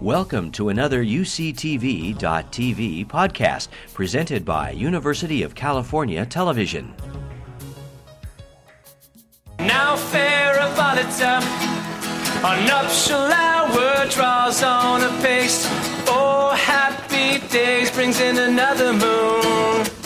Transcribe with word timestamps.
Welcome 0.00 0.50
to 0.52 0.70
another 0.70 1.04
UCTV.tv 1.04 2.16
podcast 3.06 3.68
presented 3.92 4.46
by 4.46 4.70
University 4.70 5.42
of 5.42 5.54
California 5.54 6.24
Television. 6.24 6.94
Now 9.58 9.96
fair 9.96 10.54
Hippolyta, 10.54 11.42
our 12.42 12.56
nuptial 12.64 13.20
hour 13.20 14.06
draws 14.08 14.62
on 14.62 15.02
apace. 15.02 15.66
Oh, 16.08 16.54
happy 16.56 17.46
days 17.48 17.90
brings 17.90 18.20
in 18.20 18.38
another 18.38 18.94
moon. 18.94 19.99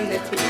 Our 0.00 0.28
solemnities. 0.28 0.40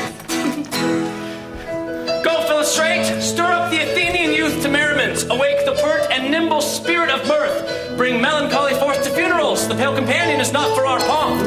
Go, 2.23 2.41
Philostrate, 2.47 3.21
stir 3.21 3.51
up 3.51 3.71
the 3.71 3.81
Athenian 3.81 4.31
youth 4.33 4.61
to 4.63 4.69
merriment. 4.69 5.25
Awake 5.29 5.65
the 5.65 5.73
pert 5.73 6.11
and 6.11 6.31
nimble 6.31 6.61
spirit 6.61 7.09
of 7.09 7.27
mirth. 7.27 7.97
Bring 7.97 8.21
melancholy 8.21 8.73
forth 8.75 9.03
to 9.03 9.09
funerals. 9.09 9.67
The 9.67 9.75
pale 9.75 9.95
companion 9.95 10.39
is 10.39 10.51
not 10.51 10.75
for 10.75 10.85
our 10.85 10.99
pomp. 10.99 11.41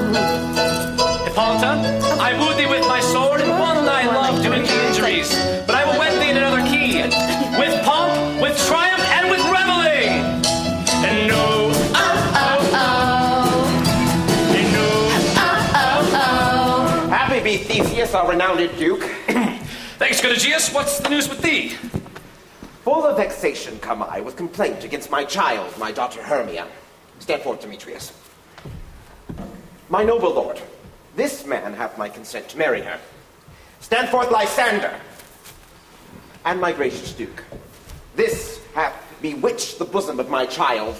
Hippolyta, 1.24 2.18
I 2.20 2.38
wooed 2.38 2.58
thee 2.58 2.66
with 2.66 2.86
my 2.86 3.00
sword 3.00 3.40
and 3.40 3.50
won 3.50 3.84
thy 3.84 4.06
love 4.06 4.42
doing 4.42 4.64
injuries. 4.64 5.53
Our 18.12 18.28
renowned 18.28 18.76
Duke. 18.76 19.02
Thanks, 19.98 20.20
good 20.20 20.36
Aegeus. 20.36 20.74
What's 20.74 20.98
the 20.98 21.08
news 21.08 21.28
with 21.28 21.40
thee? 21.40 21.70
Full 22.82 23.06
of 23.06 23.16
vexation 23.16 23.78
come 23.78 24.02
I 24.02 24.20
with 24.20 24.36
complaint 24.36 24.84
against 24.84 25.10
my 25.10 25.24
child, 25.24 25.72
my 25.78 25.92
daughter 25.92 26.20
Hermia. 26.20 26.66
Stand 27.20 27.42
forth, 27.42 27.60
Demetrius. 27.60 28.12
My 29.88 30.02
noble 30.02 30.34
lord, 30.34 30.60
this 31.16 31.46
man 31.46 31.72
hath 31.72 31.96
my 31.96 32.08
consent 32.08 32.48
to 32.50 32.58
marry 32.58 32.82
her. 32.82 32.98
Stand 33.80 34.08
forth, 34.08 34.30
Lysander. 34.30 34.98
And 36.44 36.60
my 36.60 36.72
gracious 36.72 37.12
Duke, 37.12 37.44
this 38.16 38.60
hath 38.74 38.94
bewitched 39.22 39.78
the 39.78 39.84
bosom 39.84 40.20
of 40.20 40.28
my 40.28 40.44
child. 40.46 40.96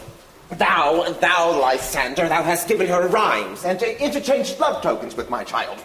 Thou, 0.48 1.12
thou, 1.21 1.60
Lysander, 1.60 2.28
thou 2.28 2.42
hast 2.42 2.69
given 2.69 2.86
her 2.86 3.09
rhymes 3.09 3.65
and 3.65 3.82
interchanged 3.82 4.60
love 4.60 4.81
tokens 4.82 5.16
with 5.16 5.28
my 5.28 5.42
child. 5.42 5.82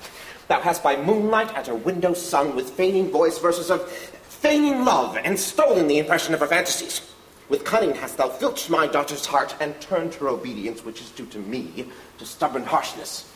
Thou 0.50 0.60
hast 0.62 0.82
by 0.82 0.98
moonlight 0.98 1.56
at 1.56 1.68
her 1.68 1.76
window 1.76 2.16
sung 2.16 2.56
with 2.56 2.72
feigning 2.72 3.12
voice 3.12 3.38
verses 3.38 3.70
of 3.70 3.88
feigning 3.90 4.84
love 4.84 5.16
and 5.16 5.40
stolen 5.40 5.88
the 5.88 6.00
impression 6.00 6.34
of 6.34 6.40
her 6.40 6.48
fantasies. 6.48 7.02
With 7.50 7.64
cunning 7.64 7.94
hast 7.94 8.18
thou 8.18 8.30
filched 8.30 8.68
my 8.68 8.88
daughter's 8.88 9.28
heart 9.28 9.56
and 9.60 9.80
turned 9.80 10.16
her 10.16 10.28
obedience, 10.28 10.84
which 10.84 11.02
is 11.02 11.12
due 11.12 11.28
to 11.28 11.38
me, 11.38 11.86
to 12.18 12.26
stubborn 12.26 12.64
harshness. 12.64 13.32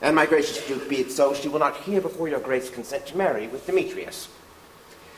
And 0.00 0.14
my 0.14 0.26
gracious 0.26 0.64
Duke, 0.68 0.88
be 0.88 1.00
it 1.00 1.10
so, 1.10 1.34
she 1.34 1.48
will 1.48 1.58
not 1.58 1.76
hear 1.78 2.00
before 2.00 2.28
your 2.28 2.40
grace 2.40 2.70
consent 2.70 3.06
to 3.06 3.16
marry 3.16 3.48
with 3.48 3.66
Demetrius. 3.66 4.28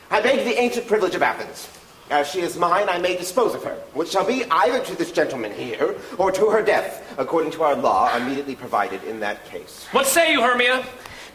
I 0.09 0.21
beg 0.21 0.43
the 0.43 0.59
ancient 0.59 0.87
privilege 0.87 1.13
of 1.13 1.21
Athens. 1.21 1.69
As 2.09 2.27
she 2.31 2.39
is 2.39 2.57
mine, 2.57 2.89
I 2.89 2.97
may 2.97 3.15
dispose 3.15 3.53
of 3.53 3.63
her, 3.63 3.75
which 3.93 4.09
shall 4.09 4.25
be 4.25 4.43
either 4.45 4.83
to 4.85 4.95
this 4.95 5.11
gentleman 5.11 5.51
here 5.51 5.97
or 6.17 6.31
to 6.31 6.49
her 6.49 6.63
death, 6.63 7.13
according 7.19 7.51
to 7.51 7.63
our 7.63 7.75
law 7.75 8.15
immediately 8.15 8.55
provided 8.55 9.03
in 9.03 9.19
that 9.19 9.45
case. 9.45 9.85
What 9.91 10.07
say 10.07 10.31
you, 10.31 10.41
Hermia? 10.41 10.83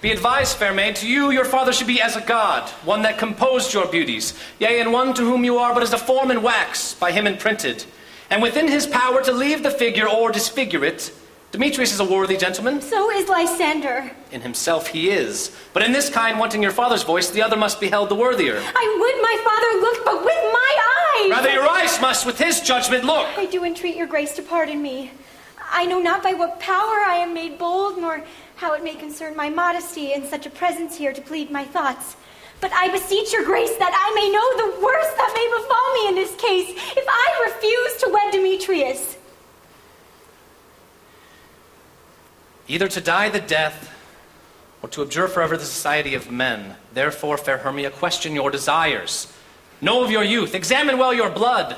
Be 0.03 0.11
advised, 0.11 0.57
fair 0.57 0.75
maid, 0.75 0.97
to 0.97 1.07
you 1.07 1.31
your 1.31 1.45
father 1.45 1.73
should 1.73 1.87
be 1.87 2.03
as 2.03 2.17
a 2.17 2.21
god, 2.21 2.69
one 2.85 3.03
that 3.03 3.19
composed 3.19 3.73
your 3.73 3.87
beauties, 3.87 4.35
yea, 4.59 4.81
and 4.81 4.93
one 4.93 5.15
to 5.15 5.23
whom 5.23 5.45
you 5.45 5.59
are 5.59 5.73
but 5.73 5.85
as 5.85 5.93
a 5.93 5.99
form 5.99 6.33
in 6.33 6.43
wax, 6.43 6.93
by 6.95 7.13
him 7.13 7.25
imprinted. 7.25 7.85
And 8.29 8.43
within 8.43 8.67
his 8.67 8.85
power 8.85 9.23
to 9.23 9.31
leave 9.31 9.63
the 9.63 9.71
figure 9.71 10.09
or 10.09 10.33
disfigure 10.33 10.85
it, 10.85 11.13
Demetrius 11.53 11.93
is 11.93 12.01
a 12.01 12.05
worthy 12.05 12.37
gentleman. 12.37 12.81
So 12.81 13.13
is 13.13 13.29
Lysander. 13.29 14.11
In 14.33 14.41
himself 14.41 14.89
he 14.89 15.11
is. 15.11 15.57
But 15.73 15.85
in 15.85 15.93
this 15.93 16.11
kind, 16.11 16.37
wanting 16.37 16.65
your 16.65 16.73
father's 16.73 17.05
voice, 17.05 17.31
the 17.31 17.43
other 17.43 17.57
must 17.57 17.81
be 17.81 17.87
held 17.87 18.09
the 18.09 18.17
worthier. 18.17 18.57
I 18.57 18.97
would 18.99 19.23
my 19.23 19.37
father 19.45 19.81
look, 19.83 20.05
but 20.05 20.25
with 20.25 20.53
my 20.53 21.21
eyes. 21.21 21.31
Rather 21.31 21.53
your 21.53 21.71
eyes 21.71 22.01
must 22.01 22.27
with 22.27 22.41
his 22.41 22.61
judgment 22.61 23.05
look. 23.05 23.29
I 23.39 23.47
do 23.47 23.65
entreat 23.65 23.95
your 23.95 24.09
grace 24.09 24.35
to 24.35 24.43
pardon 24.43 24.83
me. 24.83 25.13
I 25.71 25.87
know 25.87 26.01
not 26.01 26.23
by 26.23 26.35
what 26.35 26.59
power 26.59 27.01
I 27.07 27.19
am 27.23 27.33
made 27.33 27.57
bold, 27.57 27.99
nor 27.99 28.23
how 28.63 28.75
it 28.75 28.85
may 28.85 28.95
concern 28.95 29.35
my 29.35 29.51
modesty 29.51 30.13
in 30.13 30.25
such 30.25 30.47
a 30.47 30.51
presence 30.51 30.97
here 30.97 31.13
to 31.13 31.21
plead 31.21 31.51
my 31.51 31.65
thoughts. 31.65 32.15
But 32.61 32.73
I 32.73 32.87
beseech 32.93 33.33
your 33.33 33.45
grace 33.45 33.77
that 33.77 33.93
I 33.93 34.15
may 34.15 34.31
know 34.31 34.49
the 34.57 34.81
worst 34.81 35.17
that 35.17 35.33
may 35.35 35.47
befall 35.59 35.89
me 35.99 36.09
in 36.11 36.15
this 36.15 36.41
case 36.41 36.71
if 36.97 37.05
I 37.09 37.51
refuse 37.51 37.97
to 38.03 38.09
wed 38.09 38.31
Demetrius. 38.31 39.17
Either 42.69 42.87
to 42.87 43.01
die 43.01 43.31
the 43.31 43.41
death, 43.41 43.91
or 44.81 44.89
to 44.91 45.03
abjure 45.03 45.27
forever 45.27 45.57
the 45.57 45.65
society 45.65 46.15
of 46.15 46.31
men. 46.31 46.77
Therefore, 46.93 47.39
fair 47.39 47.59
Hermia, 47.59 47.91
question 47.91 48.33
your 48.33 48.53
desires. 48.53 49.33
Know 49.81 50.05
of 50.05 50.13
your 50.13 50.23
youth, 50.23 50.55
examine 50.55 50.99
well 50.99 51.13
your 51.13 51.31
blood. 51.31 51.77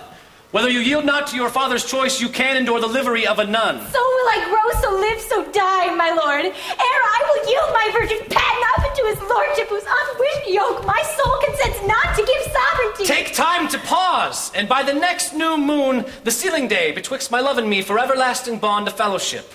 Whether 0.55 0.71
you 0.71 0.79
yield 0.79 1.05
not 1.05 1.27
to 1.27 1.37
your 1.37 1.51
father's 1.51 1.85
choice, 1.85 2.21
you 2.21 2.29
can 2.29 2.57
endure 2.57 2.79
the 2.79 2.87
livery 2.87 3.27
of 3.27 3.41
a 3.41 3.45
nun. 3.45 3.81
So 3.91 3.99
will 3.99 4.29
I 4.31 4.47
grow, 4.49 4.81
so 4.81 4.97
live, 5.01 5.21
so 5.21 5.51
die, 5.51 5.93
my 5.97 6.11
lord. 6.11 6.45
Ere 6.45 6.53
I 6.55 7.21
will 7.27 7.51
yield 7.51 7.71
my 7.73 7.91
virgin 7.93 8.19
patent 8.31 8.65
up 8.71 8.85
into 8.89 9.03
his 9.09 9.21
lordship, 9.29 9.67
whose 9.67 9.83
unwished 9.83 10.49
yoke 10.49 10.87
my 10.87 11.03
soul 11.03 11.39
consents 11.45 11.81
not 11.89 12.17
to 12.17 12.25
give 12.25 12.53
sovereignty. 12.53 13.05
Take 13.05 13.35
time 13.35 13.67
to 13.67 13.79
pause, 13.81 14.53
and 14.55 14.69
by 14.69 14.85
the 14.85 14.95
next 14.95 15.35
new 15.35 15.57
moon, 15.57 16.05
the 16.23 16.31
sealing 16.31 16.69
day 16.69 16.93
betwixt 16.93 17.33
my 17.33 17.41
love 17.41 17.59
and 17.59 17.69
me 17.69 17.83
for 17.83 17.99
everlasting 17.99 18.61
bond 18.61 18.87
of 18.87 18.95
fellowship. 18.95 19.53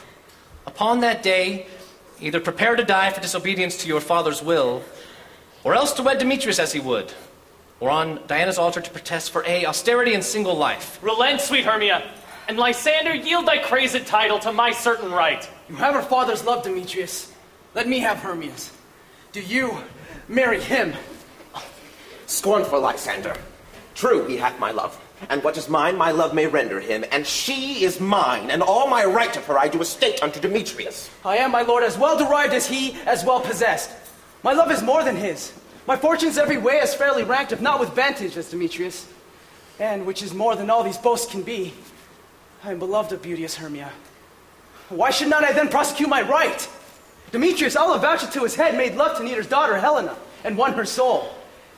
Upon 0.67 0.99
that 0.99 1.23
day, 1.23 1.67
either 2.19 2.41
prepare 2.41 2.75
to 2.75 2.83
die 2.83 3.09
for 3.11 3.21
disobedience 3.21 3.77
to 3.77 3.87
your 3.87 4.01
father's 4.01 4.43
will, 4.43 4.83
or 5.63 5.75
else 5.75 5.93
to 5.93 6.03
wed 6.03 6.17
Demetrius 6.17 6.59
as 6.59 6.73
he 6.73 6.81
would, 6.81 7.13
or 7.79 7.89
on 7.89 8.19
Diana's 8.27 8.57
altar 8.57 8.81
to 8.81 8.91
protest 8.91 9.31
for 9.31 9.43
A, 9.45 9.65
austerity 9.65 10.13
and 10.13 10.23
single 10.23 10.55
life. 10.55 10.99
Relent, 11.01 11.41
sweet 11.41 11.65
Hermia, 11.65 12.03
and 12.47 12.57
Lysander, 12.57 13.15
yield 13.15 13.47
thy 13.47 13.59
crazed 13.59 14.05
title 14.07 14.39
to 14.39 14.51
my 14.51 14.71
certain 14.71 15.11
right. 15.11 15.47
You 15.69 15.75
have 15.75 15.93
her 15.93 16.01
father's 16.01 16.43
love, 16.43 16.63
Demetrius. 16.63 17.31
Let 17.75 17.87
me 17.87 17.99
have 17.99 18.17
Hermia's. 18.17 18.71
Do 19.31 19.41
you 19.41 19.77
marry 20.27 20.59
him? 20.59 20.93
Scornful 22.25 22.81
Lysander. 22.81 23.35
True, 23.95 24.27
he 24.27 24.37
hath 24.37 24.59
my 24.59 24.71
love. 24.71 24.99
And 25.29 25.43
what 25.43 25.57
is 25.57 25.67
mine, 25.67 25.97
my 25.97 26.11
love 26.11 26.33
may 26.33 26.47
render 26.47 26.79
him. 26.79 27.03
And 27.11 27.27
she 27.27 27.83
is 27.83 27.99
mine, 27.99 28.49
and 28.49 28.63
all 28.63 28.87
my 28.87 29.03
right 29.05 29.35
of 29.35 29.45
her 29.45 29.59
I 29.59 29.67
do 29.67 29.81
estate 29.81 30.23
unto 30.23 30.39
Demetrius. 30.39 31.09
I 31.25 31.37
am, 31.37 31.51
my 31.51 31.61
lord, 31.61 31.83
as 31.83 31.97
well 31.97 32.17
derived 32.17 32.53
as 32.53 32.67
he, 32.67 32.93
as 33.05 33.25
well 33.25 33.41
possessed. 33.41 33.91
My 34.43 34.53
love 34.53 34.71
is 34.71 34.81
more 34.81 35.03
than 35.03 35.17
his. 35.17 35.53
My 35.87 35.95
fortune's 35.95 36.37
every 36.37 36.57
way 36.57 36.79
as 36.79 36.93
fairly 36.93 37.23
ranked, 37.23 37.51
if 37.51 37.61
not 37.61 37.79
with 37.79 37.93
vantage, 37.93 38.37
as 38.37 38.49
Demetrius. 38.49 39.07
And, 39.79 40.05
which 40.05 40.21
is 40.21 40.33
more 40.33 40.55
than 40.55 40.69
all 40.69 40.83
these 40.83 40.97
boasts 40.97 41.31
can 41.31 41.41
be, 41.41 41.73
I 42.63 42.71
am 42.71 42.79
beloved 42.79 43.13
of 43.13 43.21
beauteous 43.21 43.55
Hermia. 43.55 43.91
Why 44.89 45.11
should 45.11 45.29
not 45.29 45.43
I 45.43 45.53
then 45.53 45.69
prosecute 45.69 46.09
my 46.09 46.21
right? 46.21 46.67
Demetrius, 47.31 47.75
I'll 47.75 47.93
avouch 47.93 48.23
it 48.23 48.31
to 48.33 48.41
his 48.41 48.55
head, 48.55 48.75
made 48.75 48.95
love 48.95 49.17
to 49.17 49.23
Nedar's 49.23 49.47
daughter 49.47 49.77
Helena, 49.77 50.15
and 50.43 50.57
won 50.57 50.73
her 50.73 50.85
soul. 50.85 51.29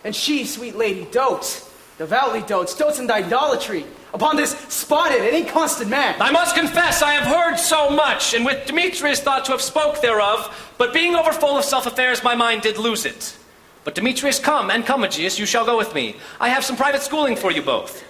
And 0.03 0.15
she, 0.15 0.45
sweet 0.45 0.75
lady, 0.75 1.05
dotes, 1.11 1.69
devoutly 1.97 2.41
dotes, 2.41 2.75
dotes 2.75 2.99
in 2.99 3.11
idolatry, 3.11 3.85
upon 4.13 4.35
this 4.35 4.51
spotted 4.69 5.21
and 5.21 5.35
inconstant 5.35 5.89
man. 5.89 6.19
I 6.19 6.31
must 6.31 6.55
confess, 6.55 7.01
I 7.01 7.13
have 7.13 7.27
heard 7.27 7.57
so 7.57 7.89
much, 7.89 8.33
and 8.33 8.45
with 8.45 8.65
Demetrius 8.65 9.19
thought 9.19 9.45
to 9.45 9.51
have 9.51 9.61
spoke 9.61 10.01
thereof, 10.01 10.73
but 10.77 10.93
being 10.93 11.15
overfull 11.15 11.57
of 11.57 11.65
self 11.65 11.85
affairs, 11.85 12.23
my 12.23 12.33
mind 12.33 12.61
did 12.61 12.77
lose 12.77 13.05
it. 13.05 13.37
But 13.83 13.95
Demetrius, 13.95 14.39
come, 14.39 14.69
and 14.69 14.85
come, 14.85 15.03
Aegeus, 15.03 15.39
you 15.39 15.45
shall 15.45 15.65
go 15.65 15.77
with 15.77 15.95
me. 15.95 16.15
I 16.39 16.49
have 16.49 16.63
some 16.63 16.77
private 16.77 17.01
schooling 17.01 17.35
for 17.35 17.51
you 17.51 17.61
both. 17.61 18.03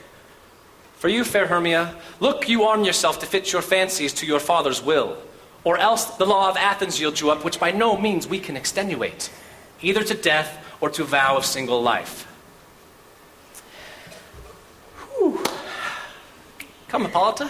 For 0.96 1.08
you, 1.08 1.24
fair 1.24 1.48
Hermia, 1.48 1.96
look 2.20 2.50
you 2.50 2.64
arm 2.64 2.84
yourself 2.84 3.20
to 3.22 3.26
fit 3.26 3.52
your 3.52 3.62
fancies 3.62 4.14
to 4.14 4.26
your 4.26 4.40
father's 4.40 4.84
will, 4.84 5.18
or 5.64 5.78
else 5.78 6.06
the 6.18 6.26
law 6.26 6.50
of 6.50 6.58
Athens 6.58 7.00
yields 7.00 7.22
you 7.22 7.32
up, 7.32 7.44
which 7.44 7.60
by 7.60 7.72
no 7.72 7.98
means 7.98 8.28
we 8.28 8.40
can 8.40 8.58
extenuate, 8.58 9.32
either 9.82 10.04
to 10.04 10.14
death 10.14 10.64
or 10.82 10.90
to 10.90 11.04
vow 11.04 11.38
of 11.38 11.46
single 11.46 11.82
life. 11.82 12.28
Whew. 15.18 15.44
Come, 16.88 17.04
Hippolyta. 17.04 17.50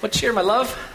What 0.00 0.12
cheer, 0.12 0.32
my 0.32 0.42
love? 0.42 0.87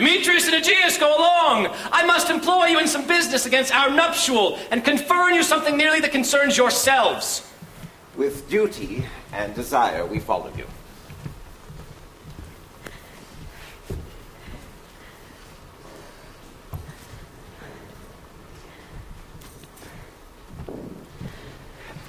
Demetrius 0.00 0.46
and 0.46 0.54
Aegeus, 0.54 0.96
go 0.96 1.14
along. 1.14 1.68
I 1.92 2.06
must 2.06 2.30
employ 2.30 2.68
you 2.68 2.80
in 2.80 2.88
some 2.88 3.06
business 3.06 3.44
against 3.44 3.74
our 3.74 3.90
nuptial 3.90 4.58
and 4.70 4.82
confer 4.82 5.12
on 5.12 5.34
you 5.34 5.42
something 5.42 5.76
nearly 5.76 6.00
that 6.00 6.10
concerns 6.10 6.56
yourselves. 6.56 7.46
With 8.16 8.48
duty 8.48 9.04
and 9.34 9.54
desire, 9.54 10.06
we 10.06 10.18
follow 10.18 10.50
you. 10.56 10.64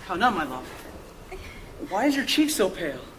How 0.05 0.15
now, 0.15 0.29
my 0.29 0.45
love? 0.45 0.65
Why 1.89 2.05
is 2.05 2.15
your 2.15 2.25
cheek 2.25 2.51
so 2.51 2.69
pale? 2.69 3.10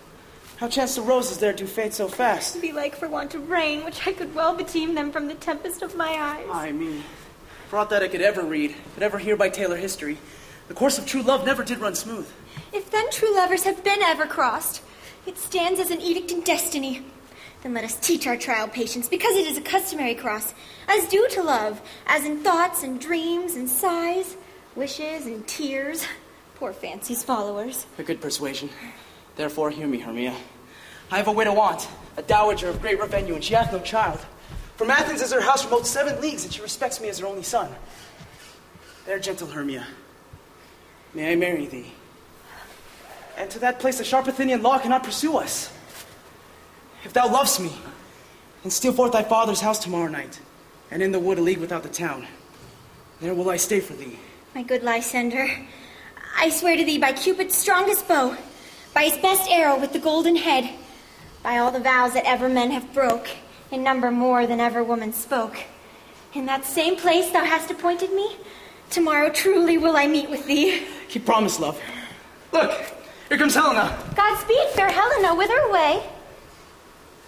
How 0.63 0.69
chance 0.69 0.95
the 0.95 1.03
roses 1.03 1.39
there 1.39 1.53
do 1.53 1.67
fade 1.67 1.93
so 1.93 2.07
fast? 2.07 2.61
Be 2.61 2.71
like 2.71 2.95
for 2.95 3.09
want 3.09 3.35
of 3.35 3.51
rain, 3.51 3.85
which 3.85 4.07
I 4.07 4.13
could 4.13 4.33
well 4.33 4.57
beteem 4.57 4.95
them 4.95 5.11
from 5.11 5.27
the 5.27 5.35
tempest 5.35 5.83
of 5.83 5.97
my 5.97 6.07
eyes. 6.07 6.47
I 6.53 6.71
mean, 6.71 7.03
for 7.67 7.81
aught 7.81 7.91
that 7.91 8.05
I 8.05 8.07
could 8.07 8.21
ever 8.21 8.43
read, 8.43 8.77
could 8.95 9.03
ever 9.03 9.19
hear 9.19 9.35
by 9.35 9.49
Taylor 9.49 9.75
history, 9.75 10.19
the 10.69 10.75
course 10.75 10.99
of 10.99 11.05
true 11.05 11.23
love 11.23 11.45
never 11.45 11.65
did 11.65 11.81
run 11.81 11.97
smooth. 11.97 12.31
If 12.73 12.93
then 12.93 13.11
true 13.11 13.35
lovers 13.35 13.65
have 13.65 13.83
been 13.83 14.03
ever 14.03 14.25
crossed, 14.25 14.83
it 15.27 15.37
stands 15.37 15.81
as 15.81 15.91
an 15.91 16.01
edict 16.01 16.31
in 16.31 16.43
destiny. 16.43 17.05
Then 17.65 17.75
let 17.75 17.83
us 17.83 17.97
teach 17.97 18.29
our 18.29 18.37
trial 18.37 18.69
patience, 18.69 19.09
because 19.09 19.35
it 19.35 19.49
is 19.49 19.59
a 19.59 19.63
customary 19.63 20.15
cross, 20.15 20.55
as 20.87 21.09
due 21.09 21.29
to 21.31 21.43
love, 21.43 21.83
as 22.07 22.25
in 22.25 22.39
thoughts 22.45 22.85
and 22.85 23.01
dreams 23.01 23.57
and 23.57 23.69
sighs, 23.69 24.37
wishes 24.77 25.27
and 25.27 25.45
tears. 25.49 26.07
Poor 26.55 26.73
fancy's 26.73 27.25
followers. 27.25 27.85
A 27.99 28.05
good 28.05 28.21
persuasion. 28.21 28.71
Therefore, 29.37 29.71
hear 29.71 29.87
me, 29.87 29.99
Hermia. 29.99 30.35
I 31.11 31.17
have 31.17 31.29
a 31.29 31.33
widow 31.33 31.59
aunt, 31.59 31.89
a 32.17 32.23
dowager 32.23 32.69
of 32.69 32.81
great 32.81 32.99
revenue, 32.99 33.35
and 33.35 33.45
she 33.45 33.55
hath 33.55 33.73
no 33.73 33.81
child. 33.81 34.19
From 34.77 34.91
Athens 34.91 35.23
is 35.23 35.33
her 35.33 35.41
house 35.41 35.65
remote 35.65 35.87
seven 35.87 36.21
leagues, 36.21 36.45
and 36.45 36.53
she 36.53 36.63
respects 36.63 37.01
me 37.01 37.09
as 37.09 37.19
her 37.19 37.27
only 37.27 37.43
son. 37.43 37.71
There, 39.07 39.19
gentle 39.19 39.49
Hermia, 39.49 39.87
may 41.15 41.33
I 41.33 41.37
marry 41.37 41.67
thee? 41.67 41.93
And 43.37 43.51
to 43.51 43.59
that 43.61 43.79
place 43.81 43.99
the 43.99 44.05
sharp 44.05 44.27
Athenian 44.27 44.63
law 44.63 44.79
cannot 44.79 45.03
pursue 45.03 45.37
us. 45.37 45.73
If 47.05 47.13
thou 47.13 47.31
lovest 47.31 47.61
me, 47.61 47.73
and 48.63 48.73
steal 48.73 48.93
forth 48.93 49.13
thy 49.13 49.23
father's 49.23 49.61
house 49.61 49.79
tomorrow 49.79 50.09
night, 50.09 50.41
and 50.91 51.03
in 51.03 51.13
the 51.13 51.19
wood 51.19 51.39
a 51.39 51.43
league 51.43 51.59
without 51.59 51.83
the 51.83 51.89
town, 51.89 52.27
there 53.21 53.35
will 53.35 53.51
I 53.51 53.57
stay 53.57 53.81
for 53.81 53.95
thee. 53.95 54.19
My 54.55 54.63
good 54.63 54.83
Lysander, 54.83 55.49
I 56.37 56.51
swear 56.51 56.77
to 56.77 56.85
thee 56.85 56.99
by 56.99 57.13
Cupid's 57.13 57.57
strongest 57.57 58.07
bow, 58.07 58.37
by 58.95 59.05
his 59.05 59.17
best 59.19 59.51
arrow 59.51 59.79
with 59.79 59.93
the 59.93 59.99
golden 59.99 60.37
head, 60.37 60.69
by 61.43 61.59
all 61.59 61.71
the 61.71 61.81
vows 61.81 62.15
that 62.15 62.25
ever 62.27 62.49
men 62.49 62.71
have 62.71 62.93
broke, 62.93 63.29
in 63.71 63.83
number 63.83 64.11
more 64.11 64.47
than 64.47 64.61
ever 64.61 64.85
woman 64.85 65.13
spoke. 65.13 65.57
In 66.35 66.47
that 66.47 66.65
same 66.65 66.97
place 66.97 67.31
thou 67.31 67.45
hast 67.45 67.71
appointed 67.71 68.13
me, 68.13 68.37
tomorrow 68.91 69.31
truly 69.31 69.79
will 69.79 69.97
I 69.97 70.07
meet 70.07 70.31
with 70.31 70.47
thee. 70.47 70.83
Keep 71.09 71.27
promise, 71.27 71.59
love. 71.59 71.81
Look, 72.53 72.73
here 73.29 73.39
comes 73.39 73.55
Helena. 73.55 73.99
Godspeed, 74.15 74.69
fair 74.75 74.91
Helena, 74.91 75.35
whither 75.35 75.59
away? 75.59 76.03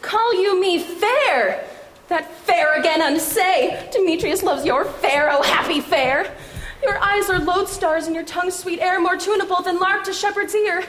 Call 0.02 0.34
you 0.34 0.60
me 0.60 0.78
fair? 0.78 1.66
That 2.08 2.30
fair 2.40 2.78
again 2.78 3.00
unsay. 3.00 3.88
Demetrius 3.90 4.42
loves 4.42 4.66
your 4.66 4.84
fair, 4.84 5.30
oh 5.30 5.42
happy 5.42 5.80
fair. 5.80 6.36
Your 6.82 6.98
eyes 6.98 7.30
are 7.30 7.40
lodestars 7.40 8.04
and 8.06 8.14
your 8.14 8.24
tongue's 8.24 8.54
sweet 8.54 8.80
air 8.80 9.00
more 9.00 9.16
tunable 9.16 9.62
than 9.62 9.78
lark 9.78 10.04
to 10.04 10.12
shepherd's 10.12 10.54
ear. 10.54 10.84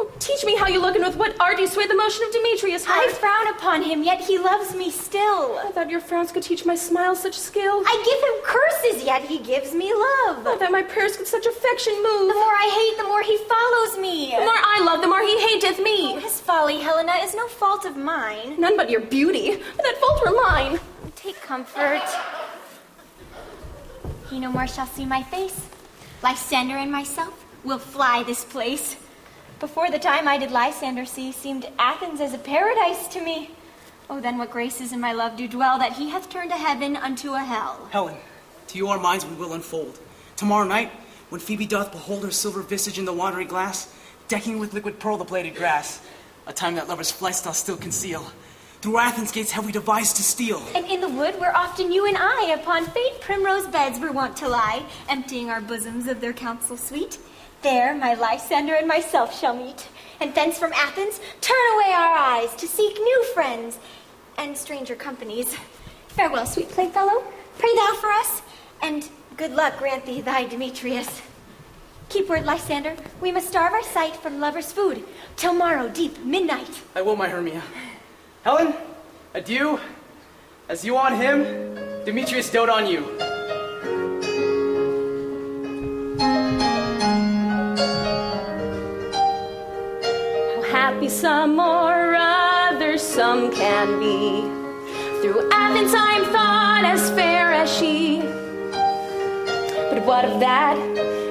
Oh, 0.00 0.08
teach 0.20 0.44
me 0.44 0.54
how 0.56 0.68
you 0.68 0.80
look 0.80 0.94
and 0.94 1.04
with 1.04 1.16
what 1.16 1.34
art 1.40 1.58
you 1.58 1.66
sway 1.66 1.88
the 1.88 1.94
motion 1.96 2.22
of 2.24 2.32
Demetrius' 2.32 2.84
I 2.86 3.08
frown 3.08 3.48
upon 3.48 3.82
him, 3.82 4.04
yet 4.04 4.20
he 4.20 4.38
loves 4.38 4.72
me 4.72 4.92
still. 4.92 5.58
I 5.58 5.72
thought 5.72 5.90
your 5.90 5.98
frowns 6.00 6.30
could 6.30 6.44
teach 6.44 6.64
my 6.64 6.76
smile 6.76 7.16
such 7.16 7.34
skill. 7.36 7.82
I 7.84 7.94
give 8.06 8.20
him 8.28 8.36
curses, 8.44 9.04
yet 9.04 9.22
he 9.22 9.40
gives 9.40 9.74
me 9.74 9.92
love. 9.92 10.46
I 10.46 10.56
thought 10.56 10.70
my 10.70 10.82
prayers 10.82 11.16
could 11.16 11.26
such 11.26 11.46
affection 11.46 11.94
move. 11.96 12.28
The 12.28 12.34
more 12.34 12.54
I 12.66 12.68
hate, 12.78 12.96
the 13.02 13.08
more 13.08 13.22
he 13.22 13.36
follows 13.38 13.98
me. 13.98 14.30
The 14.38 14.44
more 14.44 14.62
I 14.76 14.82
love, 14.84 15.00
the 15.00 15.08
more 15.08 15.20
he 15.20 15.36
hateth 15.48 15.80
Oh, 15.80 15.82
me. 15.82 16.20
his 16.20 16.38
folly, 16.40 16.78
Helena, 16.78 17.14
is 17.24 17.34
no 17.34 17.48
fault 17.48 17.84
of 17.84 17.96
mine. 17.96 18.54
None 18.60 18.76
but 18.76 18.90
your 18.90 19.00
beauty. 19.00 19.56
That 19.56 19.96
fault 20.00 20.20
were 20.24 20.40
mine. 20.48 20.78
Take 21.16 21.40
comfort. 21.42 22.02
He 24.30 24.38
no 24.38 24.52
more 24.52 24.68
shall 24.68 24.86
see 24.86 25.04
my 25.04 25.24
face. 25.24 25.66
Lysander 26.22 26.76
and 26.76 26.92
myself 26.92 27.44
will 27.64 27.78
fly 27.80 28.22
this 28.22 28.44
place. 28.44 28.94
Before 29.60 29.90
the 29.90 29.98
time 29.98 30.28
I 30.28 30.38
did 30.38 30.52
Lysander 30.52 31.04
see, 31.04 31.32
seemed 31.32 31.68
Athens 31.80 32.20
as 32.20 32.32
a 32.32 32.38
paradise 32.38 33.08
to 33.08 33.20
me. 33.20 33.50
Oh, 34.08 34.20
then 34.20 34.38
what 34.38 34.52
graces 34.52 34.92
in 34.92 35.00
my 35.00 35.12
love 35.12 35.36
do 35.36 35.48
dwell, 35.48 35.80
that 35.80 35.94
he 35.94 36.10
hath 36.10 36.30
turned 36.30 36.52
a 36.52 36.56
heaven 36.56 36.94
unto 36.94 37.32
a 37.32 37.40
hell. 37.40 37.88
Helen, 37.90 38.16
to 38.68 38.78
you 38.78 38.86
our 38.86 39.00
minds 39.00 39.26
we 39.26 39.34
will 39.34 39.54
unfold. 39.54 39.98
Tomorrow 40.36 40.68
night, 40.68 40.92
when 41.30 41.40
Phoebe 41.40 41.66
doth 41.66 41.90
behold 41.90 42.22
her 42.22 42.30
silver 42.30 42.62
visage 42.62 43.00
in 43.00 43.04
the 43.04 43.12
watery 43.12 43.44
glass, 43.44 43.92
decking 44.28 44.60
with 44.60 44.74
liquid 44.74 45.00
pearl 45.00 45.16
the 45.16 45.24
bladed 45.24 45.56
grass, 45.56 46.00
a 46.46 46.52
time 46.52 46.76
that 46.76 46.86
lovers' 46.86 47.10
flights 47.10 47.42
doth 47.42 47.56
still 47.56 47.76
conceal. 47.76 48.30
Through 48.80 48.98
Athens' 48.98 49.32
gates 49.32 49.50
have 49.50 49.66
we 49.66 49.72
devised 49.72 50.16
to 50.16 50.22
steal. 50.22 50.62
And 50.76 50.86
in 50.86 51.00
the 51.00 51.08
wood 51.08 51.38
where 51.40 51.54
often 51.56 51.90
you 51.90 52.06
and 52.06 52.16
I 52.16 52.54
upon 52.60 52.86
faint 52.86 53.20
primrose 53.20 53.66
beds 53.66 53.98
were 53.98 54.12
wont 54.12 54.36
to 54.36 54.48
lie, 54.48 54.86
emptying 55.08 55.50
our 55.50 55.60
bosoms 55.60 56.06
of 56.06 56.20
their 56.20 56.32
counsel 56.32 56.76
sweet. 56.76 57.18
There 57.62 57.94
my 57.94 58.14
Lysander 58.14 58.74
and 58.74 58.86
myself 58.86 59.38
shall 59.38 59.54
meet, 59.54 59.88
and 60.20 60.32
thence 60.34 60.58
from 60.58 60.72
Athens 60.72 61.20
turn 61.40 61.56
away 61.74 61.92
our 61.92 62.16
eyes 62.16 62.54
to 62.56 62.68
seek 62.68 62.94
new 62.94 63.24
friends 63.34 63.78
and 64.36 64.56
stranger 64.56 64.94
companies. 64.94 65.56
Farewell, 66.08 66.46
sweet 66.46 66.68
playfellow. 66.68 67.24
Pray 67.58 67.74
thou 67.74 67.94
for 67.94 68.12
us, 68.12 68.42
and 68.80 69.08
good 69.36 69.50
luck 69.52 69.76
grant 69.78 70.06
thee 70.06 70.20
thy 70.20 70.44
Demetrius. 70.44 71.20
Keep 72.08 72.28
word, 72.28 72.44
Lysander. 72.46 72.96
We 73.20 73.32
must 73.32 73.48
starve 73.48 73.72
our 73.72 73.82
sight 73.82 74.14
from 74.16 74.38
lovers' 74.38 74.72
food 74.72 75.04
till 75.36 75.52
morrow 75.52 75.88
deep 75.88 76.24
midnight. 76.24 76.82
I 76.94 77.02
will, 77.02 77.16
my 77.16 77.28
Hermia. 77.28 77.62
Helen, 78.44 78.72
adieu. 79.34 79.80
As 80.68 80.84
you 80.84 80.96
on 80.96 81.16
him, 81.16 81.74
Demetrius 82.04 82.50
dote 82.50 82.68
on 82.68 82.86
you. 82.86 83.27
Some 91.08 91.58
or 91.58 92.14
other 92.14 92.98
some 92.98 93.50
can 93.50 93.98
be. 93.98 94.42
Through 95.22 95.48
Athens 95.50 95.94
I'm 95.96 96.24
thought 96.26 96.82
as 96.84 97.10
fair 97.12 97.50
as 97.50 97.74
she. 97.74 98.20
But 99.90 100.04
what 100.04 100.26
of 100.26 100.38
that? 100.40 100.76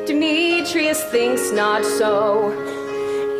Demetrius 0.07 1.03
thinks 1.05 1.51
not 1.51 1.85
so. 1.85 2.49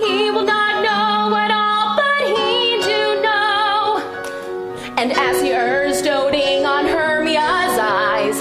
He 0.06 0.30
will 0.30 0.46
not 0.46 0.84
know 0.84 1.36
at 1.36 1.50
all, 1.50 1.96
but 1.98 2.28
he 2.28 2.82
do 2.84 3.22
know. 3.24 3.98
And 4.96 5.12
as 5.14 5.42
he 5.42 5.50
errs 5.50 6.04
doting 6.04 6.68
on 6.68 6.86
Hermia's 6.86 7.80
eyes, 7.80 8.38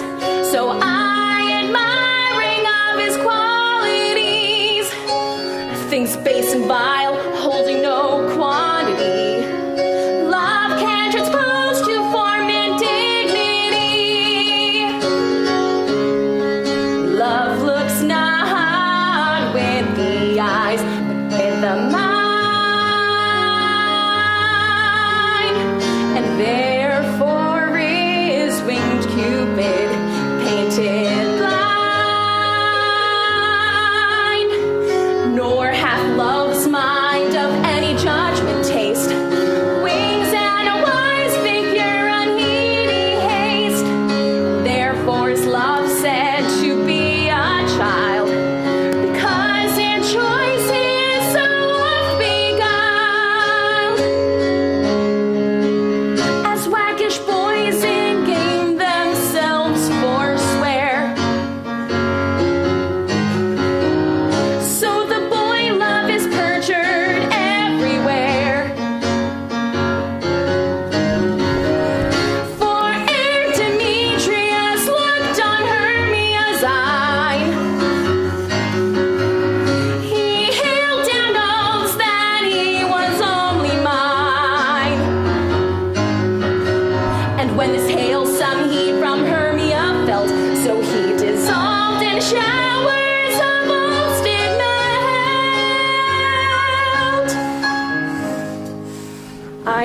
so 0.53 0.79
I 0.83 1.63
admiring 1.65 2.67
of 2.85 3.01
his 3.05 3.17
qualities 3.17 4.91
things 5.89 6.17
base 6.19 6.53
and 6.53 6.67
vile, 6.67 7.06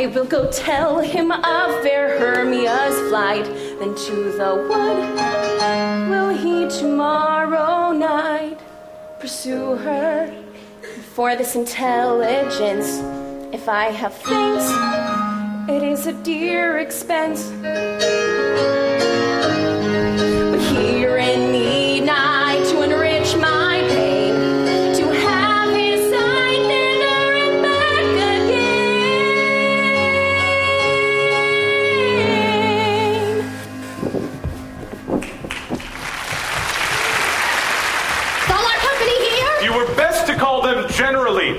will 0.07 0.25
go 0.25 0.49
tell 0.51 0.99
him 0.99 1.31
of 1.31 1.83
fair 1.83 2.19
Hermia's 2.19 2.97
flight. 3.09 3.45
Then 3.45 3.95
to 3.95 4.15
the 4.37 4.55
wood 4.69 6.09
will 6.09 6.29
he 6.29 6.67
tomorrow 6.79 7.91
night 7.91 8.59
pursue 9.19 9.75
her. 9.75 10.33
For 11.13 11.35
this 11.35 11.55
intelligence, 11.55 12.99
if 13.53 13.67
I 13.69 13.85
have 13.91 14.13
thanks, 14.13 14.67
it 15.69 15.83
is 15.83 16.07
a 16.07 16.13
dear 16.13 16.77
expense. 16.79 17.51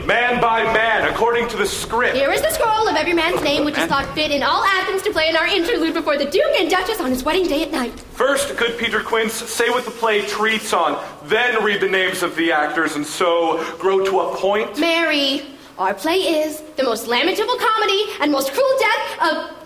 Man 0.07 0.41
by 0.41 0.65
man, 0.73 1.09
according 1.09 1.49
to 1.49 1.57
the 1.57 1.67
script. 1.67 2.17
Here 2.17 2.33
is 2.33 2.43
the 2.43 2.51
scroll 2.51 2.89
of 2.89 2.97
every 2.97 3.13
man's 3.13 3.43
name 3.43 3.65
which 3.65 3.79
is 3.79 3.87
thought 3.87 4.13
fit 4.15 4.31
in 4.31 4.43
all 4.43 4.65
Athens 4.65 5.03
to 5.03 5.13
play 5.13 5.29
in 5.29 5.37
our 5.37 5.47
interlude 5.47 5.95
before 5.95 6.19
the 6.19 6.25
Duke 6.25 6.53
and 6.59 6.71
Duchess 6.71 7.01
on 7.01 7.11
his 7.11 7.23
wedding 7.25 7.47
day 7.47 7.63
at 7.63 7.71
night. 7.71 7.99
First, 8.01 8.57
good 8.57 8.79
Peter 8.79 9.01
Quince, 9.01 9.33
say 9.33 9.71
what 9.71 9.85
the 9.85 9.91
play 9.91 10.23
treats 10.23 10.73
on, 10.73 11.03
then 11.25 11.63
read 11.63 11.81
the 11.81 11.89
names 11.89 12.23
of 12.23 12.35
the 12.37 12.53
actors, 12.53 12.97
and 12.97 13.07
so 13.07 13.65
grow 13.79 14.05
to 14.05 14.21
a 14.21 14.37
point. 14.37 14.79
Mary, 14.79 15.43
our 15.79 15.95
play 15.95 16.17
is 16.17 16.61
the 16.77 16.83
most 16.83 17.07
lamentable 17.07 17.57
comedy 17.57 18.05
and 18.21 18.31
most 18.31 18.53
cruel 18.53 18.79
death 18.79 19.23
of 19.23 19.62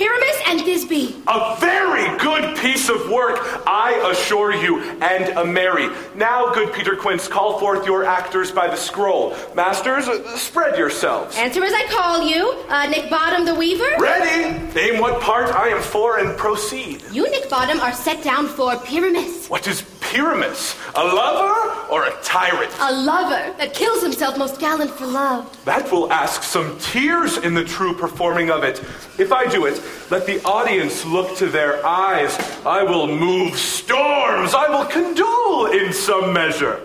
Pyramus 0.00 0.40
and 0.46 0.60
Thisbe. 0.60 1.22
A 1.28 1.60
very 1.60 2.16
good 2.16 2.56
piece 2.56 2.88
of 2.88 3.10
work, 3.10 3.38
I 3.66 3.92
assure 4.10 4.54
you, 4.54 4.80
and 5.02 5.36
a 5.36 5.44
merry. 5.44 5.90
Now, 6.14 6.54
good 6.54 6.72
Peter 6.72 6.96
Quince, 6.96 7.28
call 7.28 7.60
forth 7.60 7.84
your 7.84 8.04
actors 8.06 8.50
by 8.50 8.68
the 8.68 8.76
scroll. 8.76 9.36
Masters, 9.54 10.06
spread 10.40 10.78
yourselves. 10.78 11.36
Answer 11.36 11.62
as 11.62 11.74
I 11.74 11.84
call 11.88 12.26
you, 12.26 12.50
uh, 12.70 12.86
Nick 12.86 13.10
Bottom 13.10 13.44
the 13.44 13.54
Weaver. 13.54 13.96
Ready? 13.98 14.56
Name 14.72 15.02
what 15.02 15.20
part 15.20 15.54
I 15.54 15.68
am 15.68 15.82
for 15.82 16.18
and 16.18 16.34
proceed. 16.38 17.02
You, 17.12 17.30
Nick 17.30 17.50
Bottom, 17.50 17.78
are 17.80 17.92
set 17.92 18.24
down 18.24 18.48
for 18.48 18.76
Pyramus, 18.76 19.50
What 19.50 19.66
is 19.68 19.82
Pyramus? 20.10 20.76
A 20.96 21.04
lover 21.04 21.86
or 21.88 22.04
a 22.06 22.12
tyrant? 22.22 22.72
a 22.80 22.92
lover 22.92 23.54
that 23.58 23.72
kills 23.74 24.02
himself 24.02 24.36
most 24.36 24.58
gallant 24.58 24.90
for 24.90 25.06
love. 25.06 25.56
That 25.64 25.90
will 25.92 26.12
ask 26.12 26.42
some 26.42 26.76
tears 26.80 27.38
in 27.38 27.54
the 27.54 27.62
true 27.64 27.94
performing 27.94 28.50
of 28.50 28.64
it. 28.64 28.80
If 29.18 29.30
I 29.32 29.46
do 29.46 29.66
it, 29.66 29.80
let 30.10 30.26
the 30.26 30.42
audience 30.44 31.04
look 31.04 31.36
to 31.36 31.46
their 31.46 31.84
eyes. 31.86 32.36
I 32.66 32.82
will 32.82 33.06
move 33.06 33.56
storms. 33.56 34.52
I 34.52 34.68
will 34.68 34.84
condole 34.84 35.66
in 35.66 35.92
some 35.92 36.32
measure. 36.32 36.80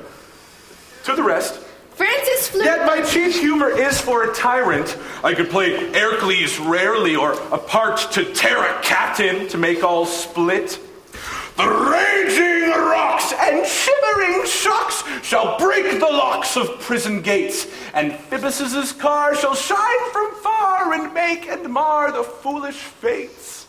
To 1.06 1.16
the 1.16 1.24
rest. 1.24 1.62
Francis 1.96 2.50
Flute. 2.50 2.66
Yet 2.66 2.86
my 2.86 3.02
chief 3.02 3.40
humor 3.40 3.70
is 3.70 4.00
for 4.00 4.30
a 4.30 4.34
tyrant. 4.36 4.98
I 5.24 5.34
could 5.34 5.50
play 5.50 5.92
Hercules 5.94 6.60
rarely 6.60 7.16
or 7.16 7.34
a 7.52 7.58
part 7.58 8.12
to 8.12 8.34
tear 8.34 8.58
a 8.58 8.82
captain 8.84 9.48
to 9.48 9.58
make 9.58 9.84
all 9.84 10.06
split. 10.06 10.80
The 11.58 11.68
raging 11.68 12.70
rocks 12.70 13.34
and 13.40 13.66
shivering 13.66 14.46
shocks 14.46 15.04
shall 15.24 15.58
break 15.58 16.00
the 16.00 16.06
locks 16.06 16.58
of 16.58 16.80
prison 16.82 17.22
gates, 17.22 17.68
and 17.94 18.14
Phoebus's 18.14 18.92
car 18.92 19.36
shall 19.36 19.56
shine 19.56 20.12
from 20.12 20.36
far 20.36 20.94
and 20.94 21.14
make 21.14 21.48
and 21.48 21.68
mar 21.72 22.12
the 22.12 22.24
foolish 22.24 22.76
fates. 22.76 23.68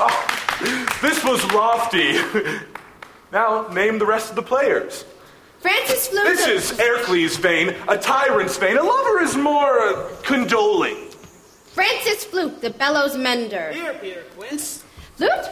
Ah, 0.00 0.98
this 1.00 1.24
was 1.24 1.44
lofty. 1.52 2.18
Now 3.30 3.68
name 3.68 3.98
the 3.98 4.06
rest 4.06 4.30
of 4.30 4.36
the 4.36 4.42
players. 4.42 5.04
Francis 5.60 6.08
Flute. 6.08 6.24
This 6.24 6.46
is 6.46 6.78
Hercules' 6.78 7.36
vein, 7.36 7.74
a 7.88 7.98
tyrant's 7.98 8.56
vein. 8.56 8.78
A 8.78 8.82
lover 8.82 9.20
is 9.20 9.36
more 9.36 9.80
uh, 9.80 10.08
condoling. 10.22 11.12
Francis 11.74 12.24
Flute, 12.24 12.60
the 12.60 12.70
bellows 12.70 13.16
mender. 13.16 13.72
Here, 13.72 13.94
Peter 14.00 14.22
Quince. 14.36 14.84
Flute, 15.16 15.46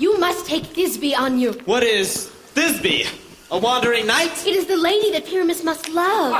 you 0.00 0.18
must 0.18 0.46
take 0.46 0.64
Thisbe 0.64 1.16
on 1.16 1.38
you. 1.38 1.52
What 1.66 1.82
is 1.82 2.30
Thisbe? 2.54 3.06
A 3.52 3.58
wandering 3.58 4.06
knight? 4.06 4.46
It 4.46 4.54
is 4.54 4.66
the 4.66 4.76
lady 4.76 5.10
that 5.12 5.26
Pyramus 5.26 5.64
must 5.64 5.88
love. 5.88 6.32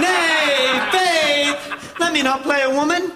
Nay, 0.00 0.80
Faith! 0.90 1.98
Let 2.00 2.12
me 2.12 2.22
not 2.22 2.42
play 2.42 2.62
a 2.62 2.70
woman. 2.70 3.12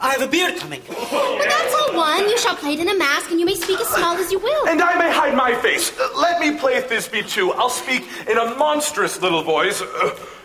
I 0.00 0.12
have 0.12 0.22
a 0.22 0.26
beard 0.26 0.58
coming. 0.58 0.82
But 0.88 1.48
that's 1.48 1.74
all 1.74 1.94
one. 1.94 2.28
You 2.28 2.38
shall 2.38 2.56
play 2.56 2.72
it 2.72 2.80
in 2.80 2.88
a 2.88 2.96
mask, 2.96 3.30
and 3.30 3.38
you 3.38 3.46
may 3.46 3.54
speak 3.54 3.80
as 3.80 3.88
small 3.88 4.16
as 4.16 4.32
you 4.32 4.38
will. 4.38 4.66
And 4.66 4.80
I 4.82 4.98
may 4.98 5.12
hide 5.12 5.36
my 5.36 5.54
face. 5.54 5.92
Let 6.16 6.40
me 6.40 6.58
play 6.58 6.80
Thisbe 6.80 7.28
too. 7.28 7.52
I'll 7.52 7.68
speak 7.70 8.08
in 8.28 8.36
a 8.36 8.54
monstrous 8.56 9.20
little 9.20 9.42
voice. 9.42 9.80
Uh, 9.82 9.86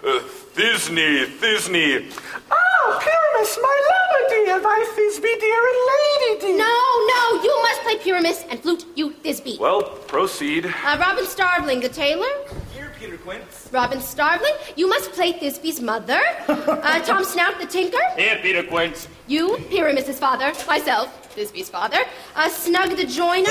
uh, 0.03 0.19
Thisne, 0.55 1.25
Thisne. 1.39 2.13
Oh, 2.51 2.99
Pyramus, 3.01 3.57
my 3.61 3.81
lover 4.25 4.45
dear, 4.45 4.61
my 4.61 4.85
Thisbe 4.95 5.39
dear 5.39 5.61
and 5.71 5.79
lady 5.91 6.41
dear. 6.41 6.57
No, 6.57 7.07
no, 7.07 7.43
you 7.43 7.61
must 7.63 7.81
play 7.81 7.97
Pyramus, 7.97 8.43
and 8.49 8.59
Flute, 8.59 8.85
you 8.95 9.11
Thisbe. 9.23 9.59
Well, 9.59 9.83
proceed. 10.07 10.65
Uh, 10.65 10.97
Robin 10.99 11.25
Starveling, 11.25 11.81
the 11.81 11.89
tailor. 11.89 12.27
Here, 12.73 12.91
Peter 12.99 13.17
Quince. 13.17 13.69
Robin 13.71 13.99
Starveling, 13.99 14.55
you 14.75 14.87
must 14.87 15.11
play 15.11 15.33
Thisbe's 15.33 15.81
mother. 15.81 16.21
Uh, 16.85 16.99
Tom 17.01 17.23
Snout, 17.23 17.59
the 17.59 17.65
tinker. 17.65 17.97
Here, 18.15 18.37
Peter 18.41 18.61
Quince. 18.61 19.07
You, 19.27 19.57
Pyramus's 19.69 20.19
father. 20.19 20.53
Myself, 20.67 21.35
Thisbe's 21.35 21.69
father. 21.69 21.97
Uh, 22.35 22.49
Snug, 22.49 22.95
the 22.95 23.05
joiner. 23.05 23.49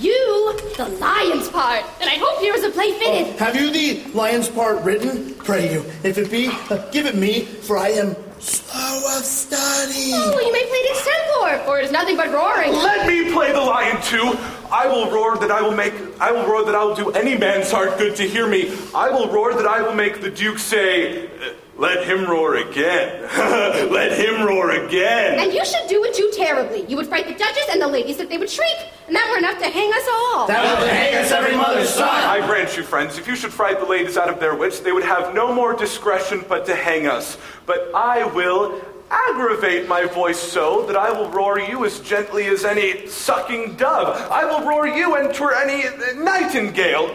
You, 0.00 0.58
the 0.76 0.88
lion's 1.00 1.48
part. 1.48 1.84
And 2.00 2.10
I 2.10 2.14
hope 2.16 2.40
here 2.40 2.54
is 2.54 2.64
a 2.64 2.70
play 2.70 2.92
fitted. 2.98 3.38
Have 3.38 3.54
you 3.54 3.70
the 3.70 4.02
lion's 4.14 4.48
part 4.48 4.82
written? 4.82 5.34
Pray 5.34 5.74
you. 5.74 5.84
If 6.02 6.18
it 6.18 6.30
be, 6.30 6.48
uh, 6.70 6.90
give 6.90 7.06
it 7.06 7.14
me, 7.14 7.42
for 7.44 7.78
I 7.78 7.90
am 7.90 8.16
slow 8.42 9.18
of 9.18 9.24
study. 9.24 10.10
Oh, 10.14 10.38
you 10.40 10.52
may 10.52 10.66
play 10.66 10.78
it 10.78 10.96
extempore, 10.96 11.64
for 11.64 11.78
it 11.78 11.84
is 11.84 11.92
nothing 11.92 12.16
but 12.16 12.30
roaring. 12.32 12.72
Let 12.72 13.06
me 13.06 13.32
play 13.32 13.52
the 13.52 13.60
lion 13.60 14.00
too. 14.02 14.36
I 14.70 14.86
will 14.86 15.10
roar 15.10 15.36
that 15.38 15.50
I 15.50 15.60
will 15.62 15.74
make. 15.74 15.92
I 16.20 16.32
will 16.32 16.46
roar 16.46 16.64
that 16.64 16.74
I 16.74 16.82
will 16.84 16.94
do 16.94 17.10
any 17.12 17.36
man's 17.36 17.70
heart 17.70 17.98
good 17.98 18.16
to 18.16 18.26
hear 18.28 18.48
me. 18.48 18.72
I 18.94 19.10
will 19.10 19.28
roar 19.28 19.54
that 19.54 19.66
I 19.66 19.82
will 19.82 19.94
make 19.94 20.20
the 20.20 20.30
duke 20.30 20.58
say, 20.58 21.26
uh, 21.26 21.52
"Let 21.82 22.06
him 22.06 22.30
roar 22.30 22.54
again. 22.54 23.22
Let 23.98 24.12
him 24.16 24.46
roar 24.46 24.70
again." 24.70 25.40
And 25.40 25.52
you 25.52 25.64
should 25.64 25.88
do 25.88 26.04
it 26.04 26.14
too 26.14 26.30
terribly. 26.32 26.86
You 26.86 26.96
would 26.96 27.08
fright 27.08 27.26
the 27.26 27.34
duchess 27.34 27.66
and 27.72 27.82
the 27.82 27.88
ladies 27.88 28.16
that 28.18 28.28
they 28.28 28.38
would 28.38 28.48
shriek, 28.48 28.78
and 29.08 29.16
that 29.16 29.26
were 29.28 29.38
enough 29.38 29.58
to 29.58 29.68
hang 29.68 29.92
us 29.92 30.06
all. 30.08 30.46
That 30.46 30.78
would 30.78 30.88
hang 30.88 31.16
us 31.16 31.32
every 31.32 31.56
mother's 31.56 31.90
son. 31.90 32.08
I 32.08 32.46
grant 32.46 32.76
you, 32.76 32.84
friends, 32.84 33.18
if 33.18 33.26
you 33.26 33.34
should 33.34 33.52
fright 33.52 33.80
the 33.80 33.86
ladies 33.86 34.16
out 34.16 34.28
of 34.28 34.38
their 34.38 34.54
wits, 34.54 34.78
they 34.78 34.92
would 34.92 35.02
have 35.02 35.34
no 35.34 35.52
more 35.52 35.74
discretion 35.74 36.44
but 36.48 36.66
to 36.66 36.76
hang 36.76 37.08
us. 37.08 37.36
But 37.66 37.90
I 37.94 38.26
will 38.26 38.80
aggravate 39.10 39.88
my 39.88 40.06
voice 40.06 40.38
so 40.38 40.86
that 40.86 40.96
I 40.96 41.10
will 41.10 41.28
roar 41.30 41.58
you 41.58 41.84
as 41.84 41.98
gently 41.98 42.46
as 42.46 42.64
any 42.64 43.08
sucking 43.08 43.74
dove. 43.74 44.16
I 44.30 44.44
will 44.44 44.66
roar 44.66 44.86
you 44.86 45.16
and 45.16 45.34
twere 45.34 45.54
any 45.54 45.84
nightingale. 46.16 47.10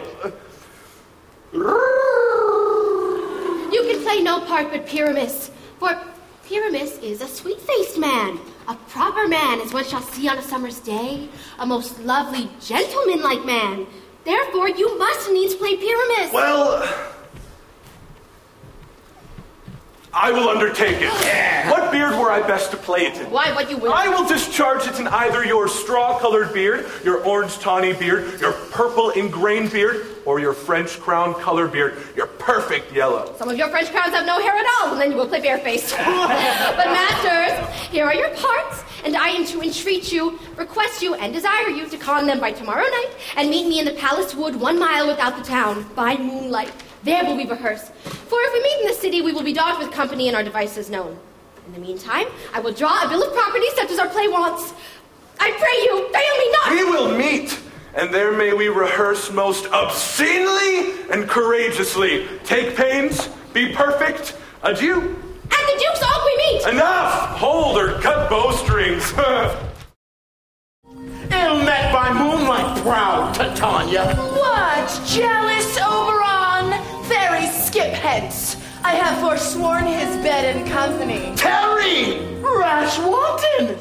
You 3.70 3.82
can 3.82 4.02
play 4.02 4.22
no 4.22 4.40
part 4.40 4.70
but 4.70 4.86
Pyramus, 4.86 5.50
for 5.78 5.98
Pyramus 6.46 7.02
is 7.02 7.20
a 7.20 7.28
sweet-faced 7.28 7.98
man. 7.98 8.38
A 8.66 8.74
proper 8.88 9.28
man 9.28 9.60
as 9.60 9.72
one 9.72 9.84
shall 9.84 10.02
see 10.02 10.28
on 10.28 10.38
a 10.38 10.42
summer's 10.42 10.80
day, 10.80 11.28
a 11.58 11.66
most 11.66 12.00
lovely, 12.00 12.50
gentlemanlike 12.60 13.44
man. 13.44 13.86
Therefore, 14.24 14.68
you 14.68 14.98
must 14.98 15.30
needs 15.30 15.54
play 15.54 15.76
Pyramus. 15.76 16.32
Well, 16.32 17.14
I 20.12 20.32
will 20.32 20.48
undertake 20.48 20.98
it. 21.00 21.70
What 21.70 21.92
beard 21.92 22.12
were 22.18 22.30
I 22.30 22.40
best 22.40 22.70
to 22.70 22.76
play 22.78 23.02
it 23.02 23.16
in? 23.18 23.30
Why, 23.30 23.52
what 23.52 23.70
you 23.70 23.76
will. 23.76 23.92
I 23.92 24.08
will 24.08 24.26
discharge 24.26 24.86
it 24.86 24.98
in 24.98 25.06
either 25.06 25.44
your 25.44 25.68
straw 25.68 26.18
colored 26.18 26.52
beard, 26.52 26.86
your 27.04 27.22
orange 27.24 27.58
tawny 27.58 27.92
beard, 27.92 28.40
your 28.40 28.52
purple 28.52 29.10
ingrained 29.10 29.70
beard, 29.70 30.06
or 30.28 30.38
your 30.38 30.52
French 30.52 31.00
crown 31.00 31.32
color 31.40 31.66
beard, 31.66 31.96
your 32.14 32.26
perfect 32.26 32.92
yellow. 32.92 33.34
Some 33.38 33.48
of 33.48 33.56
your 33.56 33.70
French 33.70 33.90
crowns 33.90 34.12
have 34.12 34.26
no 34.26 34.38
hair 34.38 34.52
at 34.52 34.66
all, 34.76 34.92
and 34.92 35.00
then 35.00 35.10
you 35.10 35.16
will 35.16 35.26
play 35.26 35.40
barefaced. 35.40 35.96
but 35.96 36.86
masters, 36.86 37.66
here 37.88 38.04
are 38.04 38.14
your 38.14 38.28
parts, 38.36 38.84
and 39.06 39.16
I 39.16 39.28
am 39.28 39.46
to 39.46 39.62
entreat 39.62 40.12
you, 40.12 40.38
request 40.56 41.00
you, 41.00 41.14
and 41.14 41.32
desire 41.32 41.70
you 41.70 41.88
to 41.88 41.96
con 41.96 42.26
them 42.26 42.40
by 42.40 42.52
tomorrow 42.52 42.82
night, 42.82 43.10
and 43.38 43.48
meet 43.48 43.66
me 43.68 43.78
in 43.78 43.86
the 43.86 43.94
palace 43.94 44.34
wood 44.34 44.54
one 44.54 44.78
mile 44.78 45.06
without 45.06 45.34
the 45.34 45.42
town, 45.42 45.88
by 45.94 46.14
moonlight. 46.18 46.72
There 47.04 47.24
will 47.24 47.36
we 47.38 47.46
rehearse. 47.46 47.88
For 47.88 48.38
if 48.38 48.52
we 48.52 48.62
meet 48.62 48.80
in 48.82 48.86
the 48.88 49.00
city, 49.00 49.22
we 49.22 49.32
will 49.32 49.44
be 49.44 49.54
dogged 49.54 49.82
with 49.82 49.92
company 49.92 50.28
and 50.28 50.36
our 50.36 50.44
devices 50.44 50.90
known. 50.90 51.18
In 51.68 51.72
the 51.72 51.80
meantime, 51.80 52.26
I 52.52 52.60
will 52.60 52.74
draw 52.74 53.02
a 53.02 53.08
bill 53.08 53.22
of 53.22 53.32
property 53.32 53.66
such 53.76 53.90
as 53.90 53.98
our 53.98 54.08
play 54.08 54.28
wants. 54.28 54.74
I 55.40 55.52
pray 55.52 55.76
you, 55.86 55.94
fail 56.12 56.34
me 56.42 56.50
not! 56.52 56.70
We 56.70 56.84
will 56.84 57.16
meet, 57.16 57.58
and 57.94 58.12
there 58.12 58.32
may 58.32 58.52
we 58.52 58.68
rehearse 58.68 59.30
most 59.32 59.66
obscenely 59.72 60.92
and 61.10 61.28
courageously. 61.28 62.26
Take 62.44 62.76
pains, 62.76 63.28
be 63.52 63.72
perfect. 63.72 64.36
Adieu. 64.62 65.16
At 65.50 65.66
the 65.66 65.78
Duke's 65.78 66.02
Hall 66.02 66.26
we 66.26 66.36
meet! 66.54 66.66
Enough! 66.74 67.38
Hold 67.38 67.78
or 67.78 68.00
cut 68.00 68.28
bowstrings. 68.28 69.12
Ill 71.30 71.62
met 71.62 71.92
by 71.92 72.12
moonlight, 72.12 72.82
proud 72.82 73.34
Titania. 73.34 74.14
What? 74.16 74.88
Jealous 75.06 75.78
Oberon? 75.78 76.72
Fairy, 77.04 77.46
skip 77.46 77.92
hence. 77.92 78.56
I 78.82 78.92
have 78.92 79.20
forsworn 79.20 79.86
his 79.86 80.16
bed 80.22 80.56
and 80.56 80.68
company. 80.70 81.34
Tarry, 81.36 82.18
rash 82.40 82.98
wanton. 82.98 83.78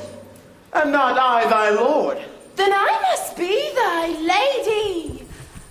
Am 0.73 0.91
not 0.91 1.17
I 1.17 1.49
thy 1.49 1.69
lord? 1.69 2.17
Then 2.57 2.73
I 2.73 2.99
must 3.11 3.37
be 3.37 3.71
thy 3.75 4.07
lady. 4.35 5.23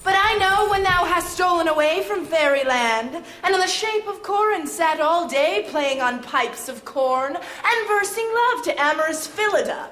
But 0.05 0.15
I 0.17 0.39
know 0.39 0.71
when 0.71 0.85
thou 0.85 1.05
hast 1.05 1.35
stolen 1.35 1.67
away 1.67 2.05
from 2.05 2.25
fairyland, 2.25 3.25
and 3.43 3.55
in 3.55 3.61
the 3.61 3.67
shape 3.67 4.07
of 4.07 4.23
Corin 4.23 4.69
sat 4.69 5.01
all 5.01 5.27
day 5.27 5.67
playing 5.69 6.01
on 6.01 6.23
pipes 6.23 6.69
of 6.69 6.85
corn 6.85 7.35
and 7.35 7.89
versing 7.89 8.33
love 8.33 8.63
to 8.67 8.81
amorous 8.81 9.27
Phillida. 9.27 9.89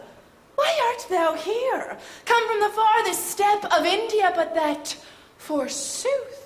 Why 0.55 0.93
art 0.93 1.09
thou 1.11 1.35
here, 1.35 1.99
come 2.27 2.49
from 2.49 2.61
the 2.61 2.77
farthest 2.77 3.27
steppe 3.27 3.65
of 3.77 3.85
India, 3.85 4.33
but 4.37 4.55
that, 4.55 4.97
forsooth, 5.37 6.44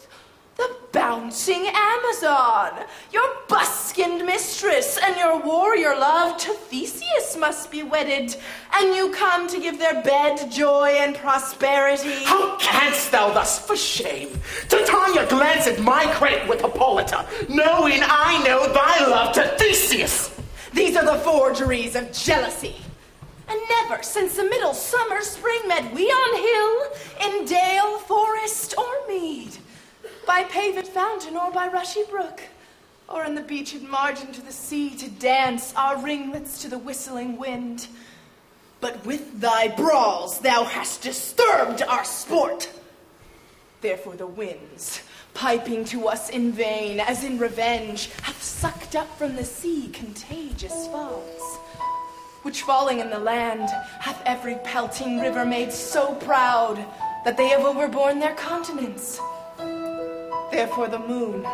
bouncing 0.92 1.66
Amazon, 1.66 2.84
your 3.12 3.28
buskinned 3.48 4.24
mistress, 4.24 4.98
and 5.02 5.16
your 5.16 5.40
warrior 5.40 5.90
love 5.90 6.36
to 6.38 6.52
Theseus 6.52 7.36
must 7.38 7.70
be 7.70 7.82
wedded, 7.82 8.34
and 8.74 8.94
you 8.94 9.10
come 9.10 9.48
to 9.48 9.60
give 9.60 9.78
their 9.78 10.02
bed 10.02 10.50
joy 10.50 10.96
and 10.98 11.14
prosperity. 11.16 12.24
How 12.24 12.56
canst 12.58 13.12
thou 13.12 13.32
thus, 13.32 13.58
for 13.58 13.76
shame? 13.76 14.38
Titania 14.68 15.26
glance 15.28 15.66
at 15.66 15.80
my 15.80 16.06
credit 16.14 16.48
with 16.48 16.60
Hippolyta, 16.60 17.26
knowing 17.48 18.00
I 18.02 18.42
know 18.44 18.72
thy 18.72 19.06
love 19.06 19.34
to 19.34 19.42
Theseus. 19.58 20.34
These 20.72 20.96
are 20.96 21.04
the 21.04 21.20
forgeries 21.20 21.96
of 21.96 22.12
jealousy. 22.12 22.76
And 23.50 23.58
never 23.70 24.02
since 24.02 24.36
the 24.36 24.44
middle 24.44 24.74
summer 24.74 25.22
spring 25.22 25.60
met 25.66 25.94
we 25.94 26.04
on 26.04 26.36
hill, 26.36 27.38
in 27.38 27.46
dale, 27.46 27.98
forest, 28.00 28.74
or 28.76 29.08
mead, 29.08 29.56
by 30.28 30.44
paved 30.44 30.86
fountain 30.86 31.38
or 31.38 31.50
by 31.50 31.66
rushy 31.68 32.02
brook, 32.10 32.42
or 33.08 33.24
in 33.24 33.34
the 33.34 33.40
beached 33.40 33.80
margin 33.80 34.30
to 34.30 34.42
the 34.42 34.52
sea 34.52 34.90
to 34.90 35.08
dance 35.08 35.72
our 35.74 35.96
ringlets 35.96 36.60
to 36.60 36.68
the 36.68 36.76
whistling 36.76 37.38
wind. 37.38 37.88
But 38.82 39.06
with 39.06 39.40
thy 39.40 39.68
brawls 39.68 40.40
thou 40.40 40.64
hast 40.64 41.00
disturbed 41.00 41.80
our 41.80 42.04
sport. 42.04 42.70
Therefore 43.80 44.16
the 44.16 44.26
winds, 44.26 45.00
piping 45.32 45.86
to 45.86 46.08
us 46.08 46.28
in 46.28 46.52
vain, 46.52 47.00
as 47.00 47.24
in 47.24 47.38
revenge, 47.38 48.10
have 48.20 48.36
sucked 48.36 48.96
up 48.96 49.08
from 49.16 49.34
the 49.34 49.46
sea 49.46 49.88
contagious 49.88 50.88
fogs 50.88 51.58
which 52.42 52.62
falling 52.62 53.00
in 53.00 53.10
the 53.10 53.18
land 53.18 53.68
hath 53.98 54.22
every 54.24 54.54
pelting 54.56 55.20
river 55.20 55.44
made 55.44 55.72
so 55.72 56.14
proud 56.14 56.76
that 57.24 57.36
they 57.36 57.48
have 57.48 57.64
overborne 57.64 58.20
their 58.20 58.34
continents. 58.34 59.20
Therefore, 60.50 60.88
the 60.88 60.98
moon, 60.98 61.46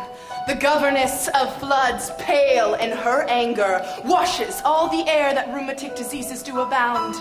the 0.47 0.55
governess 0.55 1.27
of 1.35 1.59
floods, 1.59 2.11
pale 2.17 2.75
in 2.75 2.91
her 2.91 3.23
anger, 3.23 3.85
washes 4.05 4.61
all 4.63 4.89
the 4.89 5.09
air 5.09 5.33
that 5.33 5.53
rheumatic 5.53 5.95
diseases 5.95 6.41
do 6.41 6.61
abound. 6.61 7.15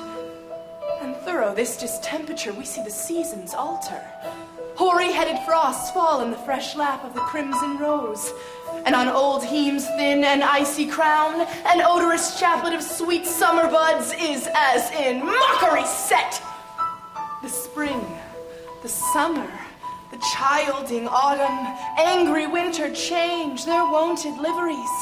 And 1.00 1.16
thorough 1.16 1.54
this 1.54 1.76
distemperature, 1.76 2.52
we 2.52 2.64
see 2.64 2.82
the 2.82 2.90
seasons 2.90 3.54
alter. 3.54 4.00
Hoary 4.76 5.12
headed 5.12 5.38
frosts 5.44 5.90
fall 5.90 6.20
in 6.22 6.30
the 6.30 6.36
fresh 6.38 6.74
lap 6.76 7.04
of 7.04 7.14
the 7.14 7.20
crimson 7.20 7.78
rose, 7.78 8.32
and 8.86 8.94
on 8.94 9.08
old 9.08 9.42
Hiems' 9.42 9.86
thin 9.96 10.24
and 10.24 10.42
icy 10.42 10.86
crown, 10.86 11.46
an 11.66 11.82
odorous 11.82 12.38
chaplet 12.38 12.72
of 12.72 12.82
sweet 12.82 13.26
summer 13.26 13.68
buds 13.70 14.12
is 14.14 14.48
as 14.54 14.90
in 14.92 15.24
mockery 15.24 15.86
set. 15.86 16.42
The 17.42 17.48
spring, 17.48 18.04
the 18.82 18.88
summer, 18.88 19.50
the 20.14 20.20
childing 20.32 21.08
autumn, 21.08 21.76
angry 21.98 22.46
winter 22.46 22.88
change 22.94 23.64
their 23.64 23.84
wonted 23.84 24.36
liveries. 24.36 24.94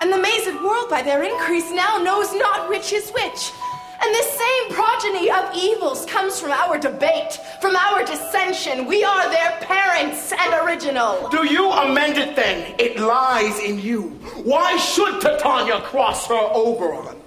And 0.00 0.12
the 0.12 0.18
mazed 0.18 0.60
world 0.60 0.90
by 0.90 1.02
their 1.02 1.22
increase 1.22 1.70
now 1.70 1.98
knows 1.98 2.34
not 2.34 2.68
which 2.68 2.92
is 2.92 3.10
which. 3.10 3.52
And 4.02 4.12
this 4.12 4.36
same 4.36 4.72
progeny 4.72 5.30
of 5.30 5.54
evils 5.54 6.04
comes 6.06 6.40
from 6.40 6.50
our 6.50 6.78
debate, 6.78 7.38
from 7.60 7.76
our 7.76 8.04
dissension. 8.04 8.86
We 8.86 9.04
are 9.04 9.30
their 9.30 9.52
parents 9.60 10.32
and 10.32 10.66
original. 10.66 11.28
Do 11.28 11.46
you 11.46 11.70
amend 11.70 12.18
it 12.18 12.34
then? 12.34 12.74
It 12.80 12.98
lies 12.98 13.60
in 13.60 13.78
you. 13.78 14.02
Why 14.42 14.76
should 14.78 15.20
Titania 15.20 15.80
cross 15.82 16.26
her 16.26 16.48
Oberon? 16.52 17.20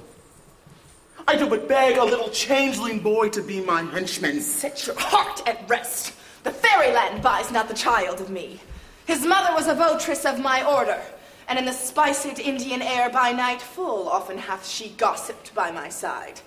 I 1.25 1.37
do 1.37 1.47
but 1.47 1.69
beg 1.69 1.97
a 1.97 2.03
little 2.03 2.29
changeling 2.29 2.99
boy 2.99 3.29
to 3.29 3.41
be 3.41 3.61
my 3.61 3.83
henchman. 3.83 4.41
Set 4.41 4.85
your 4.85 4.99
heart 4.99 5.41
at 5.47 5.69
rest. 5.69 6.13
The 6.47 6.53
fairyland 6.53 7.21
buys 7.21 7.51
not 7.51 7.67
the 7.67 7.73
child 7.73 8.21
of 8.21 8.29
me. 8.29 8.61
His 9.05 9.25
mother 9.25 9.53
was 9.53 9.67
a 9.67 9.75
votress 9.75 10.23
of 10.23 10.39
my 10.39 10.63
order, 10.65 11.01
and 11.49 11.59
in 11.59 11.65
the 11.65 11.73
spiced 11.73 12.39
Indian 12.39 12.81
air 12.81 13.09
by 13.09 13.33
night 13.33 13.61
full 13.61 14.07
often 14.07 14.37
hath 14.37 14.65
she 14.65 14.91
gossiped 14.91 15.53
by 15.53 15.71
my 15.71 15.89
side. 15.89 16.39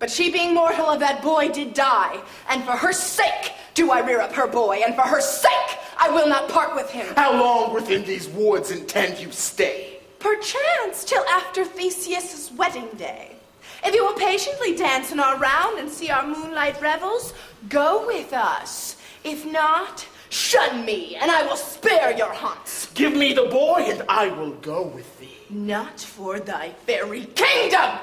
But 0.00 0.10
she 0.10 0.30
being 0.30 0.52
mortal 0.52 0.84
of 0.84 1.00
that 1.00 1.22
boy 1.22 1.48
did 1.48 1.72
die, 1.72 2.20
and 2.50 2.62
for 2.64 2.72
her 2.72 2.92
sake 2.92 3.54
do 3.72 3.90
I 3.90 4.00
rear 4.00 4.20
up 4.20 4.34
her 4.34 4.46
boy, 4.46 4.82
and 4.84 4.94
for 4.94 5.00
her 5.00 5.22
sake 5.22 5.78
I 5.98 6.10
will 6.10 6.28
not 6.28 6.50
part 6.50 6.74
with 6.74 6.90
him. 6.90 7.14
How 7.14 7.32
long 7.32 7.72
within 7.72 8.04
these 8.04 8.28
woods 8.28 8.70
intend 8.70 9.18
you 9.18 9.32
stay? 9.32 10.00
Perchance 10.18 11.06
till 11.06 11.24
after 11.24 11.64
Theseus' 11.64 12.52
wedding 12.52 12.90
day. 12.98 13.34
If 13.82 13.94
you 13.94 14.04
will 14.04 14.12
patiently 14.12 14.76
dance 14.76 15.10
in 15.10 15.18
our 15.20 15.38
round 15.38 15.78
and 15.78 15.88
see 15.88 16.10
our 16.10 16.26
moonlight 16.26 16.82
revels, 16.82 17.32
go 17.70 18.06
with 18.06 18.34
us. 18.34 18.98
If 19.24 19.46
not, 19.46 20.06
shun 20.30 20.84
me, 20.84 21.14
and 21.14 21.30
I 21.30 21.46
will 21.46 21.56
spare 21.56 22.16
your 22.16 22.32
haunts. 22.32 22.90
Give 22.94 23.14
me 23.14 23.32
the 23.32 23.44
boy, 23.44 23.86
and 23.86 24.02
I 24.08 24.28
will 24.28 24.52
go 24.54 24.82
with 24.82 25.20
thee. 25.20 25.38
Not 25.48 26.00
for 26.00 26.40
thy 26.40 26.70
fairy 26.86 27.26
kingdom! 27.36 27.98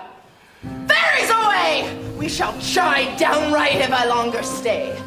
Fairies 0.87 1.29
away! 1.29 1.99
We 2.17 2.29
shall 2.29 2.57
chide 2.59 3.17
downright 3.19 3.77
if 3.77 3.91
I 3.91 4.05
longer 4.05 4.43
stay. 4.43 4.97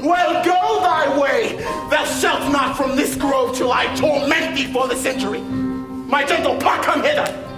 Well, 0.00 0.44
go 0.44 0.80
thy 0.80 1.16
way. 1.18 1.56
Thou 1.90 2.04
shalt 2.04 2.50
not 2.52 2.76
from 2.76 2.96
this 2.96 3.14
grove 3.14 3.56
till 3.56 3.72
I 3.72 3.86
torment 3.94 4.56
thee 4.56 4.66
for 4.72 4.88
the 4.88 4.96
century. 4.96 5.40
My 5.40 6.24
gentle 6.24 6.56
puck, 6.56 6.82
come 6.82 7.02
hither. 7.02 7.49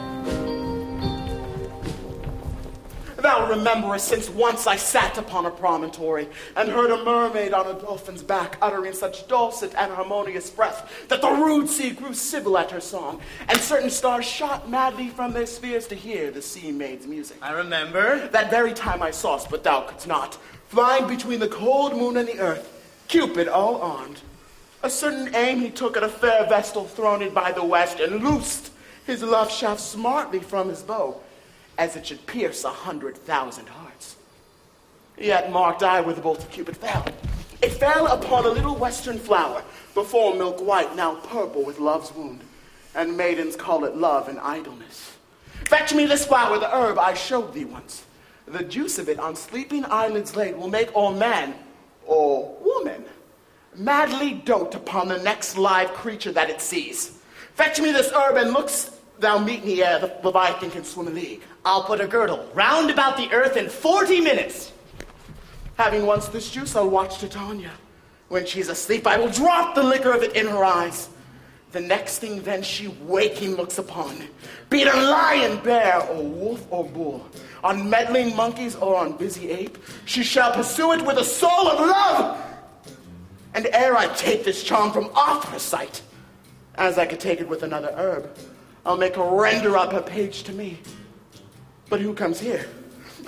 Thou 3.22 3.48
rememberest 3.48 4.08
since 4.08 4.28
once 4.28 4.66
I 4.66 4.74
sat 4.74 5.16
upon 5.16 5.46
a 5.46 5.50
promontory 5.50 6.26
and 6.56 6.68
heard 6.68 6.90
a 6.90 7.04
mermaid 7.04 7.54
on 7.54 7.68
a 7.68 7.80
dolphin's 7.80 8.20
back 8.20 8.58
uttering 8.60 8.92
such 8.94 9.28
dulcet 9.28 9.72
and 9.78 9.92
harmonious 9.92 10.50
breath 10.50 11.06
that 11.06 11.20
the 11.20 11.30
rude 11.30 11.68
sea 11.68 11.90
grew 11.90 12.14
civil 12.14 12.58
at 12.58 12.72
her 12.72 12.80
song, 12.80 13.20
and 13.48 13.60
certain 13.60 13.90
stars 13.90 14.24
shot 14.24 14.68
madly 14.68 15.08
from 15.08 15.32
their 15.32 15.46
spheres 15.46 15.86
to 15.86 15.94
hear 15.94 16.32
the 16.32 16.42
sea 16.42 16.72
maid's 16.72 17.06
music. 17.06 17.36
I 17.40 17.52
remember. 17.52 18.26
That 18.28 18.50
very 18.50 18.74
time 18.74 19.02
I 19.02 19.12
saw'st, 19.12 19.48
but 19.50 19.62
thou 19.62 19.82
couldst 19.82 20.08
not, 20.08 20.36
flying 20.66 21.06
between 21.06 21.38
the 21.38 21.46
cold 21.46 21.96
moon 21.96 22.16
and 22.16 22.26
the 22.26 22.40
earth, 22.40 22.68
Cupid 23.06 23.46
all 23.46 23.80
armed. 23.80 24.20
A 24.82 24.90
certain 24.90 25.32
aim 25.36 25.60
he 25.60 25.70
took 25.70 25.96
at 25.96 26.02
a 26.02 26.08
fair 26.08 26.44
vestal 26.48 26.86
throned 26.86 27.32
by 27.32 27.52
the 27.52 27.64
west, 27.64 28.00
and 28.00 28.24
loosed 28.24 28.72
his 29.06 29.22
love 29.22 29.52
shaft 29.52 29.80
smartly 29.80 30.40
from 30.40 30.68
his 30.68 30.82
bow, 30.82 31.20
as 31.82 31.96
it 31.96 32.06
should 32.06 32.24
pierce 32.26 32.62
a 32.62 32.70
hundred 32.70 33.16
thousand 33.16 33.68
hearts. 33.68 34.14
Yet 35.18 35.50
marked 35.50 35.82
I 35.82 36.00
where 36.00 36.14
the 36.14 36.20
bolt 36.20 36.38
of 36.38 36.48
Cupid 36.52 36.76
fell. 36.76 37.04
It 37.60 37.72
fell 37.72 38.06
upon 38.06 38.46
a 38.46 38.50
little 38.50 38.76
western 38.76 39.18
flower, 39.18 39.64
before 39.92 40.36
milk 40.36 40.64
white, 40.64 40.94
now 40.94 41.16
purple 41.16 41.64
with 41.64 41.80
love's 41.80 42.14
wound, 42.14 42.42
and 42.94 43.16
maidens 43.16 43.56
call 43.56 43.84
it 43.84 43.96
love 43.96 44.28
and 44.28 44.38
idleness. 44.38 45.16
Fetch 45.66 45.92
me 45.92 46.06
this 46.06 46.24
flower, 46.24 46.56
the 46.60 46.72
herb 46.72 47.00
I 47.00 47.14
showed 47.14 47.52
thee 47.52 47.64
once. 47.64 48.04
The 48.46 48.62
juice 48.62 49.00
of 49.00 49.08
it 49.08 49.18
on 49.18 49.34
sleeping 49.34 49.84
eyelids 49.86 50.36
laid 50.36 50.56
will 50.56 50.68
make 50.68 50.94
all 50.94 51.12
man 51.12 51.52
or 52.06 52.56
woman 52.62 53.04
madly 53.74 54.34
dote 54.34 54.76
upon 54.76 55.08
the 55.08 55.18
next 55.18 55.58
live 55.58 55.92
creature 55.94 56.30
that 56.30 56.48
it 56.48 56.60
sees. 56.60 57.18
Fetch 57.54 57.80
me 57.80 57.90
this 57.90 58.12
herb 58.12 58.36
and 58.36 58.52
looks 58.52 58.91
thou 59.22 59.38
meet 59.38 59.64
me 59.64 59.82
ere 59.82 59.98
the 60.00 60.12
Leviathan 60.22 60.70
can 60.70 60.84
swim 60.84 61.08
a 61.08 61.10
league. 61.10 61.40
I'll 61.64 61.84
put 61.84 62.00
a 62.00 62.06
girdle 62.06 62.46
round 62.52 62.90
about 62.90 63.16
the 63.16 63.32
earth 63.32 63.56
in 63.56 63.70
40 63.70 64.20
minutes. 64.20 64.72
Having 65.78 66.04
once 66.04 66.28
this 66.28 66.50
juice, 66.50 66.76
I'll 66.76 66.90
watch 66.90 67.18
Titania. 67.18 67.70
When 68.28 68.44
she's 68.44 68.68
asleep, 68.68 69.06
I 69.06 69.16
will 69.16 69.30
drop 69.30 69.74
the 69.74 69.82
liquor 69.82 70.12
of 70.12 70.22
it 70.22 70.36
in 70.36 70.46
her 70.46 70.64
eyes. 70.64 71.08
The 71.70 71.80
next 71.80 72.18
thing 72.18 72.42
then 72.42 72.62
she 72.62 72.88
waking 72.88 73.54
looks 73.54 73.78
upon, 73.78 74.28
be 74.68 74.82
it 74.82 74.94
a 74.94 75.00
lion, 75.10 75.58
bear, 75.64 76.02
or 76.02 76.22
wolf, 76.22 76.66
or 76.70 76.84
bull, 76.84 77.26
on 77.64 77.88
meddling 77.88 78.36
monkeys 78.36 78.74
or 78.74 78.96
on 78.96 79.16
busy 79.16 79.50
ape, 79.50 79.78
she 80.04 80.22
shall 80.22 80.52
pursue 80.52 80.92
it 80.92 81.02
with 81.02 81.16
a 81.16 81.24
soul 81.24 81.68
of 81.68 81.80
love. 81.80 82.44
And 83.54 83.66
ere 83.72 83.96
I 83.96 84.08
take 84.08 84.44
this 84.44 84.62
charm 84.62 84.92
from 84.92 85.06
off 85.14 85.50
her 85.50 85.58
sight, 85.58 86.02
as 86.74 86.98
I 86.98 87.06
could 87.06 87.20
take 87.20 87.40
it 87.40 87.48
with 87.48 87.62
another 87.62 87.92
herb, 87.96 88.36
I'll 88.84 88.96
make 88.96 89.16
her 89.16 89.28
render 89.28 89.76
up 89.76 89.92
her 89.92 90.02
page 90.02 90.42
to 90.44 90.52
me. 90.52 90.78
But 91.88 92.00
who 92.00 92.14
comes 92.14 92.40
here? 92.40 92.66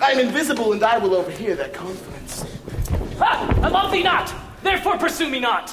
I 0.02 0.10
am 0.10 0.18
invisible, 0.18 0.72
and 0.72 0.82
I 0.82 0.98
will 0.98 1.14
overhear 1.14 1.54
their 1.54 1.68
conference. 1.68 2.44
Ha! 3.18 3.60
I 3.62 3.68
love 3.68 3.92
thee 3.92 4.02
not, 4.02 4.34
therefore 4.62 4.98
pursue 4.98 5.30
me 5.30 5.38
not. 5.38 5.70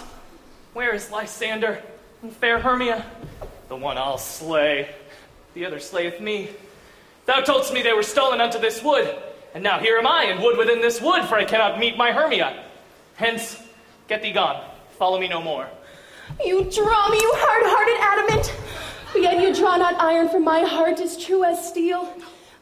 Where 0.74 0.94
is 0.94 1.10
Lysander 1.10 1.82
and 2.22 2.32
fair 2.32 2.60
Hermia? 2.60 3.06
The 3.70 3.76
one 3.76 3.98
I'll 3.98 4.20
slay, 4.20 4.94
the 5.54 5.66
other 5.66 5.80
slayeth 5.80 6.22
me. 6.22 6.50
Thou 7.26 7.42
toldst 7.42 7.74
me 7.74 7.82
they 7.82 7.94
were 7.94 8.04
stolen 8.04 8.42
unto 8.42 8.60
this 8.60 8.84
wood, 8.84 9.16
and 9.56 9.64
now 9.64 9.80
here 9.80 9.98
am 9.98 10.06
I 10.06 10.26
in 10.26 10.42
wood 10.42 10.58
within 10.58 10.82
this 10.82 11.02
wood, 11.02 11.26
for 11.26 11.36
I 11.36 11.46
cannot 11.46 11.80
meet 11.80 11.98
my 11.98 12.12
Hermia. 12.12 12.64
Hence, 13.16 13.60
get 14.08 14.22
thee 14.22 14.32
gone, 14.32 14.64
follow 15.00 15.20
me 15.20 15.28
no 15.28 15.42
more. 15.42 15.68
You 16.46 16.64
draw 16.66 17.10
me, 17.10 17.18
you 17.18 17.34
hard-hearted 17.36 17.98
adamant. 18.00 18.56
But 19.14 19.22
yet 19.22 19.42
you 19.42 19.54
draw 19.54 19.76
not 19.78 19.96
iron 20.00 20.30
from 20.30 20.44
my 20.44 20.62
heart 20.62 21.00
as 21.00 21.18
true 21.18 21.44
as 21.44 21.68
steel. 21.68 22.14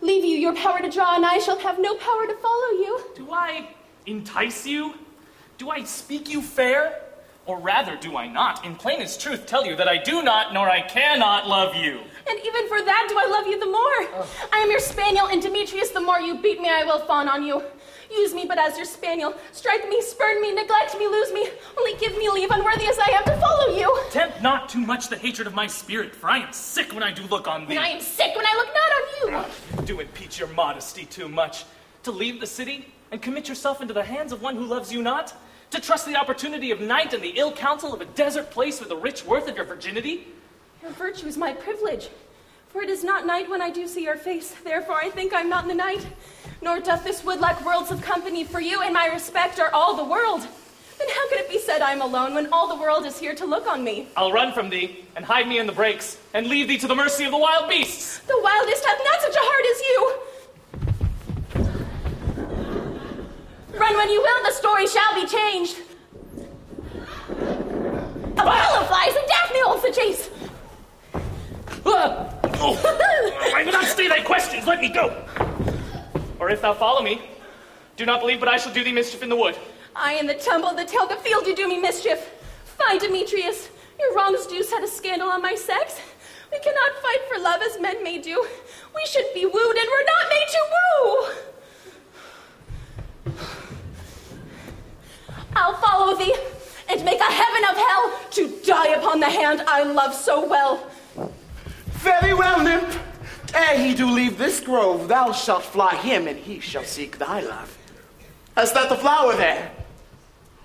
Leave 0.02 0.24
you 0.24 0.38
your 0.38 0.56
power 0.56 0.80
to 0.80 0.90
draw, 0.90 1.16
and 1.16 1.26
I 1.26 1.38
shall 1.40 1.60
have 1.60 1.80
no 1.80 1.96
power 1.96 2.26
to 2.26 2.36
follow 2.36 2.72
you. 2.72 3.02
Do 3.16 3.32
I 3.32 3.70
entice 4.06 4.66
you? 4.66 4.96
Do 5.58 5.70
I 5.70 5.84
speak 5.84 6.30
you 6.30 6.42
fair? 6.42 7.02
Or 7.46 7.60
rather, 7.60 7.98
do 7.98 8.16
I 8.16 8.28
not, 8.28 8.64
in 8.66 8.76
plainest 8.76 9.22
truth, 9.22 9.46
tell 9.46 9.66
you 9.66 9.76
that 9.76 9.88
I 9.88 9.98
do 9.98 10.22
not 10.22 10.54
nor 10.54 10.70
I 10.70 10.82
cannot 10.82 11.48
love 11.48 11.76
you? 11.76 12.00
And 12.30 12.40
even 12.46 12.68
for 12.68 12.82
that 12.82 13.08
do 13.10 13.16
I 13.18 13.26
love 13.26 13.48
you 13.48 13.60
the 13.60 13.66
more. 13.66 14.26
I 14.54 14.60
am 14.60 14.70
your 14.70 14.80
spaniel, 14.80 15.28
and 15.28 15.42
Demetrius, 15.42 15.90
the 15.90 16.02
more 16.02 16.20
you 16.20 16.38
beat 16.38 16.62
me, 16.62 16.70
I 16.70 16.84
will 16.84 17.00
fawn 17.00 17.28
on 17.28 17.44
you. 17.44 17.64
Use 18.12 18.34
me 18.34 18.46
but 18.46 18.58
as 18.58 18.76
your 18.76 18.86
spaniel. 18.86 19.34
Strike 19.52 19.88
me, 19.88 20.02
spurn 20.02 20.42
me, 20.42 20.54
neglect 20.54 20.98
me, 20.98 21.08
lose 21.08 21.32
me. 21.32 21.48
Only 21.78 21.96
give 21.98 22.18
me 22.18 22.30
leave, 22.30 22.50
unworthy 22.52 22.88
as 22.88 22.98
I 22.98 23.12
am, 23.12 23.24
to 23.26 23.38
follow 23.38 23.76
you. 23.76 24.00
Tempt 24.10 24.42
not 24.42 24.70
too 24.70 24.80
much 24.80 25.10
the 25.10 25.18
hatred 25.18 25.48
of 25.48 25.54
my 25.54 25.68
spirit, 25.68 26.16
for 26.16 26.30
I 26.30 26.40
am 26.40 26.54
sick 26.54 26.94
when 26.94 27.04
I 27.04 27.12
do 27.12 27.24
look 27.24 27.48
on 27.48 27.68
thee. 27.68 27.76
And 27.76 27.86
I 27.86 27.90
am 27.90 28.02
sick 28.02 28.36
when 28.36 28.46
I 28.46 28.54
look 28.56 28.68
not 28.74 29.40
on 29.42 29.80
you. 29.80 29.86
Do 29.86 30.00
impeach 30.00 30.40
your 30.40 30.50
modesty 30.50 31.06
too 31.06 31.30
much. 31.30 31.66
To 32.04 32.12
leave 32.12 32.40
the 32.40 32.48
city 32.48 32.88
and 33.12 33.22
commit 33.22 33.48
yourself 33.50 33.82
into 33.82 33.94
the 33.94 34.04
hands 34.04 34.32
of 34.32 34.42
one 34.42 34.56
who 34.56 34.66
loves 34.66 34.92
you 34.92 35.02
not? 35.02 35.34
To 35.72 35.80
trust 35.80 36.08
the 36.08 36.16
opportunity 36.16 36.72
of 36.72 36.82
night 36.82 37.14
and 37.14 37.22
the 37.22 37.34
ill 37.36 37.52
counsel 37.52 37.94
of 37.94 38.02
a 38.02 38.06
desert 38.06 38.50
place 38.50 38.80
with 38.80 38.90
the 38.90 38.98
rich 38.98 39.26
worth 39.26 39.48
of 39.48 39.56
your 39.56 39.66
virginity? 39.66 40.28
Your 40.82 40.92
virtue 40.92 41.28
is 41.28 41.38
my 41.38 41.54
privilege. 41.54 42.10
For 42.70 42.84
it 42.84 42.90
is 42.90 43.04
not 43.04 43.26
night 43.26 43.50
when 43.50 43.62
I 43.62 43.72
do 43.72 43.88
see 43.88 44.04
your 44.04 44.16
face. 44.16 44.54
Therefore 44.64 44.96
I 44.96 45.10
think 45.10 45.34
I'm 45.34 45.50
not 45.50 45.64
in 45.64 45.70
the 45.70 45.76
night. 45.76 46.06
Nor 46.62 46.80
doth 46.80 47.04
this 47.04 47.24
wood 47.24 47.40
lack 47.40 47.66
worlds 47.66 47.90
of 47.90 48.00
company 48.02 48.44
for 48.44 48.60
you, 48.60 48.82
and 48.82 48.94
my 48.94 49.08
respect 49.08 49.60
are 49.60 49.72
all 49.72 49.96
the 49.96 50.04
world. 50.04 50.46
Then 51.00 51.08
how 51.10 51.30
could 51.30 51.40
it 51.40 51.50
be 51.50 51.58
said 51.58 51.82
I'm 51.82 52.02
alone 52.02 52.36
when 52.36 52.52
all 52.52 52.68
the 52.68 52.76
world 52.76 53.06
is 53.06 53.18
here 53.18 53.34
to 53.36 53.46
look 53.46 53.66
on 53.68 53.84
me? 53.84 54.10
I'll 54.18 54.34
run 54.34 54.54
from 54.54 54.70
thee 54.70 55.06
and 55.16 55.24
hide 55.24 55.48
me 55.48 55.58
in 55.58 55.66
the 55.66 55.74
brakes 55.74 56.18
and 56.34 56.48
leave 56.48 56.68
thee 56.68 56.78
to 56.78 56.88
the 56.88 56.96
mercy 56.96 57.24
of 57.24 57.32
the 57.32 57.38
wild 57.38 57.70
beasts. 57.70 58.20
The 58.20 58.38
wildest 58.44 58.86
hath 58.86 59.00
not 59.06 59.22
such 59.22 59.36
a 59.36 59.42
heart 59.42 59.66
as 59.72 59.82
you. 59.90 60.14
Run 63.80 63.96
when 63.96 64.10
you 64.10 64.22
will, 64.22 64.44
the 64.44 64.52
story 64.52 64.88
shall 64.88 65.16
be 65.16 65.26
changed. 65.26 65.78
Apollo 68.34 68.86
flies 68.88 69.16
and 69.16 69.26
Daphne 69.28 69.62
holds 69.62 69.84
the 69.84 69.92
chase. 69.92 70.30
Ah! 71.86 72.39
Oh, 72.62 72.78
I 73.56 73.64
will 73.64 73.72
not 73.72 73.86
stay 73.86 74.10
thy 74.10 74.22
questions. 74.22 74.68
Let 74.68 74.82
me 74.82 74.90
go. 74.90 75.24
Or 76.40 76.50
if 76.50 76.62
thou 76.62 76.74
follow 76.74 77.02
me, 77.02 77.22
do 77.96 78.06
not 78.06 78.20
believe 78.20 78.40
but 78.40 78.50
I 78.50 78.58
shall 78.58 78.74
do 78.74 78.84
thee 78.84 78.92
mischief 78.92 79.24
in 79.24 79.30
the 79.30 79.36
wood. 79.36 79.56
I 79.96 80.16
in 80.16 80.28
the 80.28 80.34
tumble, 80.34 80.74
the 80.76 80.86
tail, 80.86 81.08
the 81.08 81.16
field, 81.16 81.48
you 81.48 81.56
do 81.56 81.68
me 81.68 81.80
mischief. 81.80 82.30
Fie, 82.66 83.00
Demetrius. 83.00 83.70
Your 84.00 84.14
wrongs 84.16 84.46
do 84.48 84.62
set 84.64 84.84
a 84.84 84.88
scandal 84.88 85.30
on 85.30 85.42
my 85.42 85.56
sex. 85.56 86.00
We 86.52 86.60
cannot 86.60 86.92
fight 87.02 87.20
for 87.32 87.40
love 87.40 87.62
as 87.62 87.80
men 87.80 88.04
may 88.04 88.20
do. 88.20 88.46
We 88.96 89.06
should 89.06 89.26
be 89.34 89.46
wooed, 89.46 89.78
and 89.78 89.88
we're 89.90 90.06
not 90.06 90.30
made 90.30 90.48
to 90.52 90.60
woo. 90.76 91.28
I'll 95.56 95.76
follow 95.76 96.18
thee 96.18 96.36
and 96.90 97.04
make 97.06 97.20
a 97.20 97.32
heaven 97.32 97.64
of 97.70 97.78
hell 97.78 98.20
to 98.32 98.62
die 98.66 98.90
upon 98.90 99.20
the 99.20 99.30
hand 99.30 99.62
I 99.68 99.84
love 99.84 100.14
so 100.14 100.46
well. 100.48 100.90
Very 102.00 102.34
well, 102.34 102.64
nymph. 102.64 102.98
Ere 103.54 103.78
he 103.78 103.94
do 103.94 104.10
leave 104.10 104.38
this 104.38 104.62
grove, 104.62 105.10
thou 105.10 105.34
shalt 105.34 105.64
fly 105.64 105.96
him, 105.96 106.28
and 106.28 106.40
he 106.40 106.62
shall 106.62 106.86
seek 106.86 107.18
thy 107.18 107.42
love. 107.42 107.78
Is 108.58 108.72
that 108.72 108.88
the 108.88 108.96
flower 108.96 109.36
there? 109.36 109.70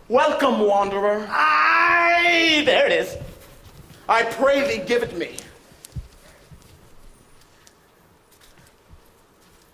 Welcome, 0.09 0.61
wanderer. 0.61 1.27
Aye, 1.29 2.62
there 2.64 2.87
it 2.87 2.92
is. 2.92 3.16
I 4.09 4.23
pray 4.23 4.79
thee, 4.79 4.85
give 4.85 5.03
it 5.03 5.16
me. 5.16 5.37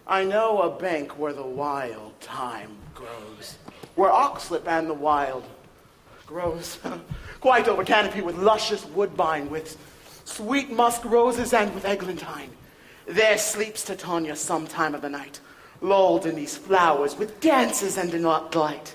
I 0.07 0.25
know 0.25 0.63
a 0.63 0.71
bank 0.71 1.19
where 1.19 1.35
the 1.35 1.43
wild 1.43 2.15
thyme 2.21 2.75
grows, 2.95 3.59
where 3.97 4.11
oxlip 4.11 4.67
and 4.67 4.89
the 4.89 4.95
wild 4.95 5.45
grows, 6.27 6.79
quite 7.43 7.69
over 7.69 7.85
canopy 7.85 8.23
with 8.23 8.39
luscious 8.39 8.87
woodbine, 8.87 9.51
with 9.51 9.77
sweet 10.31 10.71
musk 10.71 11.05
roses 11.05 11.53
and 11.53 11.75
with 11.75 11.85
eglantine. 11.85 12.51
There 13.07 13.39
sleeps 13.39 13.85
Titania 13.85 14.37
some 14.37 14.67
time 14.67 14.95
of 14.95 15.03
the 15.03 15.09
night, 15.09 15.41
lulled 15.81 16.27
in 16.27 16.37
these 16.37 16.57
flowers 16.57 17.17
with 17.17 17.41
dances 17.41 17.99
and 17.99 18.11
delight. 18.11 18.95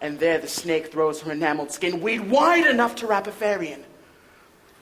And 0.00 0.18
there 0.18 0.38
the 0.38 0.48
snake 0.48 0.92
throws 0.92 1.22
her 1.22 1.32
enameled 1.32 1.72
skin, 1.72 2.00
weed 2.00 2.30
wide 2.30 2.66
enough 2.66 2.94
to 2.96 3.06
wrap 3.06 3.26
a 3.26 3.32
fairy. 3.32 3.76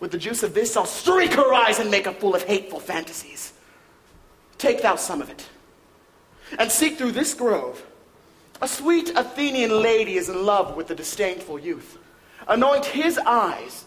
With 0.00 0.10
the 0.10 0.18
juice 0.18 0.42
of 0.42 0.54
this, 0.54 0.76
I'll 0.76 0.84
streak 0.84 1.32
her 1.34 1.54
eyes 1.54 1.78
and 1.78 1.90
make 1.90 2.06
a 2.06 2.12
fool 2.12 2.34
of 2.34 2.42
hateful 2.42 2.80
fantasies. 2.80 3.52
Take 4.58 4.82
thou 4.82 4.96
some 4.96 5.22
of 5.22 5.30
it, 5.30 5.48
and 6.58 6.70
seek 6.70 6.98
through 6.98 7.12
this 7.12 7.34
grove. 7.34 7.84
A 8.60 8.68
sweet 8.68 9.12
Athenian 9.16 9.82
lady 9.82 10.16
is 10.16 10.28
in 10.28 10.44
love 10.44 10.76
with 10.76 10.88
the 10.88 10.94
disdainful 10.94 11.58
youth. 11.58 11.98
Anoint 12.46 12.84
his 12.84 13.18
eyes, 13.18 13.84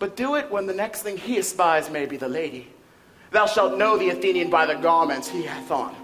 but 0.00 0.16
do 0.16 0.34
it 0.34 0.50
when 0.50 0.66
the 0.66 0.74
next 0.74 1.02
thing 1.02 1.16
he 1.16 1.36
espies 1.38 1.90
may 1.90 2.06
be 2.06 2.16
the 2.16 2.28
lady. 2.28 2.66
Thou 3.30 3.46
shalt 3.46 3.78
know 3.78 3.96
the 3.96 4.08
Athenian 4.08 4.50
by 4.50 4.66
the 4.66 4.74
garments 4.74 5.28
he 5.28 5.42
hath 5.42 5.70
on. 5.70 5.94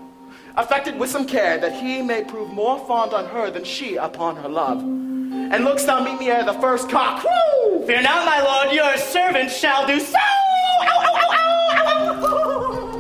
Affected 0.57 0.99
with 0.99 1.11
some 1.11 1.27
care, 1.27 1.59
that 1.59 1.73
he 1.73 2.03
may 2.03 2.23
prove 2.23 2.53
more 2.53 2.79
fond 2.87 3.15
on 3.15 3.25
her 3.27 3.51
than 3.51 3.65
she 3.65 3.97
upon 3.97 4.37
her 4.37 4.49
love. 4.49 4.81
And 4.81 5.65
lookst 5.65 5.87
thou 5.87 6.05
meet 6.05 6.21
me 6.21 6.29
ere 6.29 6.45
the 6.45 6.53
first 6.55 6.91
cock 6.91 7.23
crew? 7.23 7.87
Fear 7.87 8.03
not, 8.03 8.27
my 8.27 8.43
lord, 8.43 8.75
your 8.75 8.97
servant 8.99 9.51
shall 9.51 9.87
do 9.87 9.99
so. 9.99 10.19
Ow, 10.19 10.83
ow, 10.83 11.15
ow, 11.15 11.31
ow, 11.33 11.83
ow, 11.87 12.27
ow. 12.27 12.97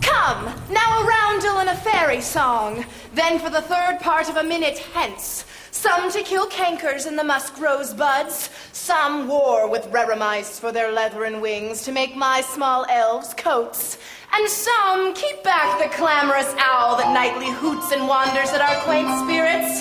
Come, 0.00 0.44
now 0.70 1.00
a 1.00 1.04
roundel 1.06 1.58
and 1.58 1.68
a 1.68 1.76
fairy 1.76 2.22
song. 2.22 2.84
Then 3.14 3.38
for 3.38 3.50
the 3.50 3.62
third 3.62 4.00
part 4.00 4.30
of 4.30 4.36
a 4.36 4.42
minute 4.42 4.78
hence. 4.78 5.44
Some 5.72 6.10
to 6.12 6.22
kill 6.22 6.48
cankers 6.48 7.06
in 7.06 7.16
the 7.16 7.24
musk 7.24 7.58
rose 7.60 7.94
buds. 7.94 8.50
Some 8.72 9.28
war 9.28 9.68
with 9.68 9.90
reremice 9.90 10.58
for 10.58 10.72
their 10.72 10.92
leathern 10.92 11.40
wings 11.40 11.82
to 11.84 11.92
make 11.92 12.16
my 12.16 12.40
small 12.40 12.84
elves 12.90 13.34
coats. 13.34 13.98
And 14.32 14.48
some 14.48 15.14
keep 15.14 15.42
back 15.42 15.78
the 15.82 15.88
clamorous 15.96 16.52
owl 16.58 16.96
that 16.96 17.12
nightly 17.12 17.50
hoots 17.50 17.92
and 17.92 18.06
wanders 18.06 18.50
at 18.50 18.60
our 18.60 18.82
quaint 18.84 19.08
spirits. 19.24 19.80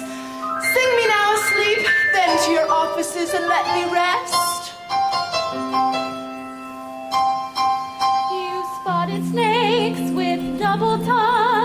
Sing 0.73 0.95
me 0.97 1.08
now 1.08 1.34
asleep, 1.36 1.88
then 2.13 2.45
to 2.45 2.52
your 2.52 2.69
offices 2.69 3.34
and 3.34 3.45
let 3.47 3.65
me 3.75 3.84
rest. 3.93 4.73
You 8.32 8.65
spotted 8.82 9.25
snakes 9.32 10.12
with 10.12 10.60
double 10.60 10.97
tongue, 11.06 11.59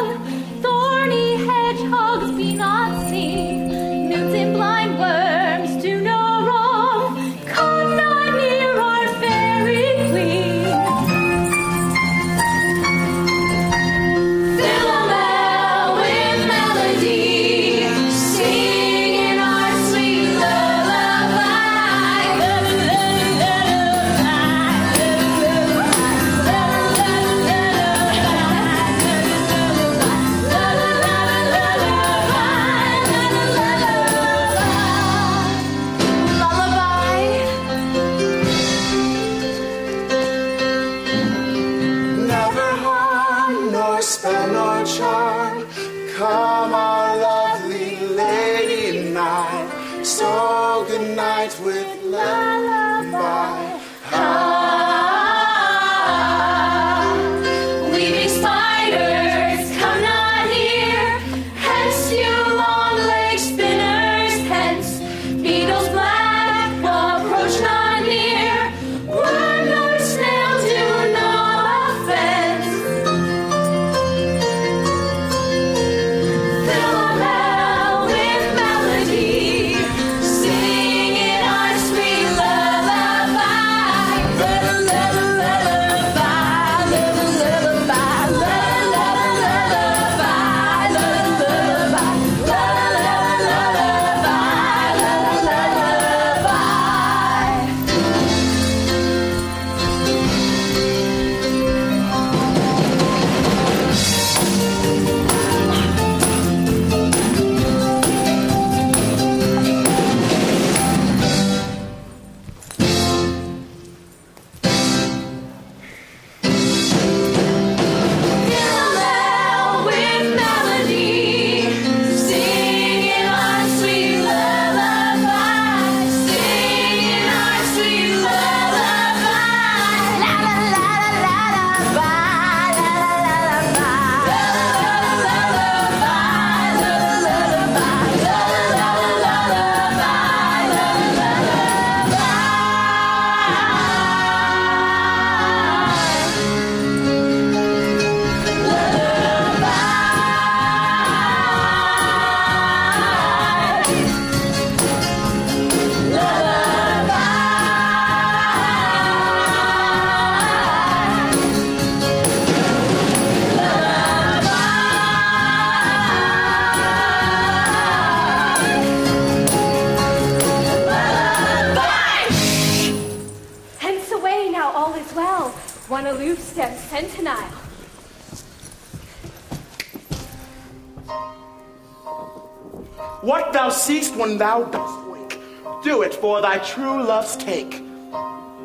thou 184.39 184.65
dost 184.65 185.09
wake, 185.09 185.39
do 185.83 186.03
it 186.03 186.15
for 186.15 186.41
thy 186.41 186.59
true 186.59 187.03
love's 187.03 187.37
take. 187.37 187.83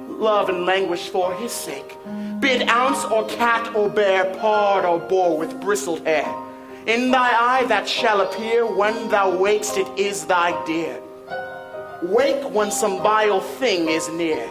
Love 0.08 0.50
and 0.50 0.66
languish 0.66 1.10
for 1.10 1.34
his 1.36 1.52
sake. 1.52 1.96
Bid 2.40 2.68
ounce 2.70 3.06
or 3.06 3.28
cat 3.28 3.74
or 3.76 3.90
bear, 3.90 4.34
pard 4.36 4.86
or 4.86 5.00
boar 5.00 5.38
with 5.38 5.60
bristled 5.62 6.06
hair. 6.06 6.28
In 6.86 7.12
thy 7.12 7.30
eye 7.32 7.66
that 7.68 7.88
shall 7.88 8.22
appear 8.22 8.66
when 8.66 9.10
thou 9.10 9.32
wakest, 9.38 9.78
it 9.78 10.00
is 10.00 10.26
thy 10.26 10.52
dear. 10.66 11.02
Wake 12.02 12.50
when 12.52 12.72
some 12.72 13.02
vile 13.04 13.42
thing 13.42 13.90
is 13.90 14.10
near. 14.10 14.48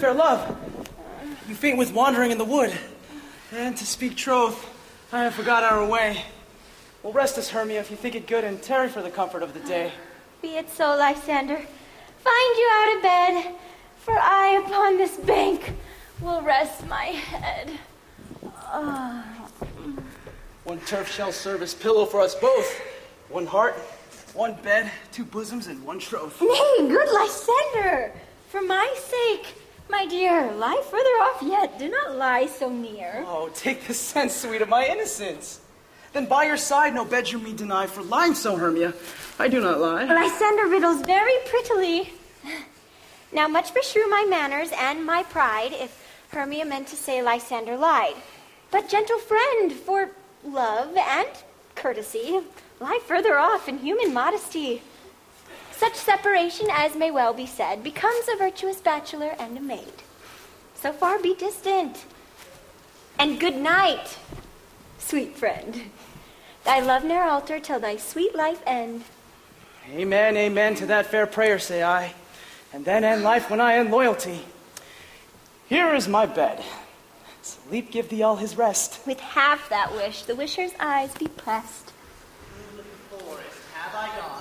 Fair 0.00 0.14
love, 0.14 0.56
you 1.48 1.54
faint 1.54 1.78
with 1.78 1.92
wandering 1.92 2.30
in 2.30 2.38
the 2.38 2.44
wood. 2.44 2.72
And 3.50 3.76
to 3.76 3.86
speak 3.86 4.16
troth, 4.16 4.68
I 5.10 5.22
have 5.22 5.34
forgot 5.34 5.62
our 5.62 5.86
way. 5.86 6.22
Well, 7.02 7.14
rest 7.14 7.38
us, 7.38 7.48
Hermia, 7.48 7.80
if 7.80 7.90
you 7.90 7.96
think 7.96 8.14
it 8.14 8.26
good, 8.26 8.44
and 8.44 8.60
tarry 8.60 8.90
for 8.90 9.00
the 9.00 9.08
comfort 9.08 9.42
of 9.42 9.54
the 9.54 9.60
day. 9.60 9.90
Be 10.42 10.56
it 10.58 10.68
so, 10.68 10.94
Lysander. 10.96 11.56
Find 11.56 12.56
you 12.58 12.70
out 12.74 12.96
of 12.96 13.02
bed, 13.02 13.54
for 13.96 14.18
I 14.18 14.62
upon 14.66 14.98
this 14.98 15.16
bank 15.16 15.72
will 16.20 16.42
rest 16.42 16.86
my 16.88 17.04
head. 17.06 17.70
Ah. 18.44 19.24
One 20.64 20.80
turf 20.80 21.10
shall 21.10 21.32
serve 21.32 21.62
as 21.62 21.72
pillow 21.72 22.04
for 22.04 22.20
us 22.20 22.34
both. 22.34 22.78
One 23.30 23.46
heart, 23.46 23.76
one 24.34 24.56
bed, 24.62 24.92
two 25.10 25.24
bosoms, 25.24 25.68
and 25.68 25.82
one 25.86 26.00
troth. 26.00 26.38
Nay, 26.42 26.86
good 26.86 27.08
Lysander, 27.14 28.12
for 28.50 28.60
my 28.60 28.94
sake, 28.98 29.54
my 29.90 30.06
dear, 30.06 30.52
lie 30.52 30.82
further 30.90 31.08
off 31.22 31.42
yet. 31.42 31.78
Do 31.78 31.88
not 31.88 32.16
lie 32.16 32.46
so 32.46 32.70
near. 32.70 33.24
Oh, 33.26 33.50
take 33.54 33.86
the 33.86 33.94
sense, 33.94 34.34
sweet, 34.34 34.62
of 34.62 34.68
my 34.68 34.86
innocence. 34.86 35.60
Then 36.12 36.26
by 36.26 36.44
your 36.44 36.56
side 36.56 36.94
no 36.94 37.04
bedroom 37.04 37.44
me 37.44 37.52
deny, 37.52 37.86
for 37.86 38.02
lying 38.02 38.34
so, 38.34 38.56
Hermia, 38.56 38.94
I 39.38 39.48
do 39.48 39.60
not 39.60 39.78
lie. 39.80 40.04
Lysander 40.04 40.66
riddles 40.66 41.02
very 41.02 41.34
prettily. 41.46 42.12
Now, 43.32 43.46
much 43.46 43.74
beshrew 43.74 44.08
my 44.08 44.24
manners 44.28 44.70
and 44.74 45.04
my 45.04 45.22
pride 45.22 45.72
if 45.72 46.02
Hermia 46.30 46.64
meant 46.64 46.88
to 46.88 46.96
say 46.96 47.22
Lysander 47.22 47.76
lied. 47.76 48.16
But, 48.70 48.88
gentle 48.88 49.18
friend, 49.18 49.72
for 49.72 50.10
love 50.44 50.96
and 50.96 51.28
courtesy, 51.74 52.40
lie 52.80 53.00
further 53.06 53.38
off 53.38 53.68
in 53.68 53.78
human 53.78 54.14
modesty. 54.14 54.82
Such 55.78 55.94
separation 55.94 56.66
as 56.72 56.96
may 56.96 57.12
well 57.12 57.32
be 57.32 57.46
said 57.46 57.84
becomes 57.84 58.26
a 58.28 58.36
virtuous 58.36 58.80
bachelor 58.80 59.36
and 59.38 59.56
a 59.56 59.60
maid. 59.60 60.02
So 60.74 60.92
far 60.92 61.20
be 61.20 61.36
distant. 61.36 62.04
And 63.16 63.38
good 63.38 63.54
night, 63.54 64.18
sweet 64.98 65.36
friend. 65.36 65.82
Thy 66.64 66.80
love 66.80 67.04
ne'er 67.04 67.22
alter 67.22 67.60
till 67.60 67.78
thy 67.78 67.96
sweet 67.96 68.34
life 68.34 68.60
end. 68.66 69.04
Amen, 69.92 70.36
amen 70.36 70.74
to 70.74 70.86
that 70.86 71.06
fair 71.06 71.26
prayer, 71.26 71.60
say 71.60 71.84
I. 71.84 72.12
And 72.72 72.84
then 72.84 73.04
end 73.04 73.22
life 73.22 73.48
when 73.48 73.60
I 73.60 73.76
end 73.76 73.92
loyalty. 73.92 74.40
Here 75.68 75.94
is 75.94 76.08
my 76.08 76.26
bed. 76.26 76.64
Sleep 77.42 77.92
give 77.92 78.08
thee 78.08 78.24
all 78.24 78.36
his 78.36 78.56
rest. 78.56 78.98
With 79.06 79.20
half 79.20 79.68
that 79.68 79.92
wish, 79.92 80.22
the 80.22 80.34
wisher's 80.34 80.72
eyes 80.80 81.14
be 81.14 81.28
pressed. 81.28 81.92
have 83.74 83.94
I 83.94 84.20
gone? 84.20 84.37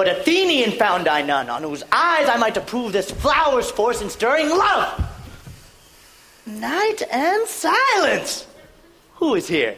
But 0.00 0.08
Athenian 0.08 0.70
found 0.70 1.08
I 1.08 1.20
none, 1.20 1.50
on 1.50 1.62
whose 1.62 1.82
eyes 1.92 2.26
I 2.26 2.38
might 2.38 2.56
approve 2.56 2.94
this 2.94 3.10
flower's 3.10 3.70
force 3.70 4.00
in 4.00 4.08
stirring 4.08 4.48
love. 4.48 4.98
Night 6.46 7.02
and 7.10 7.46
silence. 7.46 8.46
Who 9.16 9.34
is 9.34 9.46
here? 9.46 9.76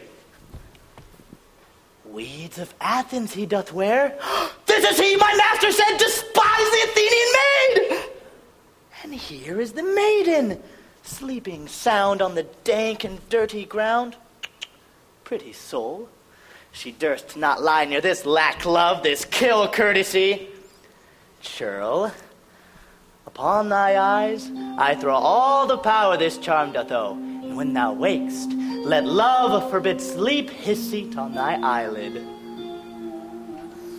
Weeds 2.05 2.57
of 2.57 2.73
Athens 2.79 3.33
he 3.33 3.45
doth 3.45 3.73
wear. 3.73 4.17
This 4.65 4.91
is 4.91 4.97
he, 4.97 5.17
my 5.17 5.35
master 5.35 5.73
said, 5.73 5.97
despise 5.97 6.71
the 6.71 6.81
Athenian 6.85 7.29
maid. 7.41 8.09
And 9.03 9.13
here 9.13 9.59
is 9.59 9.73
the 9.73 9.83
maiden, 9.83 10.63
sleeping 11.03 11.67
sound 11.67 12.21
on 12.21 12.33
the 12.33 12.43
dank 12.63 13.03
and 13.03 13.19
dirty 13.27 13.65
ground. 13.65 14.15
Pretty 15.25 15.51
soul, 15.51 16.07
she 16.73 16.91
durst 16.91 17.37
not 17.37 17.61
lie 17.61 17.85
near 17.85 18.01
this 18.01 18.25
lack 18.25 18.65
love, 18.65 19.03
this 19.03 19.23
kill 19.23 19.67
courtesy. 19.67 20.49
Churl, 21.39 22.11
upon 23.25 23.69
thy 23.69 23.97
eyes 23.97 24.49
I 24.77 24.95
throw 24.95 25.15
all 25.15 25.67
the 25.67 25.77
power 25.77 26.17
this 26.17 26.37
charm 26.37 26.73
doth 26.73 26.91
owe. 26.91 27.13
And 27.13 27.55
when 27.55 27.73
thou 27.73 27.93
wakest, 27.93 28.51
let 28.83 29.05
love 29.05 29.69
forbid 29.69 30.01
sleep 30.01 30.49
his 30.49 30.89
seat 30.89 31.15
on 31.15 31.35
thy 31.35 31.55
eyelid. 31.61 32.25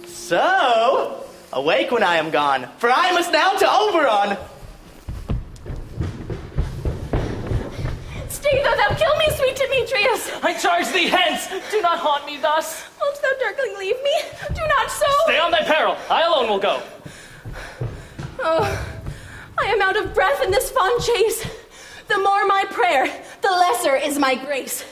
So, 0.06 1.24
awake 1.52 1.90
when 1.90 2.02
I 2.02 2.16
am 2.16 2.30
gone, 2.30 2.68
for 2.78 2.90
I 2.90 3.12
must 3.12 3.32
now 3.32 3.52
to 3.52 3.66
Oberon. 3.70 4.36
Stay 8.44 8.62
though 8.62 8.76
thou 8.76 8.94
kill 8.94 9.16
me, 9.16 9.24
sweet 9.36 9.56
Demetrius! 9.56 10.30
I 10.42 10.52
charge 10.52 10.92
thee 10.92 11.08
hence! 11.08 11.48
Do 11.70 11.80
not 11.80 11.98
haunt 11.98 12.26
me 12.26 12.36
thus! 12.36 12.84
Wilt 13.00 13.22
thou 13.22 13.30
darkling 13.40 13.78
leave 13.78 13.96
me? 14.02 14.12
Do 14.48 14.60
not 14.68 14.90
so! 14.90 15.06
Stay 15.24 15.38
on 15.38 15.50
thy 15.50 15.62
peril! 15.62 15.96
I 16.10 16.24
alone 16.24 16.50
will 16.50 16.58
go. 16.58 16.82
Oh, 18.40 19.00
I 19.56 19.64
am 19.64 19.80
out 19.80 19.96
of 19.96 20.12
breath 20.12 20.42
in 20.44 20.50
this 20.50 20.70
fond 20.70 21.02
chase. 21.02 21.42
The 22.08 22.18
more 22.18 22.44
my 22.44 22.66
prayer, 22.70 23.06
the 23.40 23.48
lesser 23.48 23.96
is 23.96 24.18
my 24.18 24.34
grace. 24.34 24.84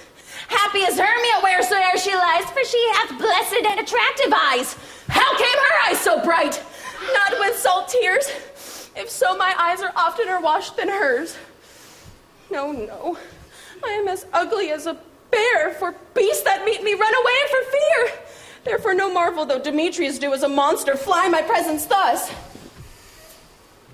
Happy 0.48 0.78
is 0.78 0.98
Hermia 0.98 1.42
wheresoe'er 1.42 1.98
she 1.98 2.14
lies, 2.14 2.44
for 2.44 2.64
she 2.64 2.82
hath 2.94 3.18
blessed 3.18 3.66
and 3.66 3.80
attractive 3.80 4.32
eyes. 4.32 4.76
How 5.08 5.30
came 5.36 5.58
her 5.58 5.90
eyes 5.90 6.00
so 6.00 6.24
bright? 6.24 6.62
Not 7.12 7.38
with 7.38 7.58
salt 7.58 7.88
tears. 7.88 8.30
If 8.96 9.10
so, 9.10 9.36
my 9.36 9.54
eyes 9.58 9.82
are 9.82 9.92
oftener 9.94 10.40
washed 10.40 10.78
than 10.78 10.88
hers. 10.88 11.36
No, 12.50 12.72
no. 12.72 13.18
I 13.84 13.90
am 13.92 14.08
as 14.08 14.26
ugly 14.32 14.70
as 14.70 14.86
a 14.86 14.96
bear, 15.30 15.72
for 15.74 15.94
beasts 16.14 16.42
that 16.42 16.64
meet 16.64 16.82
me 16.82 16.94
run 16.94 17.14
away 17.14 17.34
for 17.50 17.70
fear. 17.70 18.22
Therefore, 18.64 18.94
no 18.94 19.12
marvel 19.12 19.44
though 19.44 19.58
Demetrius 19.58 20.18
do 20.18 20.32
as 20.32 20.42
a 20.42 20.48
monster 20.48 20.96
fly 20.96 21.28
my 21.28 21.42
presence 21.42 21.86
thus. 21.86 22.30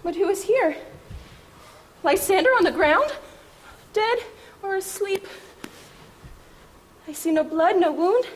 But 0.03 0.15
who 0.15 0.29
is 0.29 0.43
here? 0.45 0.77
Lysander 2.03 2.51
on 2.51 2.65
the 2.65 2.71
ground? 2.71 3.13
Dead 3.93 4.19
or 4.63 4.77
asleep? 4.77 5.27
I 7.07 7.13
see 7.13 7.31
no 7.31 7.43
blood, 7.43 7.81
no 7.81 7.93
wound. 7.93 8.27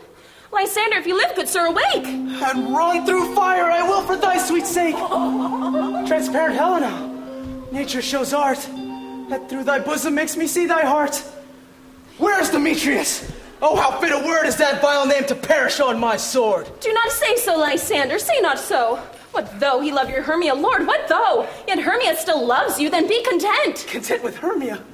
Lysander, 0.51 0.97
if 0.99 1.07
you 1.07 1.17
live, 1.17 1.35
good 1.35 1.49
sir, 1.49 1.67
awake! 1.67 2.07
And 2.07 2.75
run 2.75 3.07
through 3.07 3.35
fire 3.35 3.71
I 3.71 3.83
will 3.83 4.03
for 4.03 4.17
thy 4.17 4.39
sweet 4.39 4.67
sake. 4.67 4.97
Transparent 6.07 6.57
Helena, 6.57 7.69
nature 7.71 8.03
shows 8.03 8.35
art 8.35 8.59
that 9.29 9.49
through 9.49 9.65
thy 9.65 9.79
bosom 9.79 10.15
makes 10.15 10.37
me 10.37 10.47
see 10.47 10.67
thy 10.67 10.83
heart. 10.85 11.23
Where 12.23 12.41
is 12.41 12.51
Demetrius? 12.51 13.33
Oh, 13.61 13.75
how 13.75 13.99
fit 14.01 14.13
a 14.13 14.25
word 14.25 14.47
is 14.47 14.55
that 14.59 14.81
vile 14.81 15.05
name 15.07 15.25
to 15.25 15.35
perish 15.35 15.81
on 15.81 15.99
my 15.99 16.17
sword. 16.17 16.71
Do 16.79 16.93
not 16.93 17.11
say 17.11 17.35
so, 17.35 17.59
Lysander. 17.59 18.21
Say 18.21 18.39
not 18.41 18.61
so. 18.61 18.99
What 19.33 19.59
though 19.59 19.81
he 19.81 19.91
love 19.91 20.09
your 20.09 20.23
Hermia, 20.23 20.55
Lord? 20.55 20.87
What 20.87 21.09
though? 21.09 21.49
Yet 21.67 21.81
Hermia 21.81 22.15
still 22.15 22.47
loves 22.47 22.79
you, 22.79 22.91
then 22.91 23.09
be 23.09 23.25
content. 23.25 23.87
Content 23.89 24.23
with 24.23 24.37
Hermia? 24.37 24.85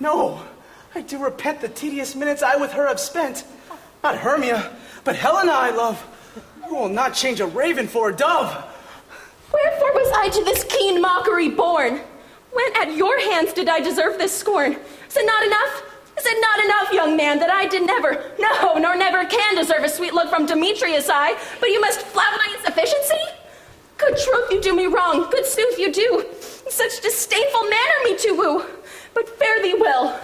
No, 0.00 0.40
I 0.94 1.02
do 1.02 1.22
repent 1.22 1.60
the 1.60 1.68
tedious 1.68 2.14
minutes 2.14 2.42
I 2.42 2.56
with 2.56 2.72
her 2.72 2.88
have 2.88 2.98
spent. 2.98 3.44
Not 4.02 4.16
Hermia, 4.16 4.74
but 5.04 5.14
Helena 5.14 5.52
I 5.52 5.72
love, 5.72 6.00
who 6.64 6.74
will 6.74 6.88
not 6.88 7.12
change 7.12 7.40
a 7.40 7.46
raven 7.46 7.86
for 7.86 8.08
a 8.08 8.16
dove. 8.16 8.48
Wherefore 9.52 9.92
was 9.92 10.10
I 10.16 10.30
to 10.30 10.44
this 10.44 10.64
keen 10.64 11.02
mockery 11.02 11.50
born? 11.50 12.00
When 12.50 12.76
at 12.76 12.96
your 12.96 13.20
hands 13.20 13.52
did 13.52 13.68
I 13.68 13.80
deserve 13.80 14.16
this 14.16 14.34
scorn? 14.34 14.72
Is 14.72 15.16
it 15.18 15.26
not 15.26 15.44
enough? 15.44 15.91
Is 16.18 16.26
it 16.26 16.40
not 16.40 16.64
enough, 16.64 16.92
young 16.92 17.16
man, 17.16 17.38
that 17.38 17.50
I 17.50 17.66
did 17.66 17.86
never, 17.86 18.22
no, 18.38 18.74
nor 18.74 18.96
never 18.96 19.24
can 19.24 19.56
deserve 19.56 19.82
a 19.82 19.88
sweet 19.88 20.12
look 20.12 20.28
from 20.28 20.46
Demetrius' 20.46 21.08
eye, 21.08 21.38
but 21.58 21.70
you 21.70 21.80
must 21.80 22.02
flout 22.02 22.32
my 22.36 22.54
insufficiency? 22.56 23.22
Good 23.96 24.18
truth, 24.18 24.50
you 24.50 24.60
do 24.60 24.74
me 24.76 24.86
wrong. 24.86 25.30
Good 25.30 25.46
sooth, 25.46 25.78
you 25.78 25.92
do. 25.92 26.20
In 26.66 26.70
such 26.70 27.00
disdainful 27.00 27.62
manner 27.62 28.04
me 28.04 28.16
to 28.18 28.32
woo. 28.32 28.64
But 29.14 29.28
fare 29.38 29.62
thee 29.62 29.76
well. 29.78 30.18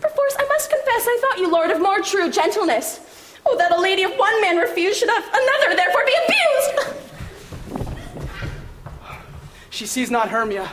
Perforce, 0.00 0.36
I 0.38 0.46
must 0.48 0.70
confess, 0.70 1.06
I 1.06 1.18
thought 1.20 1.38
you, 1.38 1.50
Lord, 1.50 1.70
of 1.70 1.80
more 1.80 2.00
true 2.00 2.30
gentleness. 2.30 3.00
Oh, 3.46 3.56
that 3.56 3.72
a 3.72 3.80
lady 3.80 4.02
of 4.02 4.12
one 4.16 4.40
man 4.40 4.56
refused 4.56 4.98
should 4.98 5.10
have 5.10 5.24
another 5.24 5.76
therefore 5.76 6.04
be 6.06 6.14
abused. 6.24 7.04
She 9.70 9.86
sees 9.86 10.10
not 10.10 10.28
Hermia. 10.28 10.70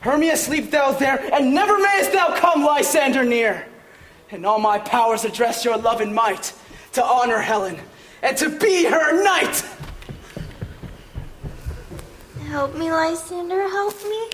Hermia, 0.00 0.36
sleep 0.36 0.70
thou 0.70 0.92
there, 0.92 1.18
and 1.32 1.54
never 1.54 1.78
mayest 1.78 2.12
thou 2.12 2.34
come, 2.36 2.62
Lysander, 2.64 3.24
near 3.24 3.66
and 4.30 4.44
all 4.46 4.58
my 4.58 4.78
powers 4.78 5.24
address 5.24 5.64
your 5.64 5.76
love 5.76 6.00
and 6.00 6.14
might 6.14 6.52
to 6.92 7.04
honor 7.04 7.40
Helen 7.40 7.78
and 8.22 8.36
to 8.38 8.48
be 8.48 8.84
her 8.84 9.22
knight. 9.22 9.64
Help 12.46 12.74
me, 12.76 12.90
Lysander, 12.90 13.68
help 13.68 14.02
me. 14.04 14.28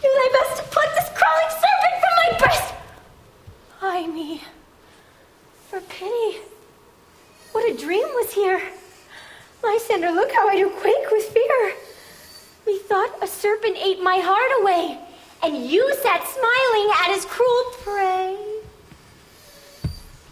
Do 0.00 0.08
my 0.08 0.28
best 0.32 0.62
to 0.62 0.68
pluck 0.70 0.94
this 0.94 1.08
crawling 1.14 1.50
serpent 1.50 1.94
from 2.00 2.14
my 2.22 2.38
breast. 2.38 2.74
Ay 3.82 4.06
me, 4.06 4.42
for 5.68 5.80
pity. 5.80 6.38
What 7.52 7.70
a 7.70 7.76
dream 7.76 8.06
was 8.14 8.32
here. 8.32 8.62
Lysander, 9.62 10.12
look 10.12 10.30
how 10.32 10.48
I 10.48 10.56
do 10.56 10.70
quake 10.70 11.10
with 11.10 11.24
fear. 11.24 11.72
Methought 12.66 13.22
a 13.22 13.26
serpent 13.26 13.76
ate 13.78 14.02
my 14.02 14.18
heart 14.18 14.52
away, 14.60 14.98
and 15.42 15.68
you 15.68 15.94
sat 15.96 16.26
smiling 16.26 16.90
at 17.02 17.14
his 17.14 17.24
cruel 17.24 17.64
prey. 17.82 18.55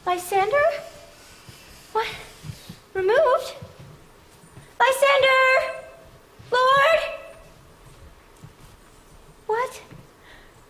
Lysander? 0.06 0.68
What? 1.92 2.06
Removed? 2.92 3.54
Lysander! 4.78 5.80
Lord? 6.52 7.00
What? 9.46 9.82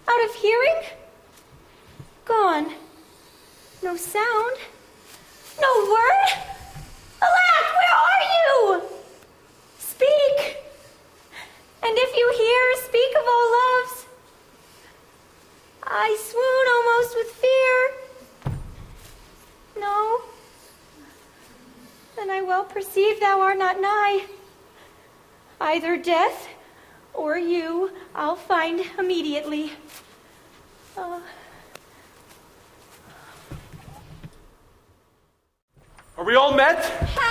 Out 0.09 0.25
of 0.25 0.35
hearing? 0.37 0.83
Gone. 2.25 2.75
No 3.83 3.97
sound? 3.97 4.57
No 5.61 5.91
word? 5.91 6.29
Alack, 7.21 7.67
where 7.75 7.97
are 8.07 8.25
you? 8.35 8.83
Speak. 9.79 10.57
And 11.83 11.99
if 11.99 12.17
you 12.17 12.33
hear, 12.37 12.87
speak 12.87 13.11
of 13.17 13.25
all 13.27 13.51
loves. 13.59 14.07
I 15.83 16.17
swoon 16.21 16.67
almost 16.75 17.17
with 17.17 17.31
fear. 17.35 18.04
No. 19.79 20.23
Then 22.17 22.31
I 22.31 22.43
well 22.43 22.65
perceive 22.65 23.21
thou 23.21 23.41
art 23.41 23.59
not 23.59 23.81
nigh. 23.81 24.25
Either 25.61 25.97
death 25.97 26.49
or 27.13 27.39
you 27.39 27.91
I'll 28.15 28.37
find 28.37 28.85
immediately. 28.99 29.73
Uh, 30.97 31.21
Are 36.17 36.25
we 36.25 36.37
all 36.37 36.55
met? 36.55 36.93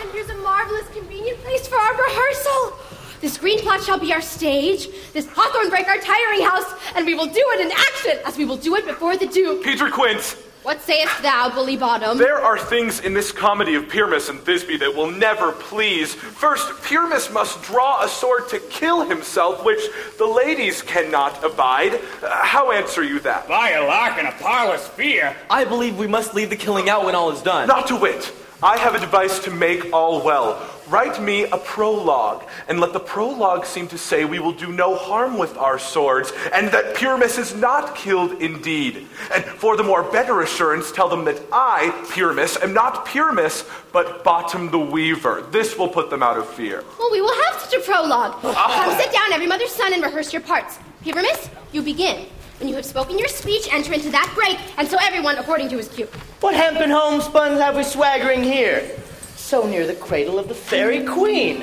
And 0.00 0.10
here's 0.10 0.30
a 0.30 0.34
marvelous, 0.38 0.88
convenient 0.88 1.38
place 1.44 1.68
for 1.68 1.76
our 1.76 1.94
rehearsal. 1.94 2.76
This 3.20 3.38
green 3.38 3.60
plot 3.60 3.84
shall 3.84 4.00
be 4.00 4.12
our 4.12 4.20
stage, 4.20 4.88
this 5.12 5.28
hawthorn 5.28 5.70
break 5.70 5.86
our 5.86 5.98
tiring 5.98 6.42
house, 6.42 6.74
and 6.96 7.06
we 7.06 7.14
will 7.14 7.26
do 7.28 7.44
it 7.54 7.60
in 7.60 7.70
action, 7.70 8.18
as 8.26 8.36
we 8.36 8.44
will 8.44 8.56
do 8.56 8.74
it 8.74 8.84
before 8.84 9.16
the 9.16 9.26
Duke. 9.28 9.62
Peter 9.62 9.88
Quince, 9.88 10.34
What 10.62 10.80
sayest 10.80 11.22
thou, 11.22 11.50
bully 11.52 11.76
bottom? 11.76 12.18
there 12.18 12.40
are 12.40 12.56
things 12.56 13.00
in 13.00 13.14
this 13.14 13.32
comedy 13.32 13.74
of 13.74 13.88
Pyramus 13.88 14.28
and 14.28 14.38
Thisbe 14.40 14.78
that 14.78 14.94
will 14.94 15.10
never 15.10 15.50
please. 15.50 16.14
First, 16.14 16.68
Pyramus 16.84 17.32
must 17.32 17.60
draw 17.62 18.04
a 18.04 18.08
sword 18.08 18.48
to 18.50 18.60
kill 18.70 19.08
himself, 19.08 19.64
which 19.64 19.80
the 20.18 20.26
ladies 20.26 20.80
cannot 20.80 21.42
abide. 21.42 21.94
Uh, 22.22 22.30
how 22.44 22.70
answer 22.70 23.02
you 23.02 23.18
that? 23.20 23.48
By 23.48 23.70
a 23.70 23.84
lark 23.84 24.18
and 24.18 24.28
a 24.28 24.32
parlous 24.32 24.86
fear. 24.86 25.36
I 25.50 25.64
believe 25.64 25.98
we 25.98 26.06
must 26.06 26.32
leave 26.32 26.50
the 26.50 26.56
killing 26.56 26.88
out 26.88 27.04
when 27.04 27.16
all 27.16 27.32
is 27.32 27.42
done. 27.42 27.66
Not 27.66 27.88
to 27.88 27.96
wit. 27.96 28.32
I 28.62 28.78
have 28.78 28.94
a 28.94 29.00
device 29.00 29.40
to 29.40 29.50
make 29.50 29.92
all 29.92 30.22
well. 30.22 30.64
Write 30.86 31.20
me 31.20 31.44
a 31.44 31.58
prologue, 31.58 32.44
and 32.68 32.78
let 32.78 32.92
the 32.92 33.00
prologue 33.00 33.66
seem 33.66 33.88
to 33.88 33.98
say 33.98 34.24
we 34.24 34.38
will 34.38 34.52
do 34.52 34.70
no 34.70 34.94
harm 34.94 35.36
with 35.36 35.56
our 35.56 35.80
swords, 35.80 36.32
and 36.52 36.68
that 36.68 36.94
Pyramus 36.94 37.38
is 37.38 37.56
not 37.56 37.96
killed 37.96 38.40
indeed. 38.40 39.08
And 39.34 39.44
for 39.44 39.76
the 39.76 39.82
more 39.82 40.04
better 40.04 40.42
assurance, 40.42 40.92
tell 40.92 41.08
them 41.08 41.24
that 41.24 41.40
I, 41.50 41.90
Pyramus, 42.12 42.56
am 42.62 42.72
not 42.72 43.04
Pyramus, 43.04 43.64
but 43.92 44.22
Bottom 44.22 44.70
the 44.70 44.78
Weaver. 44.78 45.44
This 45.50 45.76
will 45.76 45.88
put 45.88 46.08
them 46.08 46.22
out 46.22 46.38
of 46.38 46.48
fear. 46.48 46.84
Well, 47.00 47.10
we 47.10 47.20
will 47.20 47.34
have 47.44 47.60
such 47.60 47.74
a 47.74 47.80
prologue. 47.80 48.40
Come 48.42 48.96
sit 48.96 49.12
down, 49.12 49.32
every 49.32 49.48
mother's 49.48 49.72
son, 49.72 49.92
and 49.92 50.04
rehearse 50.04 50.32
your 50.32 50.42
parts. 50.42 50.78
Pyramus, 51.02 51.50
you 51.72 51.82
begin. 51.82 52.26
When 52.62 52.68
you 52.68 52.76
have 52.76 52.86
spoken 52.86 53.18
your 53.18 53.26
speech, 53.26 53.66
enter 53.72 53.92
into 53.92 54.08
that 54.10 54.30
break, 54.36 54.56
and 54.78 54.86
so 54.86 54.96
everyone 55.00 55.36
according 55.36 55.68
to 55.70 55.78
his 55.78 55.88
cue. 55.88 56.06
What 56.38 56.54
hempen 56.54 56.90
homespuns 56.90 57.58
have 57.58 57.74
we 57.74 57.82
swaggering 57.82 58.44
here? 58.44 58.88
So 59.34 59.66
near 59.66 59.84
the 59.84 59.96
cradle 59.96 60.38
of 60.38 60.46
the 60.46 60.54
fairy 60.54 61.04
queen. 61.04 61.60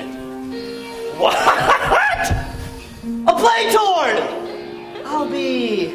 What? 1.16 1.38
A 3.02 3.34
play 3.34 3.72
torn! 3.72 5.06
I'll 5.06 5.26
be 5.26 5.86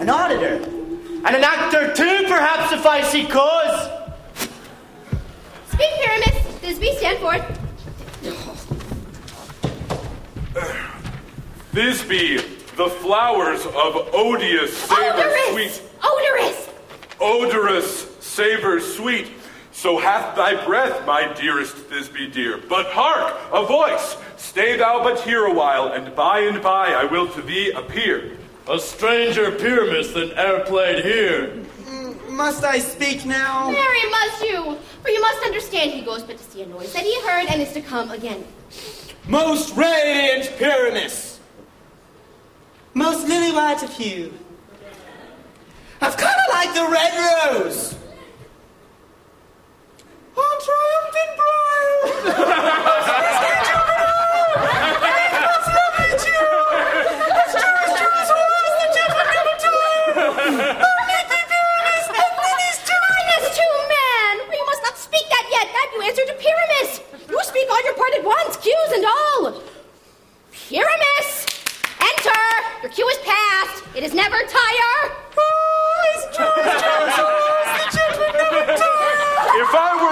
an 0.00 0.10
auditor. 0.10 0.56
And 1.24 1.36
an 1.36 1.44
actor 1.44 1.94
too, 1.94 2.24
perhaps, 2.26 2.72
if 2.72 2.84
I 2.84 3.02
see 3.02 3.26
cause. 3.26 3.88
Speak, 5.68 5.90
Pyramus. 6.00 6.34
Thisbe, 6.62 6.96
stand 6.96 7.18
forth. 7.20 7.44
Thisbe, 11.72 12.55
the 12.76 12.88
flowers 12.88 13.64
of 13.64 14.08
odious 14.12 14.76
savor 14.76 15.32
sweet. 15.50 15.82
Odorous! 16.04 16.68
odorous, 17.20 18.16
savor 18.20 18.80
sweet. 18.80 19.28
So 19.72 19.98
hath 19.98 20.36
thy 20.36 20.64
breath, 20.64 21.06
my 21.06 21.32
dearest 21.34 21.76
Thisbe 21.90 22.32
dear. 22.32 22.58
But 22.58 22.86
hark, 22.86 23.34
a 23.52 23.64
voice! 23.66 24.16
Stay 24.36 24.76
thou 24.76 25.02
but 25.02 25.20
here 25.20 25.46
a 25.46 25.52
while, 25.52 25.88
and 25.88 26.14
by 26.14 26.40
and 26.40 26.62
by 26.62 26.92
I 26.92 27.04
will 27.04 27.28
to 27.28 27.42
thee 27.42 27.70
appear. 27.72 28.38
A 28.68 28.78
stranger 28.78 29.50
Pyramus 29.52 30.12
than 30.12 30.30
e'er 30.32 30.60
played 30.66 31.04
here. 31.04 31.62
Must 32.28 32.64
I 32.64 32.78
speak 32.78 33.24
now? 33.24 33.70
Mary, 33.70 34.10
must 34.10 34.42
you? 34.42 34.76
For 35.02 35.08
you 35.08 35.20
must 35.20 35.42
understand 35.44 35.92
he 35.92 36.02
goes 36.02 36.22
but 36.22 36.36
to 36.36 36.44
see 36.44 36.62
a 36.62 36.66
noise 36.66 36.92
that 36.92 37.04
he 37.04 37.18
heard 37.22 37.46
and 37.48 37.62
is 37.62 37.72
to 37.72 37.80
come 37.80 38.10
again. 38.10 38.44
Most 39.26 39.74
radiant 39.76 40.56
Pyramus! 40.58 41.35
Most 42.96 43.28
lily 43.28 43.52
white 43.52 43.82
of 43.82 43.92
hue. 43.92 44.32
I've 46.00 46.16
kind 46.16 46.34
of 46.34 46.48
like 46.50 46.72
the 46.72 46.88
red 46.88 47.12
rose. 47.52 47.94
On 50.34 50.56
triumphant 50.64 51.32
bride! 51.36 52.12
Pyramus, 62.80 63.46
too, 63.56 63.74
man! 63.92 64.34
You 64.50 64.64
must 64.64 64.82
not 64.84 64.96
speak 64.96 65.28
that 65.28 65.46
yet. 65.52 65.68
That 65.70 65.88
you 65.94 66.00
answer 66.00 66.24
to 66.24 66.32
Pyramus. 66.32 67.00
You 67.28 67.44
speak 67.44 67.68
all 67.70 67.84
your 67.84 67.92
part 67.94 68.14
at 68.14 68.24
once, 68.24 68.56
cues 68.56 68.92
and 68.94 69.04
all. 69.04 69.62
Pyramus! 70.50 71.45
Enter! 72.76 72.86
Your 72.86 72.92
cue 72.92 73.08
is 73.08 73.18
past. 73.18 73.84
It 73.94 74.02
is 74.04 74.14
never 74.14 74.36
tire. 74.36 75.12
If 79.58 79.74
I 79.74 79.96
were 80.02 80.05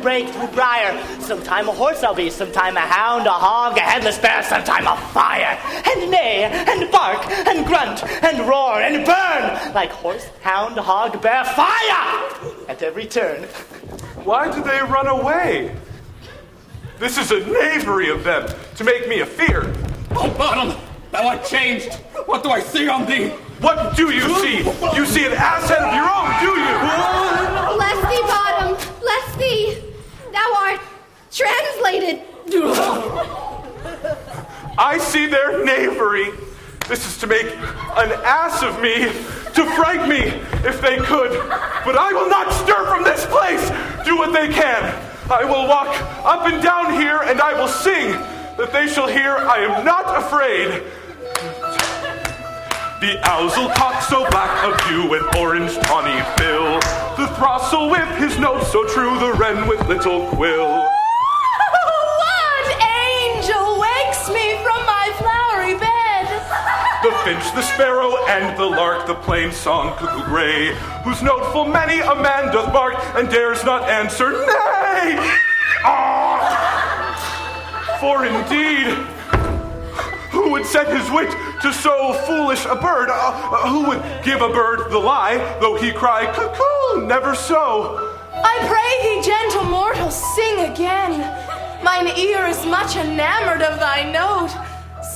through 0.00 0.10
bush, 0.10 0.24
through 0.24 0.24
brake, 0.24 0.28
through 0.28 0.54
briar. 0.54 1.20
Sometime 1.20 1.68
a 1.68 1.72
horse 1.72 2.02
I'll 2.02 2.14
be, 2.14 2.30
sometime 2.30 2.76
a 2.76 2.80
hound, 2.80 3.26
a 3.26 3.30
hog, 3.30 3.76
a 3.76 3.80
headless 3.80 4.18
bear, 4.18 4.42
sometime 4.42 4.86
a 4.86 4.96
fire. 5.12 5.58
And 5.86 6.10
neigh, 6.10 6.44
and 6.44 6.90
bark, 6.90 7.26
and 7.46 7.66
grunt, 7.66 8.02
and 8.22 8.48
roar, 8.48 8.80
and 8.80 9.04
burn 9.04 9.74
like 9.74 9.90
horse, 9.90 10.26
hound, 10.42 10.76
hog, 10.78 11.20
bear, 11.22 11.44
fire 11.44 12.68
at 12.68 12.82
every 12.82 13.06
turn. 13.06 13.44
Why 14.24 14.52
do 14.52 14.62
they 14.62 14.80
run 14.80 15.06
away? 15.06 15.74
This 16.98 17.16
is 17.16 17.30
a 17.30 17.40
knavery 17.40 18.10
of 18.10 18.24
them 18.24 18.48
to 18.76 18.84
make 18.84 19.08
me 19.08 19.20
a 19.20 19.26
fear. 19.26 19.72
Oh, 20.12 20.28
bottom, 20.36 20.78
thou 21.12 21.28
art 21.28 21.44
changed. 21.44 21.94
What 22.26 22.42
do 22.42 22.50
I 22.50 22.60
see 22.60 22.88
on 22.88 23.06
thee? 23.06 23.30
What 23.60 23.96
do 23.96 24.10
you 24.10 24.20
see? 24.40 24.58
You 24.94 25.06
see 25.06 25.24
an 25.26 25.32
asshead 25.32 25.82
of 25.82 25.94
your 25.94 26.08
own, 26.08 26.30
do 26.40 26.60
you? 26.60 26.70
Bless 27.76 28.00
thee, 28.10 28.22
bottom! 28.22 29.00
Bless 29.00 29.36
thee! 29.36 29.89
Thou 30.32 30.54
art 30.58 30.80
translated. 31.30 32.22
I 34.78 34.98
see 34.98 35.26
their 35.26 35.64
knavery. 35.64 36.30
This 36.88 37.06
is 37.06 37.18
to 37.18 37.26
make 37.26 37.46
an 37.46 38.12
ass 38.24 38.62
of 38.62 38.80
me, 38.80 39.04
to 39.54 39.64
fright 39.76 40.08
me 40.08 40.20
if 40.66 40.80
they 40.80 40.96
could. 40.98 41.32
But 41.84 41.96
I 41.96 42.12
will 42.12 42.28
not 42.28 42.52
stir 42.52 42.86
from 42.86 43.04
this 43.04 43.26
place. 43.26 43.70
Do 44.04 44.16
what 44.16 44.32
they 44.32 44.48
can. 44.48 44.82
I 45.30 45.44
will 45.44 45.68
walk 45.68 45.88
up 46.24 46.46
and 46.46 46.62
down 46.62 46.94
here 46.94 47.20
and 47.22 47.40
I 47.40 47.52
will 47.52 47.68
sing 47.68 48.12
that 48.56 48.72
they 48.72 48.88
shall 48.88 49.06
hear 49.06 49.36
I 49.36 49.58
am 49.58 49.84
not 49.84 50.18
afraid. 50.18 50.82
The 53.00 53.16
ousel 53.22 53.74
cock 53.76 54.02
so 54.02 54.28
black 54.28 54.62
of 54.62 54.78
hue 54.86 55.14
and 55.14 55.24
orange 55.36 55.74
tawny 55.88 56.20
bill. 56.36 56.78
The 57.16 57.28
throstle 57.34 57.88
with 57.88 58.06
his 58.18 58.38
note 58.38 58.62
so 58.64 58.86
true, 58.88 59.18
the 59.18 59.32
wren 59.38 59.66
with 59.66 59.80
little 59.88 60.28
quill. 60.28 60.68
One 60.68 60.86
angel 62.76 63.80
wakes 63.80 64.28
me 64.28 64.54
from 64.60 64.84
my 64.84 65.10
flowery 65.16 65.78
bed. 65.78 66.28
The 67.02 67.12
finch, 67.24 67.50
the 67.54 67.62
sparrow, 67.62 68.18
and 68.28 68.54
the 68.58 68.66
lark, 68.66 69.06
the 69.06 69.14
plain 69.14 69.50
song 69.50 69.96
cuckoo 69.96 70.26
gray, 70.26 70.74
whose 71.02 71.22
note 71.22 71.50
full 71.52 71.64
many 71.64 72.00
a 72.00 72.14
man 72.14 72.52
doth 72.52 72.70
bark, 72.70 72.96
and 73.16 73.30
dares 73.30 73.64
not 73.64 73.88
answer 73.88 74.30
nay. 74.30 75.16
Ah! 75.84 77.96
For 77.98 78.26
indeed, 78.26 78.88
who 80.32 80.50
would 80.50 80.66
set 80.66 80.88
his 80.94 81.10
wit 81.10 81.34
to 81.62 81.72
so 81.72 82.12
foolish 82.26 82.64
a 82.64 82.74
bird? 82.74 83.10
Uh, 83.10 83.14
uh, 83.14 83.68
who 83.68 83.88
would 83.88 84.02
give 84.24 84.40
a 84.40 84.48
bird 84.48 84.90
the 84.90 84.98
lie, 84.98 85.36
though 85.60 85.76
he 85.76 85.92
cry 85.92 86.24
cuckoo, 86.32 87.06
never 87.06 87.34
so? 87.34 88.16
I 88.32 88.56
pray 88.68 88.92
thee, 89.04 89.22
gentle 89.22 89.64
mortal, 89.64 90.10
sing 90.10 90.72
again. 90.72 91.20
Mine 91.84 92.08
ear 92.18 92.46
is 92.46 92.64
much 92.66 92.96
enamored 92.96 93.62
of 93.62 93.78
thy 93.78 94.10
note. 94.10 94.52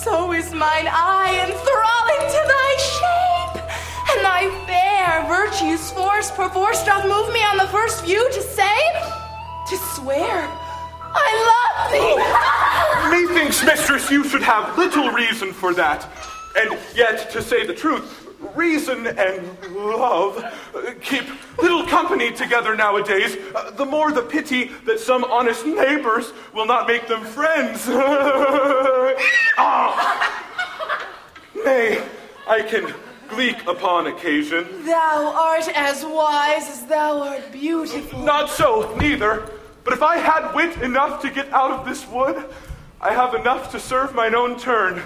So 0.03 0.33
is 0.33 0.53
mine 0.53 0.89
eye 0.89 1.33
enthralling 1.45 2.25
to 2.35 2.41
thy 2.55 2.71
shape. 2.93 3.65
And 4.13 4.25
thy 4.25 4.43
fair 4.67 5.25
virtue's 5.29 5.91
force 5.93 6.31
perforce 6.31 6.85
doth 6.85 7.05
move 7.05 7.33
me 7.33 7.41
on 7.41 7.57
the 7.57 7.69
first 7.69 8.05
view 8.05 8.29
to 8.33 8.43
say, 8.43 8.79
to 9.69 9.77
swear, 9.95 10.49
I 11.17 11.31
love 11.51 11.91
thee. 11.93 13.35
Methinks, 13.35 13.65
mistress, 13.65 14.11
you 14.11 14.25
should 14.25 14.43
have 14.43 14.77
little 14.77 15.11
reason 15.11 15.53
for 15.53 15.73
that. 15.75 16.07
And 16.57 16.79
yet, 16.95 17.31
to 17.31 17.43
say 17.43 17.67
the 17.67 17.75
truth, 17.75 18.25
reason 18.55 19.07
and 19.07 19.75
love 19.75 20.45
keep 21.01 21.25
little 21.59 21.85
company 21.87 22.31
together 22.33 22.77
nowadays. 22.77 23.37
Uh, 23.55 23.71
the 23.71 23.85
more 23.85 24.13
the 24.13 24.23
pity 24.23 24.71
that 24.85 25.01
some 25.01 25.25
honest 25.25 25.67
neighbors 25.67 26.33
will 26.53 26.67
not 26.67 26.87
make 26.87 27.07
them 27.09 27.25
friends. 27.25 27.87
ah! 29.59 30.41
Nay, 31.65 32.03
I 32.47 32.63
can 32.63 32.93
gleek 33.29 33.67
upon 33.67 34.07
occasion. 34.07 34.85
Thou 34.85 35.33
art 35.35 35.69
as 35.75 36.05
wise 36.05 36.69
as 36.69 36.87
thou 36.87 37.23
art 37.23 37.51
beautiful. 37.53 38.23
Not 38.23 38.51
so, 38.51 38.95
neither. 38.97 39.49
But 39.83 39.95
if 39.95 40.03
I 40.03 40.17
had 40.17 40.55
wit 40.55 40.81
enough 40.83 41.21
to 41.23 41.31
get 41.31 41.53
out 41.53 41.71
of 41.71 41.85
this 41.87 42.07
wood, 42.09 42.45
I 43.01 43.13
have 43.13 43.35
enough 43.35 43.71
to 43.73 43.81
serve 43.81 44.15
mine 44.15 44.35
own 44.35 44.59
turn. 44.59 45.03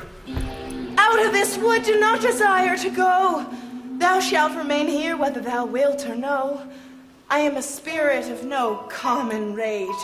Out 1.01 1.25
of 1.25 1.33
this 1.33 1.57
wood 1.57 1.85
do 1.85 2.01
not 2.01 2.21
desire 2.21 2.77
to 2.77 2.91
go. 2.91 3.47
Thou 3.99 4.19
shalt 4.19 4.57
remain 4.57 4.89
here 4.89 5.17
whether 5.17 5.41
thou 5.41 5.65
wilt 5.65 6.05
or 6.05 6.17
no. 6.17 6.61
I 7.31 7.39
am 7.39 7.57
a 7.57 7.63
spirit 7.63 8.29
of 8.29 8.45
no 8.45 8.79
common 8.91 9.55
rate. 9.55 10.01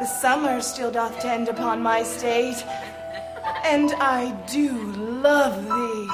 The 0.00 0.06
summer 0.06 0.62
still 0.62 0.90
doth 0.90 1.20
tend 1.20 1.48
upon 1.48 1.82
my 1.82 2.02
state, 2.02 2.64
and 3.64 3.92
I 4.00 4.30
do 4.50 4.72
love 5.28 5.62
thee. 5.64 6.08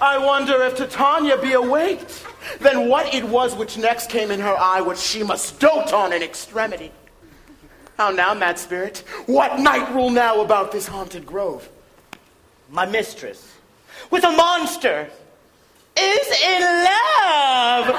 I 0.00 0.16
wonder 0.16 0.62
if 0.62 0.76
Titania 0.76 1.36
be 1.36 1.52
awaked. 1.52 2.24
Then 2.60 2.88
what 2.88 3.12
it 3.14 3.24
was 3.24 3.54
which 3.54 3.76
next 3.76 4.08
came 4.08 4.30
in 4.30 4.40
her 4.40 4.56
eye, 4.56 4.80
which 4.80 4.98
she 4.98 5.22
must 5.22 5.60
dote 5.60 5.92
on 5.92 6.14
in 6.14 6.22
extremity. 6.22 6.90
How 7.98 8.10
now, 8.10 8.32
mad 8.32 8.58
spirit? 8.58 9.04
What 9.26 9.60
night 9.60 9.92
rule 9.94 10.10
now 10.10 10.40
about 10.40 10.72
this 10.72 10.86
haunted 10.86 11.26
grove? 11.26 11.68
My 12.70 12.84
mistress, 12.84 13.56
with 14.10 14.24
a 14.24 14.30
monster, 14.30 15.08
is 15.96 16.42
in 16.42 16.62
love. 16.62 17.94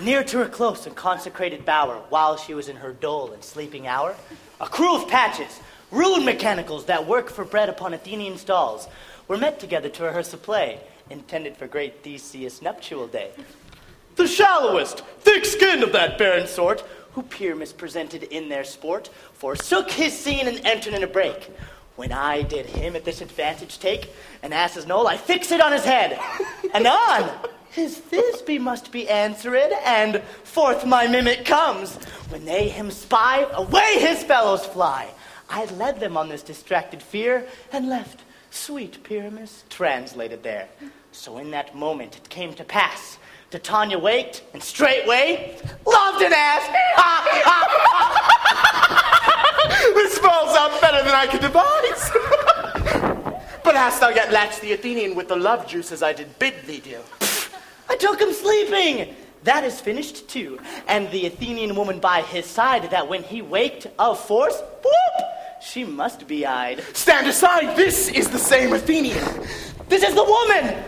Near 0.00 0.22
to 0.24 0.38
her 0.38 0.48
close 0.48 0.86
and 0.86 0.94
consecrated 0.94 1.64
bower, 1.64 1.96
while 2.10 2.36
she 2.36 2.52
was 2.52 2.68
in 2.68 2.76
her 2.76 2.92
dull 2.92 3.32
and 3.32 3.42
sleeping 3.42 3.86
hour, 3.86 4.14
a 4.60 4.66
crew 4.66 4.94
of 4.94 5.08
patches, 5.08 5.60
rude 5.90 6.24
mechanicals 6.24 6.84
that 6.84 7.06
work 7.06 7.30
for 7.30 7.44
bread 7.44 7.70
upon 7.70 7.94
Athenian 7.94 8.36
stalls, 8.36 8.86
were 9.28 9.38
met 9.38 9.58
together 9.58 9.88
to 9.88 10.04
rehearse 10.04 10.32
a 10.34 10.36
play 10.36 10.78
intended 11.08 11.56
for 11.56 11.66
great 11.66 12.02
Theseus' 12.02 12.60
nuptial 12.60 13.06
day. 13.06 13.30
The 14.16 14.26
shallowest, 14.26 15.00
thick-skinned 15.20 15.82
of 15.82 15.92
that 15.92 16.18
barren 16.18 16.46
sort, 16.46 16.82
who 17.12 17.22
Pyramus 17.22 17.72
presented 17.72 18.24
in 18.24 18.48
their 18.50 18.64
sport, 18.64 19.08
forsook 19.32 19.90
his 19.90 20.18
scene 20.18 20.48
and 20.48 20.60
entered 20.66 20.92
in 20.92 21.02
a 21.02 21.06
break. 21.06 21.50
When 21.96 22.12
I 22.12 22.42
did 22.42 22.66
him 22.66 22.94
at 22.94 23.04
this 23.04 23.22
advantage 23.22 23.78
take, 23.78 24.12
an 24.42 24.52
ass's 24.52 24.86
knoll 24.86 25.08
I 25.08 25.16
fix 25.16 25.50
it 25.50 25.62
on 25.62 25.72
his 25.72 25.84
head, 25.84 26.18
and 26.74 26.86
on 26.86 27.30
his 27.70 27.98
Thisbe 27.98 28.60
must 28.60 28.92
be 28.92 29.08
answered, 29.08 29.72
and 29.84 30.22
forth 30.44 30.86
my 30.86 31.06
mimic 31.06 31.44
comes. 31.44 31.96
When 32.28 32.44
they 32.44 32.68
him 32.68 32.90
spy, 32.90 33.46
away 33.52 33.98
his 33.98 34.22
fellows 34.22 34.64
fly. 34.64 35.08
I 35.48 35.64
led 35.66 36.00
them 36.00 36.16
on 36.16 36.28
this 36.28 36.42
distracted 36.42 37.02
fear, 37.02 37.46
and 37.72 37.88
left 37.88 38.22
sweet 38.50 39.02
Pyramus 39.02 39.64
translated 39.70 40.42
there. 40.42 40.68
So 41.12 41.38
in 41.38 41.50
that 41.52 41.74
moment 41.74 42.16
it 42.16 42.28
came 42.28 42.52
to 42.54 42.64
pass. 42.64 43.18
Titania 43.50 43.98
waked, 43.98 44.42
and 44.52 44.62
straightway 44.62 45.58
loved 45.86 46.22
an 46.22 46.32
ass. 46.34 46.62
This 49.68 50.16
spells 50.16 50.56
out 50.56 50.80
better 50.80 51.02
than 51.04 51.14
I 51.14 51.26
could 51.26 51.40
devise. 51.40 52.10
but 53.64 53.74
hast 53.74 54.00
thou 54.00 54.10
yet 54.10 54.32
latched 54.32 54.60
the 54.60 54.72
Athenian 54.72 55.14
with 55.14 55.28
the 55.28 55.36
love 55.36 55.66
juice 55.66 55.92
as 55.92 56.02
I 56.02 56.12
did 56.12 56.38
bid 56.38 56.54
thee 56.66 56.80
do? 56.80 56.98
I 57.88 57.96
took 57.96 58.20
him 58.20 58.32
sleeping. 58.32 59.14
That 59.44 59.64
is 59.64 59.80
finished 59.80 60.28
too. 60.28 60.58
And 60.88 61.10
the 61.10 61.26
Athenian 61.26 61.76
woman 61.76 62.00
by 62.00 62.22
his 62.22 62.46
side, 62.46 62.90
that 62.90 63.08
when 63.08 63.22
he 63.22 63.42
waked 63.42 63.86
of 63.98 64.18
force, 64.18 64.60
whoop, 64.82 65.26
she 65.60 65.84
must 65.84 66.26
be 66.26 66.46
eyed. 66.46 66.82
Stand 66.94 67.26
aside, 67.26 67.76
this 67.76 68.08
is 68.08 68.28
the 68.28 68.38
same 68.38 68.72
Athenian. 68.72 69.24
This 69.88 70.02
is 70.02 70.14
the 70.14 70.24
woman, 70.24 70.82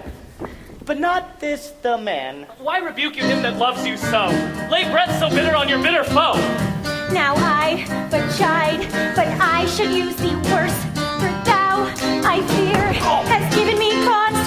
but 0.85 0.99
not 0.99 1.39
this 1.39 1.71
the 1.83 1.97
man. 1.99 2.47
Why 2.59 2.79
rebuke 2.79 3.17
you 3.17 3.23
him 3.23 3.43
that 3.43 3.59
loves 3.59 3.87
you 3.87 3.97
so? 3.97 4.27
Lay 4.71 4.91
breath 4.91 5.19
so 5.21 5.31
bitter 5.31 5.55
on 5.55 5.69
your 5.69 5.81
bitter 5.81 6.03
foe. 6.03 6.68
Now 7.13 7.35
I 7.37 7.87
but 8.11 8.23
chide, 8.37 8.81
but 9.17 9.27
I 9.41 9.67
should 9.67 9.91
use 9.91 10.17
thee 10.17 10.37
worse. 10.53 10.79
For 11.21 11.33
thou, 11.49 11.91
I 12.25 12.43
fear, 12.55 12.93
oh. 13.03 13.25
has 13.27 13.55
given 13.55 13.79
me 13.79 13.91
cause 14.05 14.38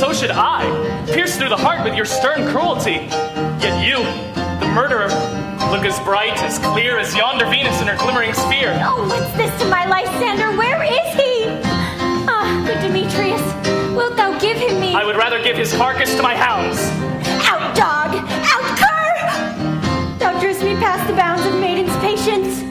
so 0.00 0.14
should 0.14 0.30
I. 0.30 0.64
Pierced 1.12 1.38
through 1.38 1.50
the 1.50 1.58
heart 1.58 1.84
with 1.84 1.94
your 1.94 2.06
stern 2.06 2.50
cruelty. 2.50 3.04
Yet 3.60 3.84
you, 3.84 3.98
the 4.58 4.72
murderer, 4.72 5.12
look 5.70 5.84
as 5.84 6.00
bright, 6.00 6.42
as 6.42 6.58
clear 6.58 6.98
as 6.98 7.14
yonder 7.14 7.44
Venus 7.50 7.82
in 7.82 7.86
her 7.86 7.98
glimmering 7.98 8.32
sphere. 8.32 8.72
Oh, 8.82 9.06
what's 9.06 9.30
this 9.36 9.52
to 9.60 9.68
my 9.68 9.84
Lysander? 9.84 10.56
Where 10.56 10.82
is 10.82 11.08
he? 11.20 11.44
Ah, 12.24 12.64
good 12.66 12.80
Demetrius, 12.80 13.44
wilt 13.94 14.16
thou 14.16 14.38
give 14.38 14.56
him 14.56 14.80
me? 14.80 14.94
I 14.94 15.04
would 15.04 15.16
rather 15.16 15.42
give 15.42 15.58
his 15.58 15.70
carcass 15.74 16.14
to 16.14 16.22
my 16.22 16.34
hounds. 16.34 16.80
Out, 17.44 17.76
dog! 17.76 18.16
Out, 18.24 18.68
cur! 18.80 20.16
Thou 20.18 20.40
drewst 20.40 20.62
me 20.62 20.76
past 20.76 21.06
the 21.08 21.14
bounds 21.14 21.44
of 21.44 21.60
maiden's 21.60 21.94
patience. 21.98 22.62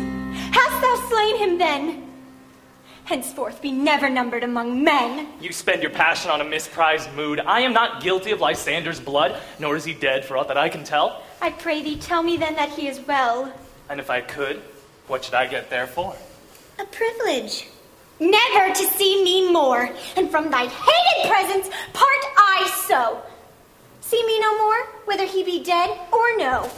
Hast 0.50 0.82
thou 0.82 0.96
slain 1.10 1.38
him 1.38 1.58
then? 1.60 1.99
Henceforth 3.10 3.60
be 3.60 3.72
never 3.72 4.08
numbered 4.08 4.44
among 4.44 4.84
men. 4.84 5.28
You 5.42 5.52
spend 5.52 5.82
your 5.82 5.90
passion 5.90 6.30
on 6.30 6.42
a 6.42 6.46
misprized 6.46 7.12
mood. 7.16 7.40
I 7.40 7.62
am 7.62 7.74
not 7.74 8.04
guilty 8.04 8.30
of 8.30 8.40
Lysander's 8.40 9.00
blood, 9.00 9.36
nor 9.58 9.76
is 9.76 9.84
he 9.84 9.96
dead 9.96 10.24
for 10.24 10.38
aught 10.38 10.48
that 10.50 10.60
I 10.60 10.70
can 10.70 10.84
tell. 10.84 11.24
I 11.42 11.50
pray 11.50 11.82
thee, 11.82 11.96
tell 11.96 12.22
me 12.22 12.38
then 12.38 12.54
that 12.54 12.70
he 12.70 12.88
is 12.88 13.00
well. 13.08 13.52
And 13.90 14.00
if 14.00 14.12
I 14.12 14.22
could, 14.22 14.58
what 15.08 15.26
should 15.26 15.34
I 15.34 15.48
get 15.48 15.72
there 15.72 15.88
for? 15.88 16.16
A 16.78 16.86
privilege. 16.86 17.68
Never 18.20 18.76
to 18.76 18.84
see 18.84 19.24
me 19.24 19.52
more, 19.52 19.90
and 20.16 20.30
from 20.30 20.52
thy 20.52 20.68
hated 20.68 21.32
presence 21.32 21.68
part 21.94 22.24
I 22.38 22.72
so. 22.86 23.24
See 24.02 24.24
me 24.24 24.40
no 24.40 24.56
more, 24.60 24.86
whether 25.06 25.26
he 25.26 25.42
be 25.42 25.64
dead 25.64 25.90
or 26.12 26.38
no. 26.38 26.70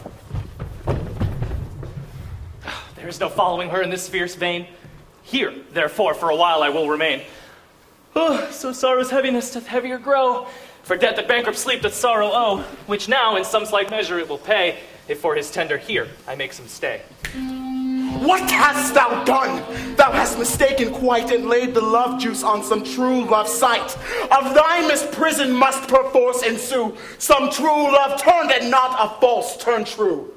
There 2.95 3.09
is 3.09 3.19
no 3.19 3.27
following 3.27 3.69
her 3.69 3.81
in 3.81 3.89
this 3.89 4.07
fierce 4.07 4.35
vein. 4.35 4.67
Here, 5.31 5.53
therefore, 5.71 6.13
for 6.13 6.29
a 6.29 6.35
while 6.35 6.61
I 6.61 6.67
will 6.67 6.89
remain. 6.89 7.21
Oh, 8.17 8.49
so 8.51 8.73
sorrow's 8.73 9.09
heaviness 9.09 9.53
doth 9.53 9.65
heavier 9.65 9.97
grow. 9.97 10.45
For 10.83 10.97
debt 10.97 11.15
that 11.15 11.29
bankrupt 11.29 11.57
sleep 11.57 11.83
doth 11.83 11.93
sorrow 11.93 12.31
owe, 12.33 12.57
which 12.85 13.07
now 13.07 13.37
in 13.37 13.45
some 13.45 13.65
slight 13.65 13.89
measure 13.89 14.19
it 14.19 14.27
will 14.27 14.37
pay, 14.37 14.79
if 15.07 15.21
for 15.21 15.33
his 15.33 15.49
tender 15.49 15.77
here 15.77 16.09
I 16.27 16.35
make 16.35 16.51
some 16.51 16.67
stay. 16.67 17.01
What 18.19 18.51
hast 18.51 18.93
thou 18.93 19.23
done? 19.23 19.63
Thou 19.95 20.11
hast 20.11 20.37
mistaken 20.37 20.93
quite 20.93 21.31
and 21.31 21.47
laid 21.47 21.73
the 21.73 21.81
love 21.81 22.19
juice 22.19 22.43
on 22.43 22.61
some 22.61 22.83
true 22.83 23.23
love 23.23 23.47
sight. 23.47 23.95
Of 24.23 24.53
thy 24.53 24.85
misprison 24.91 25.57
must 25.57 25.87
perforce 25.87 26.43
ensue 26.43 26.97
some 27.19 27.49
true 27.49 27.89
love 27.89 28.21
turned 28.21 28.51
and 28.51 28.69
not 28.69 28.97
a 28.99 29.17
false 29.21 29.55
turned 29.55 29.87
true. 29.87 30.29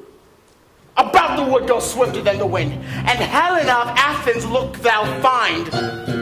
About 0.96 1.36
the 1.36 1.50
wood 1.50 1.66
go 1.66 1.80
swifter 1.80 2.22
than 2.22 2.38
the 2.38 2.46
wind, 2.46 2.72
and 2.72 3.18
Helen 3.18 3.68
of 3.68 3.88
Athens 3.96 4.46
look 4.46 4.76
thou 4.78 5.04
find. 5.20 5.68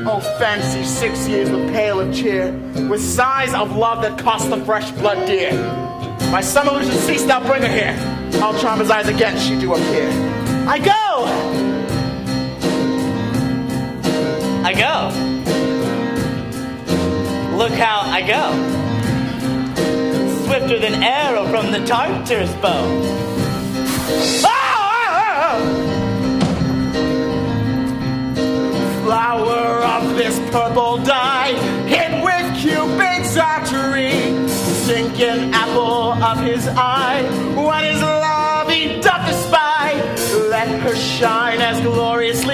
Oh, 0.08 0.20
fancy 0.38 0.82
six 0.84 1.28
years 1.28 1.50
the 1.50 1.58
pale 1.72 2.00
of 2.00 2.14
cheer, 2.14 2.52
with 2.88 3.02
sighs 3.02 3.52
of 3.52 3.76
love 3.76 4.00
that 4.02 4.18
cost 4.18 4.48
the 4.48 4.64
fresh 4.64 4.90
blood 4.92 5.26
dear. 5.26 5.52
My 6.30 6.40
some 6.40 6.68
illusion 6.68 6.92
cease, 6.92 7.24
thou 7.24 7.46
bring 7.46 7.62
her 7.62 7.68
here. 7.68 7.94
I'll 8.42 8.58
charm 8.58 8.80
his 8.80 8.90
eyes 8.90 9.08
again, 9.08 9.38
she 9.38 9.60
do 9.60 9.74
appear. 9.74 10.08
I 10.66 10.78
go! 10.78 10.92
I 14.64 14.72
go. 14.72 15.10
Look 17.56 17.72
how 17.72 18.00
I 18.00 18.22
go. 18.22 18.52
Swifter 20.46 20.78
than 20.78 21.02
arrow 21.02 21.46
from 21.50 21.70
the 21.72 21.84
Tartar's 21.86 22.54
bow. 22.54 22.86
Ah! 24.44 24.61
Flower 29.12 29.84
of 29.84 30.16
this 30.16 30.38
purple 30.50 30.96
dye, 30.96 31.52
hid 31.86 32.24
with 32.24 32.46
Cupid's 32.62 33.36
artery, 33.36 34.48
sinking 34.48 35.52
apple 35.52 36.14
of 36.24 36.40
his 36.40 36.66
eye, 36.68 37.20
when 37.54 37.84
his 37.84 38.00
love? 38.00 38.70
He 38.70 39.02
doth 39.02 39.28
espy, 39.28 40.48
let 40.48 40.80
her 40.80 40.96
shine 40.96 41.60
as 41.60 41.78
gloriously 41.82 42.51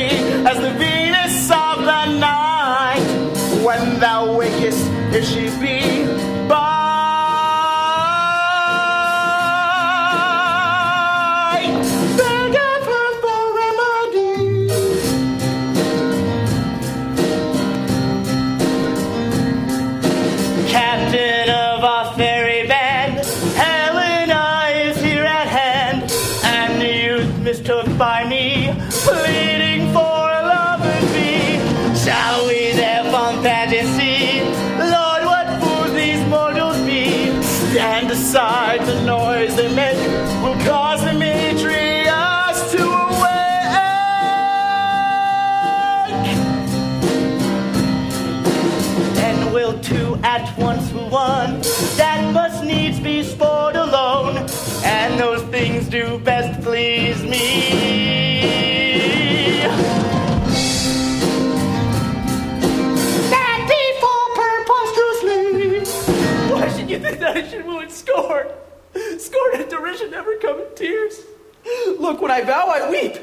Look, 71.98 72.20
when 72.20 72.30
I 72.30 72.42
vow, 72.42 72.66
I 72.68 72.90
weep. 72.90 73.16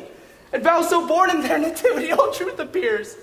And 0.53 0.63
vows 0.63 0.89
so 0.89 1.07
born 1.07 1.29
in 1.29 1.41
their 1.41 1.57
nativity, 1.57 2.11
all 2.13 2.31
truth 2.31 2.59
appears. 2.59 3.17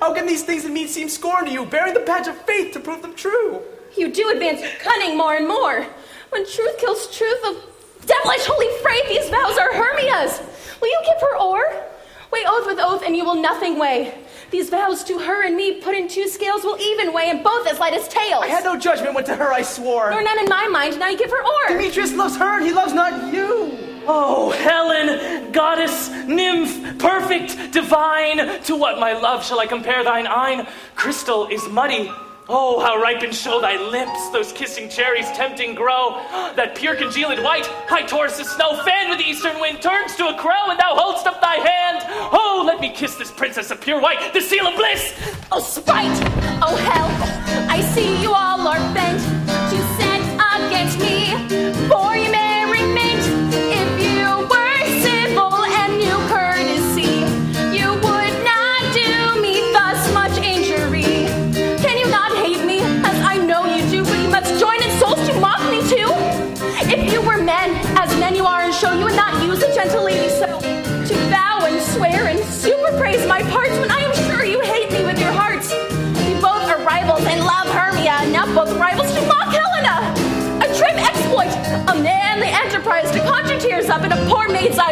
How 0.00 0.14
can 0.14 0.26
these 0.26 0.44
things 0.44 0.64
in 0.64 0.72
me 0.72 0.86
seem 0.86 1.08
scorn 1.08 1.44
to 1.46 1.50
you, 1.50 1.66
bearing 1.66 1.94
the 1.94 2.00
badge 2.00 2.28
of 2.28 2.36
faith 2.42 2.72
to 2.74 2.80
prove 2.80 3.02
them 3.02 3.14
true? 3.14 3.62
You 3.96 4.12
do 4.12 4.30
advance 4.30 4.60
your 4.60 4.70
cunning 4.80 5.16
more 5.16 5.34
and 5.34 5.46
more. 5.46 5.86
When 6.30 6.48
truth 6.48 6.78
kills 6.78 7.14
truth 7.16 7.44
of 7.46 8.06
devilish 8.06 8.44
holy 8.46 8.68
fray, 8.82 9.00
these 9.08 9.28
vows 9.28 9.58
are 9.58 9.72
Hermia's. 9.72 10.40
Will 10.80 10.88
you 10.88 11.00
give 11.04 11.20
her 11.20 11.36
o'er? 11.38 11.84
Weigh 12.30 12.44
oath 12.46 12.66
with 12.66 12.78
oath, 12.78 13.02
and 13.04 13.16
you 13.16 13.24
will 13.24 13.34
nothing 13.34 13.78
weigh. 13.78 14.14
These 14.50 14.70
vows 14.70 15.04
to 15.04 15.18
her 15.18 15.44
and 15.46 15.56
me 15.56 15.80
put 15.80 15.94
in 15.94 16.08
two 16.08 16.28
scales 16.28 16.62
will 16.62 16.78
even 16.78 17.12
weigh, 17.12 17.30
and 17.30 17.42
both 17.42 17.66
as 17.66 17.78
light 17.78 17.94
as 17.94 18.08
tails. 18.08 18.44
I 18.44 18.48
had 18.48 18.64
no 18.64 18.78
judgment 18.78 19.14
when 19.14 19.24
to 19.24 19.36
her 19.36 19.52
I 19.52 19.62
swore. 19.62 20.10
Nor 20.10 20.22
none 20.22 20.38
in 20.38 20.48
my 20.48 20.68
mind, 20.68 20.98
now 20.98 21.08
you 21.08 21.18
give 21.18 21.30
her 21.30 21.42
o'er. 21.42 21.68
Demetrius 21.68 22.14
loves 22.14 22.36
her, 22.36 22.58
and 22.58 22.66
he 22.66 22.72
loves 22.72 22.92
not 22.92 23.32
you. 23.32 23.87
Oh, 24.10 24.48
Helen, 24.48 25.52
goddess, 25.52 26.08
nymph, 26.26 26.98
perfect, 26.98 27.72
divine, 27.72 28.62
to 28.62 28.74
what 28.74 28.98
my 28.98 29.12
love 29.12 29.44
shall 29.44 29.60
I 29.60 29.66
compare 29.66 30.02
thine 30.02 30.26
eyne? 30.26 30.66
Crystal 30.94 31.46
is 31.48 31.68
muddy. 31.68 32.10
Oh, 32.48 32.80
how 32.80 32.96
ripe 33.02 33.20
and 33.20 33.34
show 33.34 33.60
thy 33.60 33.76
lips, 33.76 34.30
those 34.30 34.50
kissing 34.54 34.88
cherries 34.88 35.30
tempting 35.32 35.74
grow. 35.74 36.22
That 36.56 36.74
pure 36.74 36.96
congealed 36.96 37.44
white, 37.44 37.66
high 37.86 38.06
Taurus' 38.06 38.48
snow, 38.50 38.82
fanned 38.82 39.10
with 39.10 39.18
the 39.18 39.26
eastern 39.26 39.60
wind, 39.60 39.82
turns 39.82 40.16
to 40.16 40.28
a 40.28 40.38
crow, 40.38 40.70
and 40.70 40.80
thou 40.80 40.94
holdst 40.96 41.26
up 41.26 41.42
thy 41.42 41.56
hand. 41.56 41.98
Oh, 42.32 42.64
let 42.66 42.80
me 42.80 42.90
kiss 42.90 43.14
this 43.16 43.30
princess 43.30 43.70
of 43.70 43.78
pure 43.78 44.00
white, 44.00 44.32
the 44.32 44.40
seal 44.40 44.66
of 44.66 44.74
bliss. 44.74 45.12
Oh, 45.52 45.60
spite! 45.60 46.18
Oh, 46.62 46.74
hell! 46.76 47.68
I 47.70 47.82
see 47.82 48.22
you 48.22 48.32
all 48.32 48.66
are 48.66 48.94
bent 48.94 49.27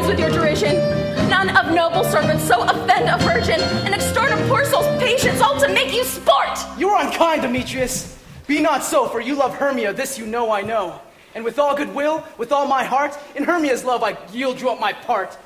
poor 0.06 0.14
with 0.14 0.20
your 0.20 0.30
derision. 0.30 0.76
None 1.28 1.56
of 1.56 1.74
noble 1.74 2.04
servants 2.04 2.44
so 2.44 2.62
offend 2.62 3.08
a 3.08 3.18
virgin 3.24 3.60
and 3.60 3.94
extort 3.94 4.30
a 4.30 4.36
poor 4.48 4.64
soul's 4.64 4.86
patience, 5.02 5.40
all 5.40 5.58
to 5.60 5.68
make 5.68 5.92
you 5.92 6.04
sport. 6.04 6.58
You 6.78 6.90
are 6.90 7.04
unkind, 7.04 7.42
Demetrius. 7.42 8.18
Be 8.46 8.60
not 8.60 8.84
so, 8.84 9.08
for 9.08 9.20
you 9.20 9.34
love 9.34 9.54
Hermia, 9.54 9.92
this 9.92 10.18
you 10.18 10.26
know 10.26 10.52
I 10.52 10.62
know. 10.62 11.00
And 11.34 11.44
with 11.44 11.58
all 11.58 11.76
good 11.76 11.94
will, 11.94 12.24
with 12.38 12.52
all 12.52 12.66
my 12.66 12.84
heart, 12.84 13.18
in 13.34 13.44
Hermia's 13.44 13.84
love 13.84 14.02
I 14.02 14.16
yield 14.32 14.60
you 14.60 14.70
up 14.70 14.80
my 14.80 14.92
part. 14.92 15.36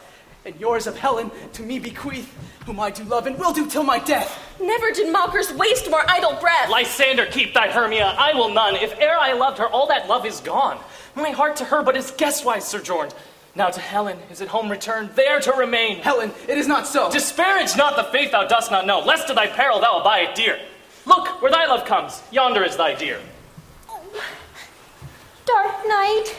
And 0.45 0.59
yours 0.61 0.87
of 0.87 0.97
Helen 0.97 1.31
to 1.55 1.63
me 1.63 1.79
bequeath, 1.79 2.33
whom 2.67 2.81
I 2.81 2.91
do 2.91 3.05
love 3.05 3.27
and 3.27 3.39
will 3.39 3.53
do 3.53 3.69
till 3.69 3.83
my 3.83 3.99
death. 3.99 4.39
Never 4.61 4.91
did 4.91 5.13
mockers 5.13 5.53
waste 5.53 5.91
more 5.91 6.03
idle 6.09 6.35
breath. 6.41 6.71
Lysander, 6.71 7.27
keep 7.27 7.55
thy 7.55 7.71
Hermia, 7.71 8.15
I 8.19 8.35
will 8.35 8.53
none. 8.53 8.77
If 8.77 8.99
e'er 9.01 9.17
I 9.19 9.33
loved 9.33 9.59
her, 9.59 9.69
all 9.69 9.87
that 9.89 10.09
love 10.09 10.27
is 10.27 10.41
gone. 10.41 10.79
My 11.17 11.31
heart 11.31 11.57
to 11.57 11.65
her 11.65 11.83
but 11.83 11.97
is 11.97 12.13
guestwise 12.13 12.63
sojourned. 12.63 13.15
Now 13.55 13.69
to 13.69 13.81
Helen 13.81 14.19
is 14.31 14.41
at 14.41 14.49
home 14.49 14.71
returned, 14.71 15.11
there 15.17 15.41
to 15.41 15.53
remain. 15.53 15.99
Helen, 15.99 16.31
it 16.49 16.57
is 16.57 16.69
not 16.69 16.87
so. 16.87 17.11
Disparage 17.11 17.77
not 17.77 17.97
the 17.97 18.05
faith 18.05 18.31
thou 18.31 18.47
dost 18.47 18.71
not 18.71 18.87
know, 18.87 19.01
lest 19.01 19.27
to 19.29 19.35
thy 19.35 19.49
peril 19.49 19.81
thou 19.81 20.01
abide 20.01 20.35
dear. 20.35 20.59
Look, 21.05 21.43
where 21.43 21.51
thy 21.51 21.67
love 21.67 21.85
comes, 21.85 22.23
yonder 22.31 22.63
is 22.63 22.77
thy 22.77 22.95
dear. 22.95 23.21
Oh, 23.89 24.01
dark 25.47 25.87
night, 25.89 26.37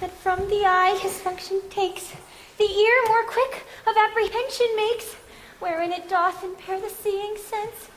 that 0.00 0.10
from 0.10 0.48
the 0.48 0.64
eye 0.66 0.98
his 1.00 1.20
function 1.20 1.60
takes, 1.70 2.12
the 2.58 2.64
ear 2.64 3.02
more 3.06 3.24
quick 3.24 3.64
of 3.86 3.96
apprehension 3.96 4.66
makes, 4.76 5.14
wherein 5.60 5.92
it 5.92 6.08
doth 6.08 6.42
impair 6.42 6.80
the 6.80 6.90
seeing 6.90 7.36
sense. 7.36 7.88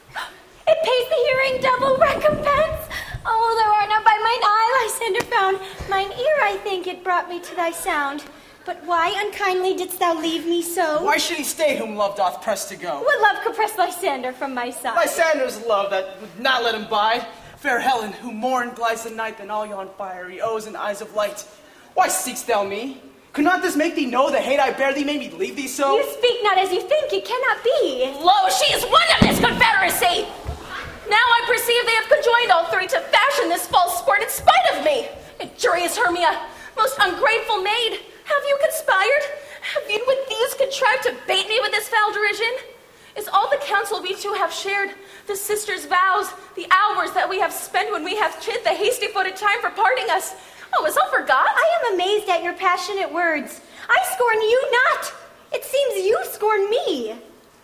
It 0.67 0.77
pays 0.83 1.09
the 1.09 1.19
hearing 1.25 1.61
double 1.61 1.97
recompense. 1.97 2.81
Oh, 3.25 3.55
thou 3.59 3.73
art 3.73 3.89
not 3.89 4.03
by 4.03 4.17
mine 4.17 4.43
eye, 4.43 4.87
Lysander 4.87 5.25
found. 5.25 5.59
Mine 5.89 6.11
ear, 6.11 6.37
I 6.41 6.57
think, 6.63 6.87
it 6.87 7.03
brought 7.03 7.29
me 7.29 7.39
to 7.39 7.55
thy 7.55 7.71
sound. 7.71 8.23
But 8.65 8.83
why 8.83 9.13
unkindly 9.15 9.75
didst 9.75 9.99
thou 9.99 10.19
leave 10.19 10.45
me 10.45 10.63
so? 10.63 11.03
Why 11.03 11.17
should 11.17 11.37
he 11.37 11.43
stay 11.43 11.77
whom 11.77 11.95
love 11.95 12.15
doth 12.17 12.41
press 12.41 12.67
to 12.69 12.75
go? 12.75 12.99
What 12.99 13.21
love 13.21 13.43
could 13.43 13.55
press 13.55 13.77
Lysander 13.77 14.33
from 14.33 14.55
my 14.55 14.71
side? 14.71 14.95
Lysander's 14.95 15.63
love 15.67 15.91
that 15.91 16.19
would 16.19 16.39
not 16.39 16.63
let 16.63 16.73
him 16.73 16.87
bide. 16.89 17.27
Fair 17.57 17.79
Helen, 17.79 18.11
who 18.13 18.31
more 18.31 18.65
glides 18.67 19.03
the 19.03 19.11
night 19.11 19.37
than 19.37 19.51
all 19.51 19.67
yon 19.67 19.89
fiery 19.99 20.41
O's 20.41 20.65
and 20.65 20.75
eyes 20.75 21.01
of 21.01 21.13
light. 21.13 21.45
Why 21.93 22.07
seekst 22.07 22.47
thou 22.47 22.63
me? 22.63 23.01
Could 23.33 23.43
not 23.43 23.61
this 23.61 23.75
make 23.75 23.95
thee 23.95 24.05
know 24.05 24.31
the 24.31 24.39
hate 24.39 24.59
I 24.59 24.71
bear 24.71 24.93
thee 24.93 25.03
made 25.03 25.19
me 25.19 25.29
leave 25.29 25.55
thee 25.55 25.67
so? 25.67 25.97
You 25.97 26.11
speak 26.17 26.39
not 26.41 26.57
as 26.57 26.71
you 26.71 26.81
think, 26.81 27.13
it 27.13 27.25
cannot 27.25 27.63
be. 27.63 28.11
Lo, 28.23 28.49
she 28.49 28.73
is 28.73 28.83
one 28.85 29.07
of 29.13 29.19
this 29.21 29.39
confederacy! 29.39 30.25
Now 31.09 31.21
I 31.21 31.41
perceive 31.45 31.85
they 31.85 31.97
have 32.01 32.09
conjoined 32.09 32.51
all 32.51 32.65
three 32.73 32.87
to 32.87 32.99
fashion 32.99 33.49
this 33.49 33.67
false 33.67 33.99
sport 33.99 34.21
in 34.21 34.29
spite 34.29 34.67
of 34.73 34.83
me. 34.83 35.07
Injurious 35.39 35.97
Hermia, 35.97 36.41
most 36.77 36.97
ungrateful 36.99 37.61
maid, 37.61 37.99
have 38.25 38.43
you 38.47 38.57
conspired? 38.61 39.23
Have 39.73 39.89
you 39.89 40.03
with 40.07 40.27
these 40.29 40.53
contrived 40.55 41.03
to 41.03 41.15
bait 41.27 41.47
me 41.47 41.59
with 41.61 41.71
this 41.71 41.89
foul 41.89 42.11
derision? 42.11 42.53
Is 43.15 43.27
all 43.27 43.49
the 43.49 43.57
counsel 43.57 44.01
we 44.01 44.15
two 44.15 44.33
have 44.33 44.51
shared, 44.51 44.91
the 45.27 45.35
sisters' 45.35 45.85
vows, 45.85 46.33
the 46.55 46.67
hours 46.71 47.11
that 47.11 47.29
we 47.29 47.39
have 47.39 47.53
spent 47.53 47.91
when 47.91 48.03
we 48.03 48.15
have 48.17 48.41
chid 48.41 48.63
the 48.63 48.69
hasty 48.69 49.07
footed 49.07 49.35
time 49.35 49.61
for 49.61 49.69
parting 49.69 50.09
us? 50.09 50.35
Oh, 50.75 50.85
is 50.85 50.97
all 50.97 51.09
forgot? 51.11 51.47
I 51.47 51.79
am 51.79 51.93
amazed 51.93 52.29
at 52.29 52.43
your 52.43 52.53
passionate 52.53 53.11
words. 53.11 53.61
I 53.87 53.97
scorn 54.13 54.41
you 54.41 54.71
not. 54.71 55.13
It 55.53 55.63
seems 55.63 56.05
you 56.05 56.19
scorn 56.25 56.69
me. 56.69 57.15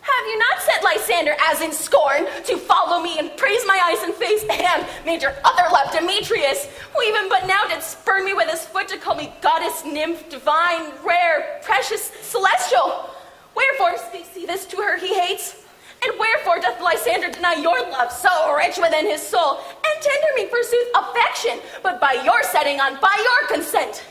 Have 0.01 0.27
you 0.27 0.37
not 0.39 0.61
set 0.61 0.83
Lysander 0.83 1.35
as 1.47 1.61
in 1.61 1.71
scorn 1.71 2.25
to 2.45 2.57
follow 2.57 3.01
me 3.01 3.19
and 3.19 3.35
praise 3.37 3.63
my 3.67 3.79
eyes 3.83 4.03
and 4.03 4.13
face 4.15 4.43
and 4.49 4.85
made 5.05 5.21
your 5.21 5.33
other 5.43 5.63
love 5.71 5.91
Demetrius, 5.91 6.65
who 6.93 7.03
even 7.03 7.29
but 7.29 7.45
now 7.45 7.65
did 7.67 7.83
spurn 7.83 8.25
me 8.25 8.33
with 8.33 8.49
his 8.49 8.65
foot 8.65 8.87
to 8.87 8.97
call 8.97 9.15
me 9.15 9.31
goddess, 9.41 9.83
nymph, 9.85 10.27
divine, 10.29 10.91
rare, 11.05 11.61
precious, 11.63 12.11
celestial? 12.21 13.09
Wherefore 13.55 13.95
he 14.33 14.45
this 14.45 14.65
to 14.67 14.77
her 14.77 14.97
he 14.97 15.19
hates? 15.19 15.63
And 16.03 16.17
wherefore 16.17 16.57
doth 16.57 16.81
Lysander 16.81 17.29
deny 17.29 17.53
your 17.53 17.79
love 17.91 18.11
so 18.11 18.55
rich 18.55 18.77
within 18.77 19.05
his 19.05 19.21
soul, 19.21 19.59
and 19.59 20.03
tender 20.03 20.27
me 20.35 20.47
forsooth 20.47 20.87
affection, 20.95 21.59
but 21.83 22.01
by 22.01 22.13
your 22.25 22.41
setting 22.41 22.79
on, 22.79 22.99
by 22.99 23.15
your 23.21 23.55
consent? 23.55 24.03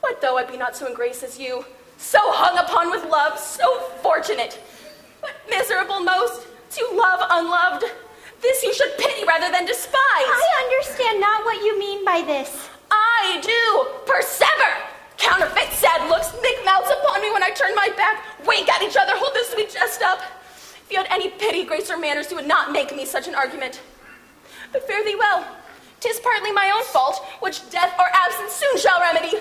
What 0.00 0.20
though 0.20 0.38
I 0.38 0.44
be 0.44 0.56
not 0.56 0.74
so 0.74 0.86
in 0.86 0.94
grace 0.94 1.22
as 1.22 1.38
you, 1.38 1.64
so 1.98 2.18
hung 2.32 2.58
upon 2.58 2.90
with 2.90 3.04
love, 3.04 3.38
so 3.38 3.80
fortunate, 4.02 4.60
but 5.20 5.30
miserable 5.48 6.00
most 6.00 6.46
to 6.70 6.88
love 6.92 7.20
unloved? 7.30 7.84
This 8.40 8.62
you 8.62 8.72
should 8.72 8.96
pity 8.98 9.24
rather 9.26 9.50
than 9.50 9.66
despise. 9.66 9.94
I 9.98 10.70
understand 10.70 11.20
not 11.20 11.44
what 11.44 11.62
you 11.64 11.78
mean 11.78 12.04
by 12.04 12.22
this. 12.22 12.68
I 12.90 13.40
do. 13.42 14.12
Persever. 14.12 14.88
Counterfeit 15.18 15.72
sad 15.72 16.08
looks, 16.08 16.32
make 16.42 16.64
mouths 16.64 16.90
upon 17.02 17.20
me 17.20 17.30
when 17.32 17.42
I 17.42 17.50
turn 17.50 17.74
my 17.74 17.88
back, 17.96 18.22
wink 18.46 18.68
at 18.68 18.82
each 18.82 18.96
other, 18.96 19.12
hold 19.16 19.34
this 19.34 19.48
sweet 19.50 19.68
jest 19.68 20.00
up. 20.00 20.20
If 20.54 20.92
you 20.92 20.98
had 20.98 21.08
any 21.10 21.28
pity, 21.28 21.64
grace, 21.64 21.90
or 21.90 21.98
manners, 21.98 22.30
you 22.30 22.36
would 22.36 22.46
not 22.46 22.70
make 22.72 22.94
me 22.94 23.04
such 23.04 23.26
an 23.26 23.34
argument. 23.34 23.80
But 24.72 24.86
fare 24.86 25.04
thee 25.04 25.16
well. 25.18 25.44
Tis 26.00 26.20
partly 26.20 26.52
my 26.52 26.72
own 26.74 26.84
fault, 26.84 27.20
which 27.40 27.68
death 27.70 27.92
or 27.98 28.06
absence 28.14 28.52
soon 28.52 28.78
shall 28.78 29.00
remedy. 29.00 29.36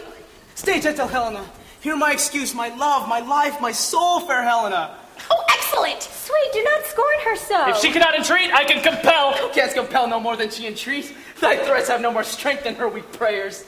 Stay, 0.56 0.82
gentle 0.82 1.08
Helena. 1.08 1.46
Hear 1.82 1.96
my 1.96 2.12
excuse, 2.12 2.56
my 2.56 2.76
love, 2.76 3.08
my 3.08 3.20
life, 3.20 3.62
my 3.62 3.72
soul, 3.72 4.22
fair 4.22 4.42
Helena. 4.42 4.98
Oh, 5.32 5.44
excellent! 5.50 6.02
Sweet, 6.02 6.50
do 6.54 6.64
not 6.64 6.86
scorn 6.86 7.16
her 7.24 7.36
so. 7.36 7.70
If 7.70 7.78
she 7.78 7.92
cannot 7.92 8.16
entreat, 8.16 8.54
I 8.54 8.64
can 8.64 8.82
compel. 8.84 9.52
Canst 9.54 9.76
compel 9.76 10.08
no 10.08 10.20
more 10.20 10.36
than 10.36 10.50
she 10.50 10.68
entreats. 10.68 11.12
Thy 11.40 11.58
threats 11.58 11.88
have 11.90 12.02
no 12.02 12.12
more 12.12 12.24
strength 12.24 12.64
than 12.64 12.76
her 12.76 12.88
weak 12.88 13.12
prayers. 13.14 13.64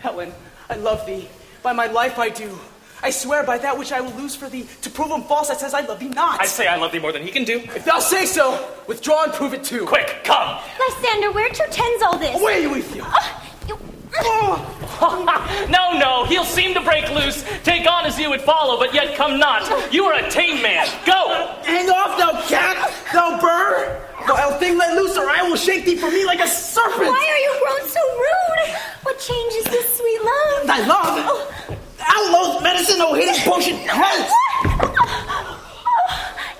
Helen, 0.00 0.32
I 0.68 0.76
love 0.76 1.04
thee. 1.06 1.28
By 1.62 1.72
my 1.72 1.86
life 1.86 2.18
I 2.18 2.28
do. 2.30 2.58
I 3.02 3.10
swear 3.10 3.42
by 3.44 3.56
that 3.58 3.78
which 3.78 3.92
I 3.92 4.00
will 4.00 4.12
lose 4.12 4.36
for 4.36 4.48
thee, 4.48 4.66
to 4.82 4.90
prove 4.90 5.10
him 5.10 5.22
false 5.22 5.48
that 5.48 5.58
says 5.58 5.72
I 5.72 5.80
love 5.80 6.00
thee 6.00 6.08
not. 6.08 6.40
I 6.40 6.46
say 6.46 6.66
I 6.66 6.76
love 6.76 6.92
thee 6.92 6.98
more 6.98 7.12
than 7.12 7.22
he 7.22 7.30
can 7.30 7.44
do. 7.44 7.60
If 7.60 7.84
thou 7.86 7.98
say 7.98 8.26
so, 8.26 8.74
withdraw 8.86 9.24
and 9.24 9.32
prove 9.32 9.54
it 9.54 9.64
too. 9.64 9.86
Quick, 9.86 10.20
come! 10.22 10.60
Lysander, 10.78 11.32
where 11.32 11.48
to 11.48 11.66
tends 11.70 12.02
all 12.02 12.18
this? 12.18 12.38
Away, 12.38 12.62
you 12.62 12.74
Ethiope! 12.74 13.40
no, 15.70 15.98
no, 15.98 16.24
he'll 16.24 16.44
seem 16.44 16.74
to 16.74 16.80
break 16.80 17.08
loose, 17.10 17.44
take 17.62 17.88
on 17.88 18.06
as 18.06 18.18
you 18.18 18.28
would 18.28 18.40
follow, 18.42 18.78
but 18.78 18.92
yet 18.92 19.16
come 19.16 19.38
not. 19.38 19.92
You 19.92 20.04
are 20.04 20.14
a 20.14 20.30
tame 20.30 20.62
man. 20.62 20.86
Go! 21.06 21.28
Hang 21.62 21.88
off, 21.88 22.18
thou 22.18 22.40
cat, 22.48 22.92
thou 23.12 23.40
bird! 23.40 24.02
Vile 24.26 24.58
thing, 24.58 24.76
let 24.76 24.94
loose, 24.96 25.16
or 25.16 25.28
I 25.28 25.42
will 25.42 25.56
shake 25.56 25.84
thee 25.84 25.96
from 25.96 26.12
me 26.12 26.24
like 26.24 26.40
a 26.40 26.48
serpent! 26.48 27.08
Why 27.08 27.26
are 27.30 27.38
you 27.38 27.60
grown 27.62 27.88
so 27.88 28.00
rude? 28.18 28.76
What 29.02 29.18
changes 29.18 29.64
this 29.64 29.96
sweet 29.96 30.22
love? 30.22 30.66
Thy 30.66 30.86
love? 30.86 31.18
Oh. 31.22 31.76
Outlaws, 32.00 32.62
medicine, 32.62 32.96
oh, 32.98 33.12
no 33.12 33.14
hidden 33.14 33.34
potion, 33.44 33.76
hence! 33.76 34.32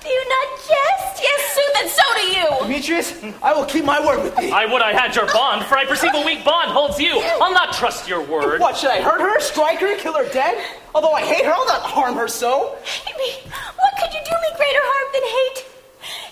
Do 0.01 0.09
you 0.09 0.29
not 0.29 0.47
jest? 0.57 1.21
Yes, 1.21 1.41
sooth, 1.53 1.75
and 1.81 1.89
so 1.89 2.01
do 2.15 2.25
you! 2.33 2.47
Demetrius, 2.65 3.23
I 3.43 3.53
will 3.53 3.65
keep 3.65 3.85
my 3.85 4.03
word 4.03 4.23
with 4.23 4.35
thee. 4.35 4.51
I 4.51 4.65
would 4.65 4.81
I 4.81 4.93
had 4.93 5.15
your 5.15 5.27
bond, 5.27 5.65
for 5.65 5.77
I 5.77 5.85
perceive 5.85 6.15
a 6.15 6.25
weak 6.25 6.43
bond 6.43 6.71
holds 6.71 6.99
you. 6.99 7.21
I'll 7.39 7.53
not 7.53 7.73
trust 7.73 8.07
your 8.07 8.21
word. 8.21 8.59
What, 8.59 8.75
should 8.75 8.89
I 8.89 9.01
hurt 9.01 9.21
her, 9.21 9.39
strike 9.39 9.79
her, 9.79 9.95
kill 9.97 10.13
her 10.17 10.27
dead? 10.29 10.57
Although 10.95 11.13
I 11.13 11.21
hate 11.21 11.45
her, 11.45 11.53
I'll 11.53 11.67
not 11.67 11.81
harm 11.83 12.15
her 12.15 12.27
so. 12.27 12.75
Hate 12.83 13.15
me? 13.17 13.51
What 13.77 13.93
could 14.01 14.11
you 14.11 14.21
do 14.25 14.35
me 14.41 14.49
greater 14.57 14.81
harm 14.81 15.07
than 15.13 15.25
hate? 15.37 15.59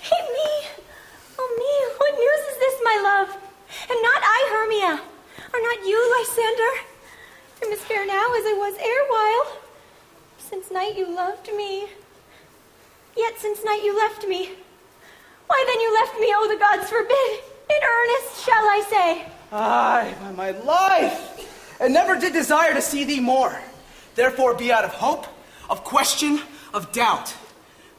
Hate 0.01 0.29
me? 0.33 0.49
Oh 1.37 1.49
me, 1.61 1.73
what 2.01 2.13
news 2.17 2.41
is 2.49 2.57
this, 2.57 2.75
my 2.83 2.97
love? 3.05 3.29
Am 3.89 4.01
not 4.01 4.21
I 4.25 4.39
Hermia? 4.49 4.93
Are 5.53 5.61
not 5.61 5.85
you, 5.85 5.97
Lysander? 6.17 6.73
I'm 7.61 7.71
as 7.71 7.79
fair 7.85 8.05
now 8.07 8.33
as 8.33 8.45
I 8.49 8.55
was 8.57 8.73
erewhile. 8.81 9.61
Since 10.39 10.71
night 10.71 10.97
you 10.97 11.13
loved 11.13 11.49
me. 11.53 11.85
Yet 13.17 13.37
since 13.37 13.63
night 13.63 13.81
you 13.83 13.95
left 13.97 14.27
me. 14.27 14.49
Why 15.47 15.63
then 15.67 15.79
you 15.81 15.93
left 15.93 16.19
me, 16.19 16.27
oh 16.35 16.47
the 16.47 16.59
gods 16.59 16.89
forbid. 16.89 17.39
In 17.69 17.83
earnest 17.83 18.45
shall 18.45 18.63
I 18.63 18.83
say. 18.89 19.25
Ay, 19.51 20.15
by 20.21 20.31
my 20.31 20.51
life, 20.51 21.77
and 21.79 21.93
never 21.93 22.19
did 22.19 22.33
desire 22.33 22.73
to 22.73 22.81
see 22.81 23.03
thee 23.03 23.19
more. 23.19 23.59
Therefore 24.15 24.53
be 24.53 24.71
out 24.71 24.83
of 24.85 24.91
hope, 24.91 25.25
of 25.69 25.83
question, 25.83 26.41
of 26.73 26.91
doubt. 26.91 27.33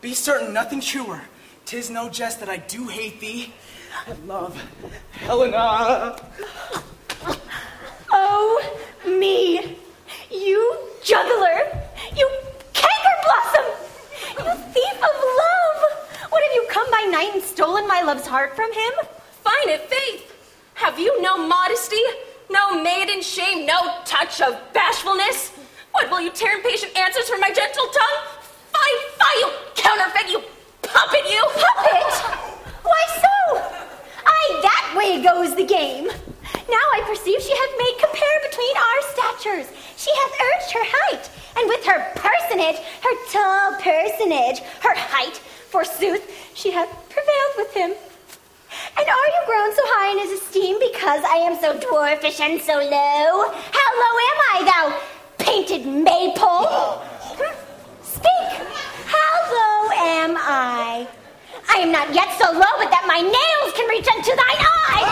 Be 0.00 0.14
certain 0.14 0.52
nothing 0.52 0.80
truer. 0.80 1.22
Tis 1.66 1.90
no 1.90 2.08
jest 2.08 2.40
that 2.40 2.48
I 2.48 2.56
do 2.56 2.86
hate 2.88 3.20
thee. 3.20 3.52
I 4.06 4.12
love 4.26 4.60
Helena. 5.12 6.16
Oh, 8.12 8.78
me. 9.06 9.76
You 10.30 10.78
juggler. 11.02 11.66
You 12.16 12.28
canker 12.72 13.16
blossom. 13.24 13.89
You 14.38 14.44
thief 14.72 14.96
of 14.96 15.14
love. 15.42 16.30
What 16.30 16.42
have 16.42 16.52
you 16.54 16.66
come 16.70 16.90
by 16.90 17.08
night 17.10 17.30
and 17.34 17.42
stolen 17.42 17.86
my 17.88 18.02
love's 18.02 18.26
heart 18.26 18.54
from 18.54 18.72
him? 18.72 18.92
Fine 19.42 19.68
it, 19.68 19.82
faith. 19.90 20.32
Have 20.74 20.98
you 20.98 21.20
no 21.20 21.36
modesty? 21.36 22.02
No 22.50 22.82
maiden 22.82 23.22
shame? 23.22 23.66
No 23.66 23.98
touch 24.04 24.40
of 24.40 24.58
bashfulness? 24.72 25.52
What, 25.92 26.10
will 26.10 26.20
you 26.20 26.30
tear 26.30 26.56
impatient 26.56 26.96
answers 26.96 27.28
from 27.28 27.40
my 27.40 27.50
gentle 27.50 27.86
tongue? 27.86 28.18
Fie, 28.72 28.98
fie, 29.18 29.38
you 29.40 29.48
counterfeit, 29.74 30.30
you 30.30 30.42
puppet, 30.82 31.24
you! 31.28 31.42
Puppet? 31.54 32.12
Why 32.82 33.02
so? 33.20 33.58
Aye, 34.26 34.60
that 34.62 34.94
way 34.96 35.22
goes 35.22 35.54
the 35.56 35.64
game. 35.64 36.06
Now 36.06 36.86
I 36.94 37.02
perceive 37.06 37.42
she 37.42 37.50
hath 37.50 37.74
made 37.78 37.96
compare 37.98 38.38
between 38.48 38.74
our 38.78 39.00
statures. 39.10 39.66
She 39.96 40.10
hath 40.14 40.32
urged 40.40 40.70
her 40.72 40.86
height, 40.86 41.30
and 41.56 41.68
with 41.68 41.84
her 41.84 42.00
personage, 42.14 42.78
her 43.02 43.14
tall 43.32 43.74
personage, 43.80 44.60
her 44.80 44.94
height, 44.94 45.36
forsooth, 45.70 46.24
she 46.54 46.70
hath 46.70 46.88
prevailed 47.08 47.54
with 47.56 47.74
him. 47.74 47.90
And 48.98 49.06
are 49.08 49.28
you 49.34 49.40
grown 49.46 49.74
so 49.74 49.82
high 49.84 50.12
in 50.12 50.18
his 50.18 50.40
esteem 50.40 50.78
because 50.78 51.22
I 51.24 51.36
am 51.46 51.58
so 51.60 51.74
dwarfish 51.78 52.40
and 52.40 52.60
so 52.60 52.74
low? 52.74 53.30
How 53.50 53.88
low 53.98 54.14
am 54.30 54.38
I, 54.54 54.56
thou 54.64 54.84
painted 55.38 55.86
maypole? 55.86 57.02
Hmm, 57.38 57.54
Speak, 58.02 58.50
how 59.06 59.32
low 59.50 59.90
am 60.22 60.36
I? 60.38 61.06
I 61.68 61.76
am 61.82 61.90
not 61.92 62.12
yet 62.14 62.30
so 62.38 62.50
low 62.52 62.74
but 62.78 62.90
that 62.90 63.04
my 63.06 63.20
nails 63.22 63.70
can 63.74 63.86
reach 63.88 64.06
unto 64.06 64.30
thine 64.34 64.62
eye. 64.62 65.06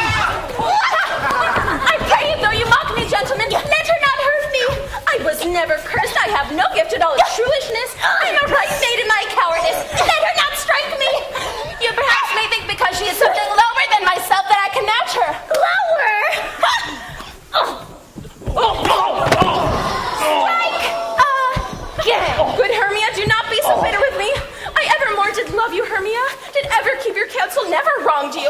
I 1.90 1.94
pray 2.06 2.30
you, 2.30 2.36
though 2.42 2.54
you 2.54 2.66
mock 2.66 2.94
me, 2.94 3.06
gentlemen, 3.10 3.46
was 5.28 5.44
never 5.44 5.76
cursed. 5.84 6.16
I 6.16 6.32
have 6.32 6.48
no 6.56 6.64
gift 6.72 6.96
at 6.96 7.04
all 7.04 7.12
of 7.12 7.20
shrewishness. 7.36 7.90
I'm 8.00 8.32
a 8.32 8.46
right 8.48 8.72
maid 8.80 8.98
in 9.04 9.08
my 9.12 9.28
cowardice. 9.28 9.76
Let 9.92 10.20
her 10.24 10.34
not 10.40 10.56
strike 10.56 10.88
me. 10.96 11.12
You 11.84 11.92
perhaps 11.92 12.32
may 12.32 12.48
think 12.48 12.64
because 12.64 12.96
she 12.96 13.04
is 13.12 13.20
something 13.20 13.48
lower 13.52 13.84
than 13.92 14.08
myself 14.08 14.48
that 14.48 14.56
I 14.56 14.72
can 14.72 14.88
match 14.88 15.12
her. 15.20 15.30
Lower? 15.52 16.16
Strike 20.32 20.80
uh, 21.20 22.00
again. 22.00 22.32
Good 22.56 22.72
Hermia, 22.72 23.12
do 23.12 23.28
not 23.28 23.44
be 23.52 23.60
so 23.68 23.76
oh. 23.76 23.84
bitter 23.84 24.00
with 24.00 24.16
me. 24.16 24.32
I 24.80 24.88
evermore 24.96 25.28
did 25.36 25.52
love 25.52 25.76
you, 25.76 25.84
Hermia. 25.84 26.24
Did 26.56 26.72
ever 26.72 26.96
keep 27.04 27.12
your 27.12 27.28
counsel, 27.28 27.68
never 27.68 27.92
wronged 28.00 28.32
you. 28.32 28.48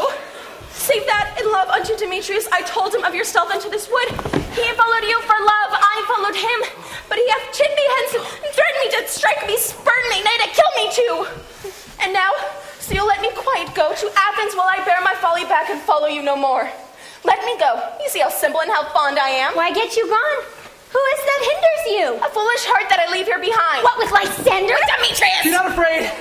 Save 0.71 1.05
that 1.11 1.35
in 1.35 1.51
love 1.51 1.67
unto 1.67 1.93
Demetrius, 1.97 2.47
I 2.55 2.63
told 2.63 2.95
him 2.95 3.03
of 3.03 3.13
yourself 3.13 3.51
unto 3.51 3.69
this 3.69 3.91
wood. 3.91 4.09
He 4.55 4.65
followed 4.73 5.05
you 5.05 5.19
for 5.27 5.37
love, 5.37 5.71
I 5.75 5.88
followed 6.19 6.35
him. 6.35 6.59
But 7.07 7.17
he 7.17 7.27
hath 7.29 7.53
chid 7.55 7.71
me 7.71 7.85
hence 7.95 8.11
and 8.19 8.51
threatened 8.51 8.81
me 8.83 8.89
to 8.91 9.07
strike 9.07 9.47
me, 9.47 9.57
spurn 9.57 10.03
me, 10.09 10.21
nay, 10.21 10.37
to 10.43 10.49
kill 10.51 10.71
me 10.75 10.85
too. 10.91 11.15
And 12.03 12.13
now, 12.13 12.31
so 12.79 12.93
you'll 12.93 13.07
let 13.07 13.21
me 13.21 13.29
quite 13.35 13.73
go 13.73 13.95
to 13.95 14.11
Athens 14.15 14.53
while 14.55 14.67
I 14.69 14.83
bear 14.85 14.99
my 15.01 15.15
folly 15.15 15.45
back 15.45 15.69
and 15.69 15.81
follow 15.81 16.07
you 16.07 16.21
no 16.21 16.35
more. 16.35 16.69
Let 17.23 17.43
me 17.45 17.57
go. 17.59 17.79
You 18.01 18.09
see 18.09 18.19
how 18.19 18.29
simple 18.29 18.61
and 18.61 18.71
how 18.71 18.83
fond 18.91 19.19
I 19.19 19.29
am. 19.29 19.55
Why 19.55 19.71
get 19.71 19.95
you 19.95 20.07
gone? 20.07 20.39
Who 20.91 20.99
is 20.99 21.21
that 21.23 21.39
hinders 21.51 21.83
you? 21.95 22.05
A 22.25 22.29
foolish 22.31 22.65
heart 22.65 22.89
that 22.89 22.99
I 22.99 23.11
leave 23.11 23.27
here 23.27 23.39
behind. 23.39 23.83
What 23.83 23.97
with 23.99 24.11
Lysander? 24.11 24.73
With 24.73 24.89
Demetrius! 24.89 25.43
Be 25.43 25.51
not 25.51 25.67
afraid. 25.67 26.11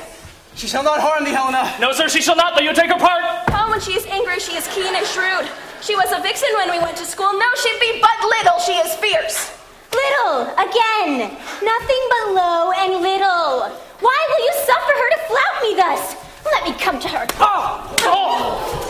She 0.55 0.67
shall 0.67 0.83
not 0.83 1.01
harm 1.01 1.25
thee, 1.25 1.31
Helena. 1.31 1.73
No, 1.81 1.93
sir, 1.93 2.09
she 2.09 2.21
shall 2.21 2.37
not, 2.37 2.55
but 2.55 2.65
you 2.65 2.75
take 2.75 2.91
her 2.91 2.99
part. 2.99 3.23
Oh, 3.55 3.71
when 3.71 3.81
she 3.81 3.93
is 3.93 4.05
angry, 4.07 4.39
she 4.41 4.57
is 4.57 4.67
keen 4.75 4.95
and 4.95 5.07
shrewd. 5.07 5.49
She 5.81 5.95
was 5.95 6.11
a 6.11 6.21
vixen 6.21 6.51
when 6.55 6.71
we 6.71 6.79
went 6.81 6.97
to 6.99 7.07
school. 7.07 7.33
Now 7.33 7.53
she 7.63 7.71
be 7.79 8.03
but 8.03 8.19
little. 8.27 8.59
She 8.59 8.73
is 8.73 8.93
fierce. 8.97 9.58
Little, 9.93 10.43
again. 10.55 11.37
Nothing 11.63 12.03
but 12.11 12.35
low 12.35 12.73
and 12.73 13.03
little. 13.03 13.71
Why 14.01 14.19
will 14.29 14.45
you 14.45 14.53
suffer 14.65 14.93
her 14.93 15.11
to 15.11 15.19
flout 15.27 15.63
me 15.63 15.75
thus? 15.75 16.17
Let 16.45 16.65
me 16.65 16.73
come 16.79 16.99
to 17.01 17.09
her. 17.09 17.27
Oh! 17.39 17.95
Oh! 18.01 18.89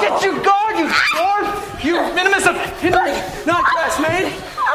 Get 0.00 0.22
you 0.22 0.42
guard, 0.42 0.78
you 0.78 0.86
dwarf! 0.86 1.84
You 1.84 2.14
minimus 2.14 2.46
of 2.46 2.56
hindering, 2.80 3.14
not 3.46 3.64
dress 3.72 4.00
maid! 4.00 4.32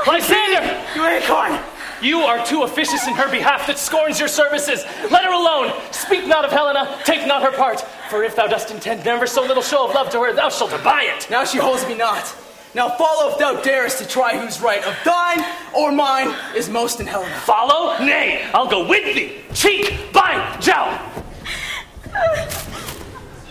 Lysander! 0.08 0.82
You 0.96 1.06
acorn! 1.06 1.60
You 2.02 2.22
are 2.22 2.44
too 2.44 2.64
officious 2.64 3.08
in 3.08 3.14
her 3.14 3.30
behalf 3.30 3.68
that 3.68 3.78
scorns 3.78 4.20
your 4.20 4.28
services. 4.28 4.84
Let 5.12 5.24
her 5.24 5.32
alone. 5.32 5.72
Speak 5.92 6.26
not 6.26 6.44
of 6.44 6.52
Helena, 6.52 6.98
take 7.06 7.28
not 7.28 7.44
her 7.44 7.52
part. 7.52 7.82
For 8.10 8.24
if 8.24 8.36
thou 8.36 8.48
dost 8.48 8.72
intend 8.72 9.06
never 9.06 9.28
so 9.28 9.44
little 9.44 9.62
show 9.62 9.88
of 9.88 9.94
love 9.94 10.10
to 10.12 10.22
her, 10.22 10.34
thou 10.34 10.50
shalt 10.50 10.74
abide 10.74 11.06
it. 11.06 11.30
Now 11.30 11.46
she 11.46 11.60
holds 11.60 11.86
me 11.88 11.96
not. 11.96 12.36
Now 12.74 12.90
follow 12.90 13.32
if 13.32 13.38
thou 13.38 13.62
darest 13.62 13.98
to 14.00 14.08
try 14.08 14.38
who's 14.38 14.62
right 14.62 14.84
of 14.86 14.96
thine 15.04 15.44
or 15.76 15.92
mine 15.92 16.34
is 16.56 16.70
most 16.70 17.02
in 17.02 17.08
Helena. 17.08 17.36
Follow? 17.40 17.98
Nay, 18.00 18.50
I'll 18.54 18.70
go 18.70 18.88
with 18.88 19.14
thee. 19.14 19.42
Cheek 19.54 20.14
by 20.14 20.58
jowl. 20.62 20.98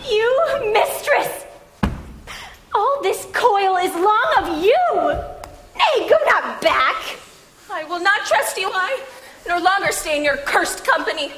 You, 0.09 0.71
mistress! 0.73 1.45
All 2.73 2.99
this 3.03 3.27
coil 3.31 3.77
is 3.77 3.93
long 3.93 4.33
of 4.39 4.63
you! 4.63 4.87
Nay, 5.77 6.09
go 6.09 6.17
not 6.25 6.61
back! 6.61 7.17
I 7.69 7.83
will 7.83 8.01
not 8.01 8.25
trust 8.25 8.57
you, 8.57 8.69
I, 8.73 8.99
nor 9.47 9.61
longer 9.61 9.91
stay 9.91 10.17
in 10.17 10.23
your 10.23 10.37
cursed 10.37 10.83
company. 10.83 11.31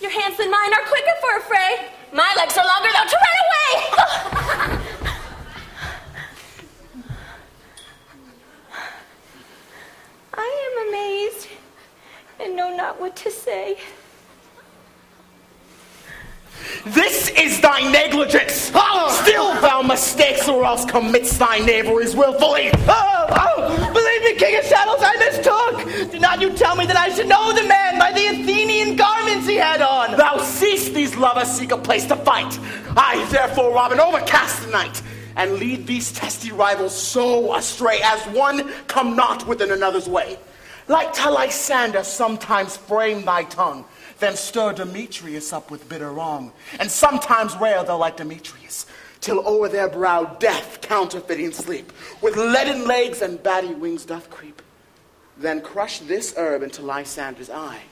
Your 0.00 0.10
hands 0.10 0.38
and 0.40 0.50
mine 0.50 0.74
are 0.74 0.82
quicker 0.88 1.14
for 1.20 1.36
a 1.36 1.40
fray. 1.42 1.88
My 2.12 2.34
legs 2.36 2.58
are 2.58 2.66
longer, 2.66 2.88
though, 2.92 3.08
to 3.08 3.16
run 3.16 3.36
away! 3.46 5.20
I 10.36 10.48
am 10.66 10.88
amazed 10.88 11.48
and 12.40 12.56
know 12.56 12.76
not 12.76 13.00
what 13.00 13.16
to 13.16 13.30
say. 13.30 13.78
This 16.86 17.30
is 17.30 17.60
thy 17.60 17.90
negligence. 17.90 18.72
Still 19.22 19.54
thou 19.60 19.82
mistakes 19.82 20.48
or 20.48 20.64
else 20.64 20.84
commits 20.84 21.36
thy 21.38 21.58
knaveries 21.58 22.14
willfully. 22.14 22.70
Oh, 22.88 23.26
oh, 23.30 23.92
believe 23.92 24.22
me, 24.22 24.34
King 24.38 24.58
of 24.58 24.64
Shadows, 24.64 25.00
I 25.00 25.16
mistook. 25.18 26.10
Did 26.10 26.20
not 26.20 26.40
you 26.40 26.50
tell 26.52 26.76
me 26.76 26.86
that 26.86 26.96
I 26.96 27.08
should 27.10 27.28
know 27.28 27.52
the 27.52 27.64
man 27.64 27.98
by 27.98 28.12
the 28.12 28.26
Athenian 28.26 28.96
garments 28.96 29.46
he 29.46 29.56
had 29.56 29.80
on? 29.80 30.16
Thou 30.16 30.38
cease 30.38 30.90
these 30.90 31.16
lovers 31.16 31.48
seek 31.48 31.72
a 31.72 31.78
place 31.78 32.06
to 32.06 32.16
fight. 32.16 32.58
I 32.96 33.24
therefore, 33.30 33.72
Robin, 33.72 34.00
overcast 34.00 34.64
the 34.64 34.70
night 34.70 35.02
and 35.36 35.54
lead 35.54 35.86
these 35.86 36.12
testy 36.12 36.52
rivals 36.52 36.94
so 36.94 37.54
astray 37.54 38.00
as 38.02 38.22
one 38.34 38.70
come 38.86 39.16
not 39.16 39.46
within 39.46 39.70
another's 39.70 40.08
way. 40.08 40.38
Like 40.88 41.12
to 41.14 41.30
Lysander 41.30 42.04
sometimes 42.04 42.76
frame 42.76 43.24
thy 43.24 43.44
tongue, 43.44 43.84
then 44.18 44.36
stir 44.36 44.74
Demetrius 44.74 45.52
up 45.52 45.70
with 45.70 45.88
bitter 45.88 46.12
wrong, 46.12 46.52
and 46.78 46.90
sometimes 46.90 47.56
rail 47.56 47.84
thou 47.84 47.96
like 47.96 48.18
Demetrius, 48.18 48.86
till 49.20 49.46
o'er 49.48 49.68
their 49.68 49.88
brow 49.88 50.24
death 50.24 50.80
counterfeiting 50.82 51.52
sleep, 51.52 51.92
with 52.20 52.36
leaden 52.36 52.86
legs 52.86 53.22
and 53.22 53.42
batty 53.42 53.74
wings 53.74 54.04
doth 54.04 54.28
creep. 54.28 54.60
Then 55.38 55.62
crush 55.62 56.00
this 56.00 56.34
herb 56.36 56.62
into 56.62 56.82
Lysander's 56.82 57.50
eye. 57.50 57.82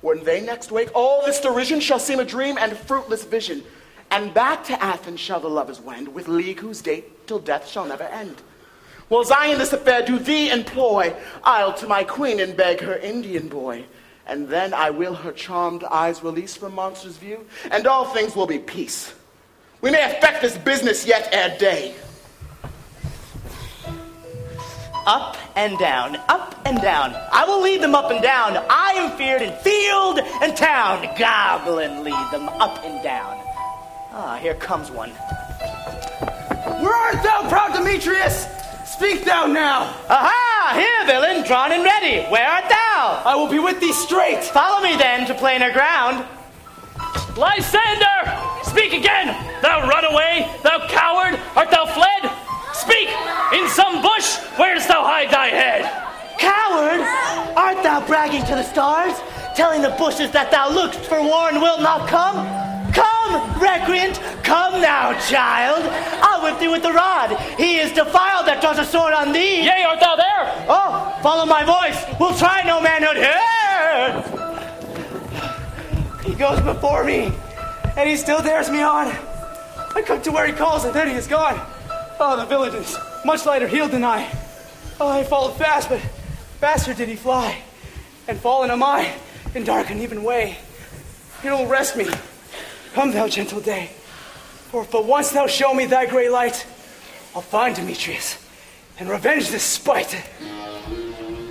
When 0.00 0.22
they 0.24 0.40
next 0.40 0.70
wake, 0.70 0.90
all 0.94 1.24
this 1.24 1.40
derision 1.40 1.80
shall 1.80 1.98
seem 1.98 2.18
a 2.18 2.24
dream 2.24 2.56
and 2.58 2.76
fruitless 2.76 3.24
vision, 3.24 3.62
and 4.12 4.34
back 4.34 4.62
to 4.64 4.82
Athens 4.82 5.20
shall 5.20 5.40
the 5.40 5.48
lovers 5.48 5.80
wend, 5.80 6.06
with 6.08 6.28
league 6.28 6.60
whose 6.60 6.82
date 6.82 7.26
till 7.26 7.38
death 7.38 7.66
shall 7.66 7.86
never 7.86 8.04
end. 8.04 8.42
Whiles 9.08 9.30
I 9.30 9.46
in 9.46 9.58
this 9.58 9.72
affair 9.72 10.04
do 10.04 10.18
thee 10.18 10.50
employ, 10.50 11.14
I'll 11.42 11.72
to 11.74 11.86
my 11.86 12.04
queen 12.04 12.38
and 12.38 12.54
beg 12.54 12.80
her 12.80 12.96
Indian 12.96 13.48
boy. 13.48 13.86
And 14.26 14.48
then 14.48 14.74
I 14.74 14.90
will 14.90 15.14
her 15.14 15.32
charmed 15.32 15.82
eyes 15.84 16.22
release 16.22 16.54
from 16.54 16.74
monster's 16.74 17.16
view, 17.16 17.46
and 17.70 17.86
all 17.86 18.04
things 18.04 18.36
will 18.36 18.46
be 18.46 18.58
peace. 18.58 19.14
We 19.80 19.90
may 19.90 20.04
effect 20.04 20.42
this 20.42 20.58
business 20.58 21.06
yet 21.06 21.30
ere 21.32 21.56
day. 21.58 21.94
Up 25.06 25.38
and 25.56 25.78
down, 25.78 26.16
up 26.28 26.60
and 26.66 26.80
down. 26.82 27.14
I 27.32 27.46
will 27.46 27.62
lead 27.62 27.80
them 27.80 27.94
up 27.94 28.10
and 28.10 28.22
down. 28.22 28.62
I 28.68 28.92
am 28.92 29.16
feared 29.16 29.40
in 29.40 29.52
field 29.60 30.20
and 30.42 30.54
town. 30.54 31.08
Goblin 31.18 32.04
lead 32.04 32.30
them 32.30 32.50
up 32.50 32.84
and 32.84 33.02
down. 33.02 33.42
Ah, 34.14 34.36
here 34.36 34.52
comes 34.54 34.90
one. 34.90 35.08
Where 35.08 36.94
art 36.94 37.22
thou, 37.22 37.48
proud 37.48 37.72
Demetrius? 37.72 38.46
Speak 38.84 39.24
thou 39.24 39.46
now. 39.46 39.84
Aha! 40.10 40.74
Here, 40.76 41.06
villain, 41.06 41.46
drawn 41.46 41.72
and 41.72 41.82
ready. 41.82 42.20
Where 42.28 42.46
art 42.46 42.68
thou? 42.68 43.22
I 43.24 43.34
will 43.36 43.48
be 43.48 43.58
with 43.58 43.80
thee 43.80 43.94
straight. 43.94 44.44
Follow 44.44 44.82
me 44.82 44.96
then 44.96 45.26
to 45.28 45.34
plainer 45.34 45.72
ground. 45.72 46.26
Lysander! 47.38 48.20
Speak 48.64 48.92
again! 48.92 49.32
Thou 49.62 49.88
runaway! 49.88 50.46
Thou 50.62 50.86
coward! 50.88 51.40
Art 51.56 51.70
thou 51.70 51.86
fled? 51.86 52.30
Speak! 52.74 53.08
In 53.56 53.66
some 53.70 54.02
bush, 54.02 54.36
where 54.60 54.74
dost 54.74 54.88
thou 54.88 55.02
hide 55.02 55.30
thy 55.30 55.48
head? 55.48 55.88
Coward! 56.36 57.00
Art 57.56 57.82
thou 57.82 58.06
bragging 58.06 58.44
to 58.44 58.56
the 58.56 58.62
stars? 58.62 59.16
Telling 59.56 59.80
the 59.80 59.96
bushes 59.96 60.30
that 60.32 60.50
thou 60.50 60.68
lookst 60.68 61.00
for 61.00 61.22
war 61.22 61.48
and 61.48 61.62
wilt 61.62 61.80
not 61.80 62.06
come? 62.08 62.71
Come, 63.22 63.60
recreant! 63.60 64.20
Come 64.42 64.80
now, 64.80 65.12
child! 65.28 65.84
I'll 66.22 66.42
whip 66.42 66.58
thee 66.58 66.68
with 66.68 66.82
the 66.82 66.92
rod. 66.92 67.38
He 67.56 67.76
is 67.76 67.92
defiled 67.92 68.46
that 68.46 68.60
draws 68.60 68.78
a 68.78 68.84
sword 68.84 69.12
on 69.12 69.32
thee. 69.32 69.62
Yea, 69.62 69.84
art 69.84 70.00
thou 70.00 70.16
there? 70.16 70.66
Oh, 70.68 71.18
follow 71.22 71.46
my 71.46 71.62
voice. 71.62 72.04
We'll 72.18 72.34
try 72.36 72.62
no 72.64 72.80
manhood 72.80 73.16
here. 73.16 74.22
He 76.24 76.34
goes 76.34 76.60
before 76.60 77.04
me, 77.04 77.32
and 77.96 78.08
he 78.08 78.16
still 78.16 78.42
dares 78.42 78.68
me 78.68 78.82
on. 78.82 79.06
I 79.94 80.02
come 80.04 80.20
to 80.22 80.32
where 80.32 80.46
he 80.46 80.52
calls, 80.52 80.84
and 80.84 80.92
then 80.92 81.08
he 81.08 81.14
is 81.14 81.28
gone. 81.28 81.60
Oh, 82.18 82.36
the 82.36 82.46
village 82.46 82.74
is 82.74 82.96
much 83.24 83.46
lighter 83.46 83.68
heeled 83.68 83.92
than 83.92 84.02
I. 84.04 84.28
Oh, 85.00 85.08
I 85.08 85.22
followed 85.22 85.56
fast, 85.56 85.88
but 85.88 86.00
faster 86.58 86.92
did 86.92 87.08
he 87.08 87.16
fly. 87.16 87.62
And 88.26 88.38
fallen 88.38 88.70
am 88.70 88.82
I 88.82 89.14
in 89.54 89.62
dark 89.64 89.90
uneven 89.90 90.24
way. 90.24 90.58
He 91.40 91.50
will 91.50 91.66
rest 91.66 91.96
me. 91.96 92.06
Come, 92.94 93.12
thou 93.12 93.26
gentle 93.26 93.60
day. 93.60 93.90
For 94.70 94.82
if 94.82 94.90
but 94.90 95.06
once 95.06 95.30
thou 95.32 95.46
show 95.46 95.72
me 95.72 95.86
thy 95.86 96.06
great 96.06 96.30
light, 96.30 96.66
I'll 97.34 97.40
find 97.40 97.74
Demetrius 97.74 98.38
and 98.98 99.08
revenge 99.08 99.50
this 99.50 99.62
spite. 99.62 100.12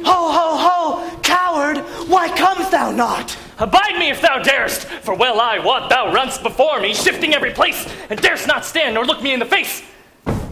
Ho, 0.03 0.31
ho, 0.31 0.57
ho! 0.57 1.19
Coward, 1.21 1.77
why 2.07 2.29
comest 2.29 2.71
thou 2.71 2.91
not? 2.91 3.37
Abide 3.57 3.97
me 3.97 4.09
if 4.09 4.21
thou 4.21 4.39
darest, 4.39 4.87
for 4.87 5.15
well 5.15 5.39
I 5.39 5.59
wot 5.59 5.89
thou 5.89 6.13
runst 6.13 6.43
before 6.43 6.79
me, 6.79 6.93
shifting 6.93 7.33
every 7.33 7.51
place, 7.51 7.87
and 8.09 8.21
darest 8.21 8.47
not 8.47 8.65
stand 8.65 8.95
nor 8.95 9.05
look 9.05 9.21
me 9.21 9.33
in 9.33 9.39
the 9.39 9.45
face. 9.45 9.81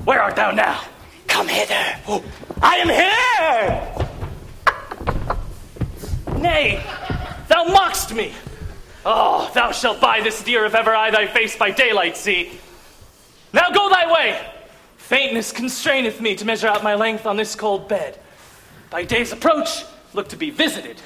Where 0.06 0.22
art 0.22 0.36
thou 0.36 0.52
now? 0.52 0.84
Come 1.28 1.48
hither. 1.48 2.00
Oh, 2.08 2.24
I 2.62 2.78
am 2.78 2.90
here! 2.90 3.96
Nay, 6.42 6.84
thou 7.48 7.66
mockst 7.66 8.14
me. 8.14 8.34
Oh, 9.12 9.50
thou 9.56 9.72
shalt 9.72 10.00
buy 10.00 10.22
this 10.22 10.44
dear 10.44 10.66
if 10.66 10.76
ever 10.76 10.96
I 10.96 11.10
thy 11.10 11.26
face 11.26 11.58
by 11.58 11.72
daylight 11.72 12.16
see. 12.16 12.52
Now 13.52 13.72
go 13.72 13.90
thy 13.90 14.12
way. 14.12 14.40
Faintness 14.98 15.52
constraineth 15.52 16.22
me 16.22 16.36
to 16.36 16.46
measure 16.46 16.68
out 16.68 16.84
my 16.84 16.94
length 16.94 17.26
on 17.26 17.36
this 17.36 17.56
cold 17.56 17.88
bed. 17.88 18.20
By 18.92 19.06
day's 19.06 19.32
approach, 19.32 19.84
look 20.14 20.28
to 20.30 20.36
be 20.36 20.52
visited. 20.52 21.02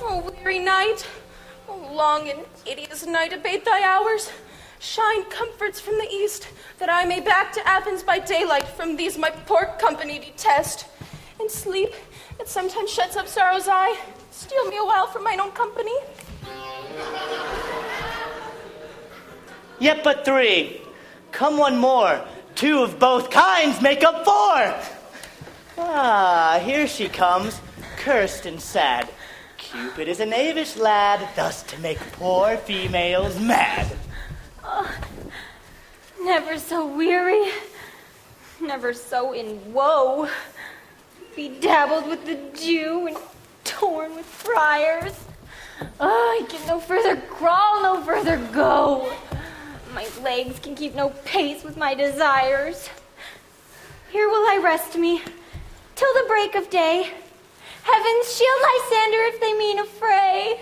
Oh, 0.00 0.32
weary 0.38 0.60
night. 0.60 1.04
Oh, 1.68 1.90
long 1.92 2.28
and 2.28 2.38
hideous 2.64 3.04
night, 3.04 3.32
abate 3.32 3.64
thy 3.64 3.82
hours. 3.82 4.30
Shine 4.78 5.24
comforts 5.24 5.80
from 5.80 5.98
the 5.98 6.08
east, 6.12 6.46
that 6.78 6.88
I 6.88 7.06
may 7.06 7.18
back 7.18 7.52
to 7.54 7.66
Athens 7.66 8.04
by 8.04 8.20
daylight 8.20 8.68
from 8.68 8.94
these 8.94 9.18
my 9.18 9.30
poor 9.30 9.74
company 9.80 10.20
detest. 10.20 10.86
And 11.40 11.50
sleep, 11.50 11.92
it 12.38 12.48
sometimes 12.48 12.88
shuts 12.88 13.16
up 13.16 13.26
sorrow's 13.26 13.66
eye. 13.66 13.98
Steal 14.34 14.68
me 14.68 14.76
a 14.78 14.84
while 14.84 15.06
from 15.06 15.22
mine 15.22 15.40
own 15.40 15.52
company. 15.52 15.94
Yet 19.78 20.02
but 20.02 20.24
three. 20.24 20.80
Come 21.30 21.56
one 21.56 21.78
more. 21.78 22.20
Two 22.56 22.82
of 22.82 22.98
both 22.98 23.30
kinds 23.30 23.80
make 23.80 24.02
up 24.02 24.24
four. 24.24 24.74
Ah, 25.78 26.60
here 26.64 26.88
she 26.88 27.08
comes, 27.08 27.60
cursed 27.96 28.44
and 28.44 28.60
sad. 28.60 29.08
Cupid 29.56 30.08
is 30.08 30.18
a 30.18 30.26
knavish 30.26 30.76
lad, 30.76 31.28
thus 31.36 31.62
to 31.64 31.80
make 31.80 31.98
poor 32.12 32.56
females 32.56 33.38
mad. 33.38 33.96
Oh, 34.64 34.98
never 36.22 36.58
so 36.58 36.86
weary, 36.86 37.52
never 38.60 38.92
so 38.92 39.32
in 39.32 39.72
woe, 39.72 40.28
bedabbled 41.36 42.08
with 42.08 42.26
the 42.26 42.36
dew 42.56 43.06
and 43.06 43.16
torn 43.84 44.16
with 44.16 44.24
friars. 44.24 45.12
Oh, 46.00 46.40
I 46.40 46.46
can 46.50 46.66
no 46.66 46.80
further 46.80 47.16
crawl, 47.28 47.82
no 47.82 48.00
further 48.02 48.38
go. 48.54 49.12
My 49.92 50.08
legs 50.22 50.58
can 50.58 50.74
keep 50.74 50.94
no 50.94 51.10
pace 51.26 51.62
with 51.62 51.76
my 51.76 51.94
desires. 51.94 52.88
Here 54.10 54.26
will 54.26 54.46
I 54.48 54.58
rest 54.64 54.96
me 54.96 55.20
till 55.96 56.14
the 56.14 56.24
break 56.26 56.54
of 56.54 56.70
day. 56.70 57.10
Heavens 57.82 58.34
shield 58.34 58.60
Lysander 58.68 59.22
if 59.32 59.40
they 59.40 59.52
mean 59.52 59.78
a 59.78 59.84
fray. 59.84 60.60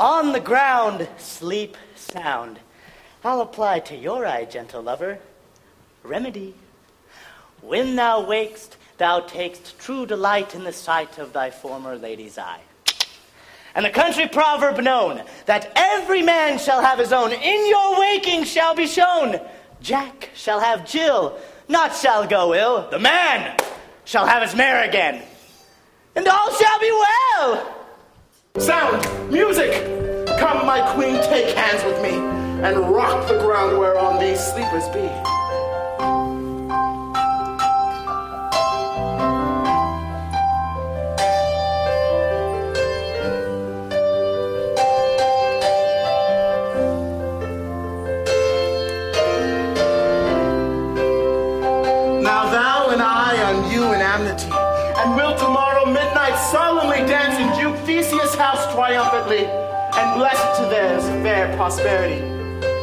On 0.00 0.32
the 0.32 0.40
ground, 0.40 1.06
sleep 1.18 1.76
sound. 1.96 2.60
I'll 3.22 3.42
apply 3.42 3.80
to 3.80 3.94
your 3.94 4.24
eye, 4.24 4.46
gentle 4.46 4.82
lover, 4.82 5.18
remedy. 6.02 6.54
When 7.60 7.96
thou 7.96 8.24
wakest, 8.24 8.77
thou 8.98 9.20
takest 9.20 9.78
true 9.78 10.04
delight 10.04 10.54
in 10.54 10.64
the 10.64 10.72
sight 10.72 11.18
of 11.18 11.32
thy 11.32 11.50
former 11.50 11.96
lady's 11.96 12.36
eye. 12.36 12.60
And 13.74 13.84
the 13.84 13.90
country 13.90 14.26
proverb 14.26 14.78
known 14.80 15.22
that 15.46 15.70
every 15.76 16.22
man 16.22 16.58
shall 16.58 16.82
have 16.82 16.98
his 16.98 17.12
own, 17.12 17.32
in 17.32 17.68
your 17.68 18.00
waking 18.00 18.44
shall 18.44 18.74
be 18.74 18.86
shown. 18.86 19.40
Jack 19.80 20.30
shall 20.34 20.58
have 20.58 20.84
Jill, 20.84 21.38
not 21.68 21.94
shall 21.94 22.26
go 22.26 22.54
ill. 22.54 22.90
The 22.90 22.98
man 22.98 23.56
shall 24.04 24.26
have 24.26 24.42
his 24.42 24.56
mare 24.56 24.88
again, 24.88 25.22
and 26.16 26.26
all 26.26 26.52
shall 26.52 26.80
be 26.80 26.90
well. 26.90 27.74
Sound, 28.58 29.30
music! 29.30 29.70
Come, 30.40 30.66
my 30.66 30.80
queen, 30.94 31.14
take 31.14 31.54
hands 31.56 31.84
with 31.84 32.02
me, 32.02 32.18
and 32.66 32.90
rock 32.90 33.28
the 33.28 33.38
ground 33.38 33.78
whereon 33.78 34.18
these 34.18 34.40
sleepers 34.40 34.88
be. 34.88 35.37
House 58.38 58.72
triumphantly, 58.72 59.44
and 59.46 60.14
blessed 60.16 60.60
to 60.60 60.66
theirs 60.66 61.04
fair 61.22 61.54
prosperity. 61.56 62.20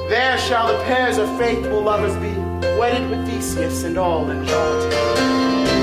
There 0.09 0.37
shall 0.37 0.67
the 0.67 0.83
pairs 0.83 1.17
of 1.17 1.29
faithful 1.37 1.81
lovers 1.81 2.15
be, 2.17 2.37
wedded 2.77 3.09
with 3.09 3.25
Theseus 3.25 3.83
and 3.83 3.97
all 3.97 4.29
in 4.29 4.45
jollity. 4.45 5.74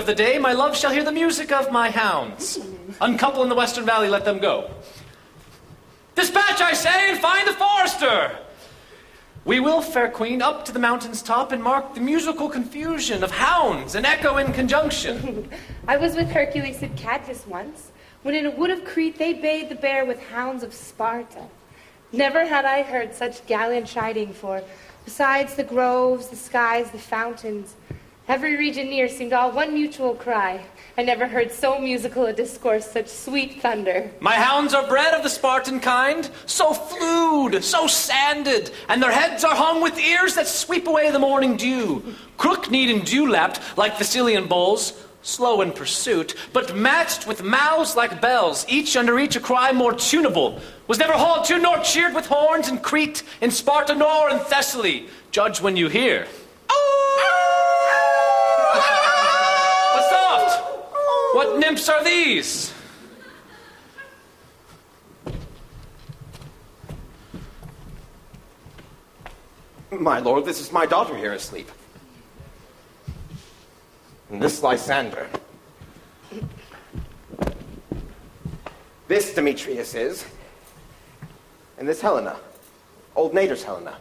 Of 0.00 0.06
the 0.06 0.14
day, 0.14 0.38
my 0.38 0.54
love 0.54 0.74
shall 0.74 0.90
hear 0.90 1.04
the 1.04 1.12
music 1.12 1.52
of 1.52 1.70
my 1.70 1.90
hounds. 1.90 2.58
Uncouple 3.02 3.42
in 3.42 3.50
the 3.50 3.54
western 3.54 3.84
valley, 3.84 4.08
let 4.08 4.24
them 4.24 4.38
go. 4.38 4.70
Dispatch, 6.14 6.62
I 6.62 6.72
say, 6.72 7.10
and 7.10 7.20
find 7.20 7.46
the 7.46 7.52
forester. 7.52 8.38
We 9.44 9.60
will, 9.60 9.82
fair 9.82 10.10
queen, 10.10 10.40
up 10.40 10.64
to 10.64 10.72
the 10.72 10.78
mountain's 10.78 11.20
top 11.20 11.52
and 11.52 11.62
mark 11.62 11.94
the 11.94 12.00
musical 12.00 12.48
confusion 12.48 13.22
of 13.22 13.30
hounds 13.30 13.94
and 13.94 14.06
echo 14.06 14.38
in 14.38 14.54
conjunction. 14.54 15.50
I 15.88 15.98
was 15.98 16.16
with 16.16 16.30
Hercules 16.30 16.82
and 16.82 16.96
Cadmus 16.96 17.46
once, 17.46 17.92
when 18.22 18.34
in 18.34 18.46
a 18.46 18.50
wood 18.50 18.70
of 18.70 18.84
Crete 18.86 19.18
they 19.18 19.34
bayed 19.34 19.68
the 19.68 19.74
bear 19.74 20.06
with 20.06 20.20
hounds 20.28 20.62
of 20.62 20.72
Sparta. 20.72 21.44
Never 22.10 22.46
had 22.46 22.64
I 22.64 22.82
heard 22.82 23.14
such 23.14 23.46
gallant 23.46 23.86
chiding, 23.86 24.32
for 24.32 24.62
besides 25.04 25.56
the 25.56 25.64
groves, 25.64 26.28
the 26.28 26.36
skies, 26.36 26.90
the 26.90 26.98
fountains, 26.98 27.74
every 28.30 28.56
region 28.56 28.88
near 28.88 29.08
seemed 29.08 29.32
all 29.32 29.50
one 29.50 29.74
mutual 29.74 30.14
cry. 30.14 30.64
I 30.96 31.02
never 31.02 31.26
heard 31.26 31.50
so 31.50 31.80
musical 31.80 32.26
a 32.26 32.32
discourse, 32.32 32.88
such 32.88 33.08
sweet 33.08 33.60
thunder. 33.60 34.08
My 34.20 34.34
hounds 34.34 34.72
are 34.72 34.86
bred 34.86 35.14
of 35.14 35.24
the 35.24 35.28
Spartan 35.28 35.80
kind, 35.80 36.30
so 36.46 36.72
flued, 36.72 37.64
so 37.64 37.88
sanded, 37.88 38.70
and 38.88 39.02
their 39.02 39.10
heads 39.10 39.42
are 39.42 39.56
hung 39.56 39.82
with 39.82 39.98
ears 39.98 40.36
that 40.36 40.46
sweep 40.46 40.86
away 40.86 41.10
the 41.10 41.18
morning 41.18 41.56
dew. 41.56 42.04
Crook 42.38 42.70
kneed 42.70 42.94
and 42.94 43.04
dew 43.04 43.28
lapped 43.28 43.76
like 43.76 43.96
Thessalian 43.96 44.46
bulls, 44.46 45.04
slow 45.22 45.60
in 45.60 45.72
pursuit, 45.72 46.36
but 46.52 46.76
matched 46.76 47.26
with 47.26 47.42
mouths 47.42 47.96
like 47.96 48.20
bells, 48.20 48.64
each 48.68 48.96
under 48.96 49.18
each 49.18 49.34
a 49.34 49.40
cry 49.40 49.72
more 49.72 49.92
tunable. 49.92 50.60
Was 50.86 51.00
never 51.00 51.14
hauled 51.14 51.46
to 51.46 51.58
nor 51.58 51.78
cheered 51.80 52.14
with 52.14 52.26
horns 52.26 52.68
in 52.68 52.78
Crete, 52.78 53.24
in 53.40 53.50
Sparta, 53.50 53.96
nor 53.96 54.30
in 54.30 54.38
Thessaly. 54.38 55.08
Judge 55.32 55.60
when 55.60 55.76
you 55.76 55.88
hear. 55.88 56.28
But 56.68 57.49
What 61.32 61.58
nymphs 61.58 61.88
are 61.88 62.02
these? 62.02 62.74
My 69.92 70.18
lord, 70.18 70.44
this 70.44 70.60
is 70.60 70.72
my 70.72 70.86
daughter 70.86 71.16
here 71.16 71.32
asleep. 71.32 71.70
And 74.30 74.42
this 74.42 74.62
Lysander. 74.62 75.28
This 79.08 79.34
Demetrius 79.34 79.94
is. 79.94 80.24
And 81.78 81.88
this 81.88 82.00
Helena. 82.00 82.36
Old 83.16 83.34
Nedar's 83.34 83.62
Helena. 83.62 83.96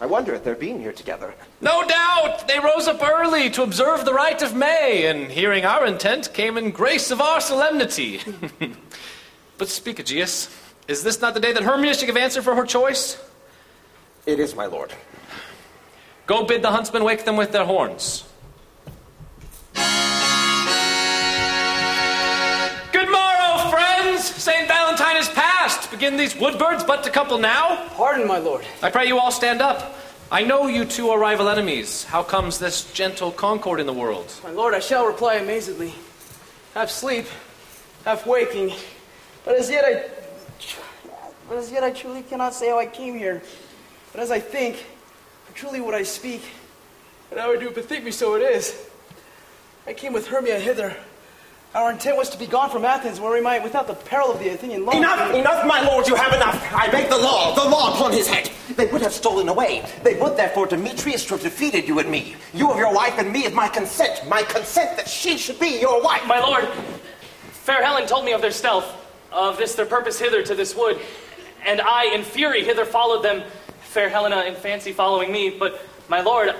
I 0.00 0.06
wonder 0.06 0.34
at 0.34 0.44
their 0.44 0.54
being 0.54 0.80
here 0.80 0.92
together. 0.92 1.34
No 1.60 1.86
doubt 1.86 2.48
they 2.48 2.58
rose 2.58 2.88
up 2.88 3.02
early 3.02 3.50
to 3.50 3.62
observe 3.62 4.06
the 4.06 4.14
rite 4.14 4.40
of 4.40 4.56
May, 4.56 5.06
and 5.06 5.30
hearing 5.30 5.66
our 5.66 5.84
intent, 5.84 6.32
came 6.32 6.56
in 6.56 6.70
grace 6.70 7.10
of 7.10 7.20
our 7.20 7.38
solemnity. 7.40 8.20
but 9.58 9.68
speak, 9.68 10.00
Aegeus, 10.00 10.48
is 10.88 11.02
this 11.02 11.20
not 11.20 11.34
the 11.34 11.40
day 11.40 11.52
that 11.52 11.64
Hermia 11.64 11.92
should 11.92 12.06
give 12.06 12.16
answer 12.16 12.40
for 12.40 12.54
her 12.54 12.64
choice? 12.64 13.22
It 14.24 14.40
is, 14.40 14.54
my 14.54 14.64
lord. 14.64 14.94
Go 16.26 16.44
bid 16.44 16.62
the 16.62 16.70
huntsmen 16.70 17.04
wake 17.04 17.26
them 17.26 17.36
with 17.36 17.52
their 17.52 17.66
horns. 17.66 18.24
Good 22.92 23.10
morrow, 23.10 23.70
friends! 23.70 24.24
St. 24.24 24.59
Valentine 26.00 26.20
is 26.20 26.32
past. 26.32 26.40
Begin 26.40 26.50
these 26.50 26.58
woodbirds 26.60 26.84
but 26.84 27.04
to 27.04 27.10
couple 27.10 27.38
now? 27.38 27.86
Pardon, 27.96 28.26
my 28.26 28.38
lord. 28.38 28.64
I 28.82 28.90
pray 28.90 29.06
you 29.06 29.18
all 29.18 29.30
stand 29.30 29.60
up. 29.60 29.96
I 30.32 30.42
know 30.44 30.68
you 30.68 30.84
two 30.84 31.10
are 31.10 31.18
rival 31.18 31.48
enemies. 31.48 32.04
How 32.04 32.22
comes 32.22 32.58
this 32.58 32.90
gentle 32.92 33.32
concord 33.32 33.80
in 33.80 33.86
the 33.86 33.92
world? 33.92 34.32
My 34.44 34.50
lord, 34.50 34.74
I 34.74 34.80
shall 34.80 35.06
reply 35.06 35.36
amazedly. 35.36 35.92
Half 36.74 36.90
sleep, 36.90 37.26
half 38.04 38.26
waking, 38.26 38.72
but 39.44 39.56
as 39.56 39.68
yet 39.68 39.84
I, 39.84 40.08
but 41.48 41.58
as 41.58 41.72
yet 41.72 41.82
I 41.82 41.90
truly 41.90 42.22
cannot 42.22 42.54
say 42.54 42.68
how 42.68 42.78
I 42.78 42.86
came 42.86 43.18
here. 43.18 43.42
But 44.12 44.20
as 44.20 44.30
I 44.30 44.38
think, 44.38 44.86
truly 45.54 45.80
what 45.80 45.94
I 45.94 46.04
speak, 46.04 46.42
and 47.30 47.40
how 47.40 47.52
I 47.52 47.56
do 47.56 47.70
bethink 47.70 48.04
me 48.04 48.12
so 48.12 48.34
it 48.36 48.42
is. 48.42 48.88
I 49.86 49.94
came 49.94 50.12
with 50.12 50.28
Hermia 50.28 50.60
hither. 50.60 50.96
Our 51.72 51.92
intent 51.92 52.16
was 52.16 52.28
to 52.30 52.38
be 52.38 52.48
gone 52.48 52.68
from 52.68 52.84
Athens, 52.84 53.20
where 53.20 53.30
we 53.30 53.40
might, 53.40 53.62
without 53.62 53.86
the 53.86 53.94
peril 53.94 54.32
of 54.32 54.40
the 54.40 54.48
Athenian 54.48 54.84
law. 54.84 54.96
Enough, 54.96 55.32
enough, 55.34 55.64
my 55.64 55.80
lord, 55.82 56.08
you 56.08 56.16
have 56.16 56.32
enough. 56.32 56.60
I 56.74 56.90
beg 56.90 57.08
the 57.08 57.16
law, 57.16 57.54
the 57.54 57.70
law 57.70 57.94
upon 57.94 58.10
his 58.10 58.26
head. 58.26 58.50
They 58.74 58.86
would 58.86 59.02
have 59.02 59.12
stolen 59.12 59.48
away. 59.48 59.86
They 60.02 60.18
would 60.18 60.36
therefore 60.36 60.66
Demetrius 60.66 61.24
to 61.26 61.34
have 61.34 61.42
defeated 61.42 61.86
you 61.86 62.00
and 62.00 62.10
me. 62.10 62.34
You 62.52 62.72
of 62.72 62.76
your 62.76 62.92
wife 62.92 63.18
and 63.18 63.32
me 63.32 63.46
of 63.46 63.54
my 63.54 63.68
consent. 63.68 64.28
My 64.28 64.42
consent 64.42 64.96
that 64.96 65.06
she 65.06 65.38
should 65.38 65.60
be 65.60 65.78
your 65.80 66.02
wife. 66.02 66.26
My 66.26 66.40
lord, 66.40 66.66
fair 67.52 67.84
Helen 67.84 68.08
told 68.08 68.24
me 68.24 68.32
of 68.32 68.42
their 68.42 68.50
stealth, 68.50 68.92
of 69.30 69.56
this 69.56 69.76
their 69.76 69.86
purpose 69.86 70.18
hither 70.18 70.42
to 70.42 70.56
this 70.56 70.74
wood, 70.74 70.98
and 71.64 71.80
I, 71.80 72.06
in 72.06 72.24
fury, 72.24 72.64
hither 72.64 72.84
followed 72.84 73.22
them, 73.22 73.44
fair 73.82 74.08
Helena 74.08 74.42
in 74.42 74.56
fancy 74.56 74.92
following 74.92 75.30
me. 75.30 75.50
But, 75.50 75.80
my 76.08 76.20
lord, 76.20 76.52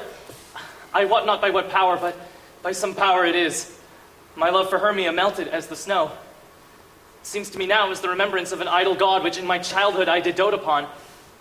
I 0.94 1.06
wot 1.06 1.26
not 1.26 1.40
by 1.40 1.50
what 1.50 1.68
power, 1.68 1.96
but 1.96 2.16
by 2.62 2.70
some 2.70 2.94
power 2.94 3.26
it 3.26 3.34
is. 3.34 3.76
My 4.40 4.48
love 4.48 4.70
for 4.70 4.78
Hermia 4.78 5.12
melted 5.12 5.48
as 5.48 5.66
the 5.66 5.76
snow. 5.76 6.06
It 7.20 7.26
seems 7.26 7.50
to 7.50 7.58
me 7.58 7.66
now 7.66 7.90
as 7.90 8.00
the 8.00 8.08
remembrance 8.08 8.52
of 8.52 8.62
an 8.62 8.68
idol 8.68 8.94
god 8.94 9.22
which 9.22 9.36
in 9.36 9.46
my 9.46 9.58
childhood 9.58 10.08
I 10.08 10.20
did 10.20 10.34
dote 10.34 10.54
upon, 10.54 10.86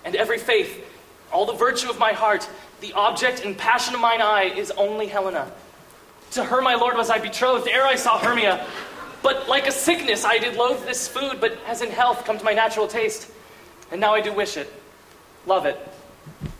and 0.03 0.17
every 0.17 0.37
faith, 0.37 0.85
all 1.31 1.45
the 1.45 1.53
virtue 1.53 1.89
of 1.89 1.97
my 1.97 2.11
heart, 2.11 2.49
the 2.81 2.91
object 2.91 3.45
and 3.45 3.57
passion 3.57 3.95
of 3.95 4.01
mine 4.01 4.21
eye 4.21 4.51
is 4.53 4.71
only 4.71 5.07
Helena. 5.07 5.49
To 6.31 6.43
her, 6.43 6.61
my 6.61 6.75
lord, 6.75 6.97
was 6.97 7.09
I 7.09 7.19
betrothed 7.19 7.69
ere 7.69 7.85
I 7.85 7.95
saw 7.95 8.19
Hermia. 8.19 8.67
But 9.23 9.47
like 9.47 9.65
a 9.65 9.71
sickness, 9.71 10.25
I 10.25 10.37
did 10.37 10.57
loathe 10.57 10.83
this 10.85 11.07
food, 11.07 11.37
but 11.39 11.57
as 11.67 11.81
in 11.81 11.91
health 11.91 12.25
come 12.25 12.37
to 12.37 12.43
my 12.43 12.53
natural 12.53 12.89
taste. 12.89 13.31
And 13.93 14.01
now 14.01 14.13
I 14.13 14.19
do 14.19 14.33
wish 14.33 14.57
it, 14.57 14.69
love 15.45 15.65
it, 15.65 15.79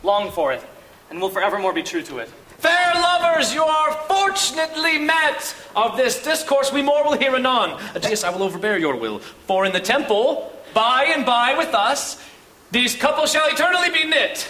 long 0.02 0.30
for 0.30 0.54
it, 0.54 0.64
and 1.10 1.20
will 1.20 1.28
forevermore 1.28 1.74
be 1.74 1.82
true 1.82 2.02
to 2.04 2.16
it. 2.16 2.30
Fair 2.60 2.92
lovers, 2.94 3.54
you 3.54 3.62
are 3.62 3.92
fortunately 4.06 4.98
met. 4.98 5.56
Of 5.74 5.96
this 5.96 6.22
discourse 6.22 6.70
we 6.70 6.82
more 6.82 7.02
will 7.04 7.16
hear 7.16 7.34
anon. 7.34 7.80
Aegeus, 7.94 8.22
I 8.22 8.28
will 8.28 8.42
overbear 8.42 8.76
your 8.76 8.96
will. 8.96 9.20
For 9.20 9.64
in 9.64 9.72
the 9.72 9.80
temple, 9.80 10.52
by 10.74 11.04
and 11.04 11.24
by 11.24 11.54
with 11.56 11.72
us, 11.72 12.22
these 12.70 12.94
couples 12.94 13.32
shall 13.32 13.48
eternally 13.48 13.88
be 13.88 14.04
knit. 14.04 14.46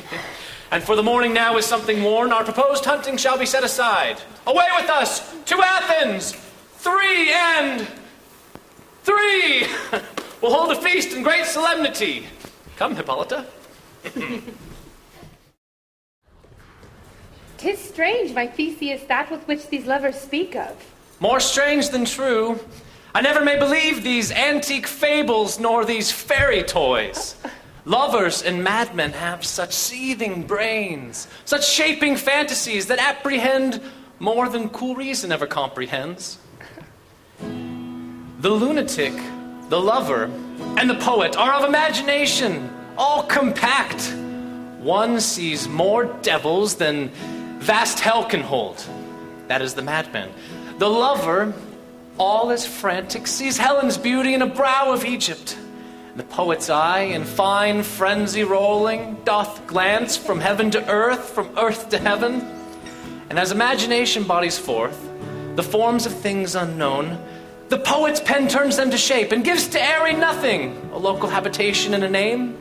and 0.70 0.82
for 0.82 0.96
the 0.96 1.02
morning 1.02 1.34
now 1.34 1.58
is 1.58 1.66
something 1.66 2.02
worn, 2.02 2.32
our 2.32 2.42
proposed 2.42 2.86
hunting 2.86 3.18
shall 3.18 3.38
be 3.38 3.44
set 3.44 3.62
aside. 3.62 4.18
Away 4.46 4.68
with 4.80 4.88
us 4.88 5.34
to 5.44 5.60
Athens! 5.62 6.32
Three 6.32 7.30
and 7.32 7.86
three! 9.02 9.66
we'll 10.40 10.54
hold 10.54 10.72
a 10.72 10.80
feast 10.80 11.12
in 11.12 11.22
great 11.22 11.44
solemnity. 11.44 12.28
Come, 12.76 12.96
Hippolyta. 12.96 13.44
Tis 17.58 17.78
strange, 17.78 18.34
my 18.34 18.46
Theseus, 18.46 19.02
that 19.04 19.30
with 19.30 19.46
which 19.48 19.68
these 19.68 19.86
lovers 19.86 20.16
speak 20.16 20.54
of. 20.54 20.76
More 21.20 21.40
strange 21.40 21.88
than 21.88 22.04
true. 22.04 22.60
I 23.14 23.22
never 23.22 23.42
may 23.42 23.58
believe 23.58 24.02
these 24.02 24.30
antique 24.30 24.86
fables 24.86 25.58
nor 25.58 25.84
these 25.84 26.12
fairy 26.12 26.62
toys. 26.62 27.34
Lovers 27.86 28.42
and 28.42 28.64
madmen 28.64 29.12
have 29.12 29.44
such 29.44 29.72
seething 29.72 30.42
brains, 30.42 31.28
such 31.44 31.66
shaping 31.66 32.16
fantasies 32.16 32.86
that 32.88 32.98
apprehend 32.98 33.80
more 34.18 34.48
than 34.48 34.68
cool 34.70 34.96
reason 34.96 35.30
ever 35.30 35.46
comprehends. 35.46 36.38
The 37.38 38.50
lunatic, 38.50 39.12
the 39.68 39.80
lover, 39.80 40.24
and 40.76 40.90
the 40.90 40.96
poet 40.96 41.36
are 41.36 41.52
of 41.54 41.64
imagination, 41.64 42.68
all 42.98 43.22
compact. 43.22 44.12
One 44.80 45.20
sees 45.20 45.68
more 45.68 46.04
devils 46.22 46.74
than 46.74 47.12
vast 47.58 48.00
hell 48.00 48.24
can 48.24 48.40
hold. 48.40 48.84
That 49.48 49.62
is 49.62 49.74
the 49.74 49.82
madman. 49.82 50.30
The 50.78 50.88
lover, 50.88 51.54
all 52.18 52.50
is 52.50 52.66
frantic, 52.66 53.26
sees 53.26 53.58
Helen's 53.58 53.98
beauty 53.98 54.34
in 54.34 54.42
a 54.42 54.46
brow 54.46 54.92
of 54.92 55.04
Egypt. 55.04 55.56
The 56.16 56.24
poet's 56.24 56.70
eye, 56.70 57.00
in 57.00 57.24
fine 57.24 57.82
frenzy 57.82 58.42
rolling, 58.42 59.18
doth 59.24 59.66
glance 59.66 60.16
from 60.16 60.40
heaven 60.40 60.70
to 60.70 60.90
earth, 60.90 61.30
from 61.30 61.56
earth 61.58 61.90
to 61.90 61.98
heaven. 61.98 62.40
And 63.28 63.38
as 63.38 63.52
imagination 63.52 64.24
bodies 64.24 64.58
forth 64.58 65.02
the 65.56 65.62
forms 65.62 66.06
of 66.06 66.12
things 66.12 66.54
unknown, 66.54 67.18
the 67.68 67.78
poet's 67.78 68.20
pen 68.20 68.46
turns 68.46 68.76
them 68.76 68.90
to 68.90 68.98
shape 68.98 69.32
and 69.32 69.42
gives 69.42 69.68
to 69.68 69.82
airy 69.82 70.12
nothing 70.12 70.90
a 70.92 70.98
local 70.98 71.28
habitation 71.28 71.94
and 71.94 72.04
a 72.04 72.08
name. 72.08 72.56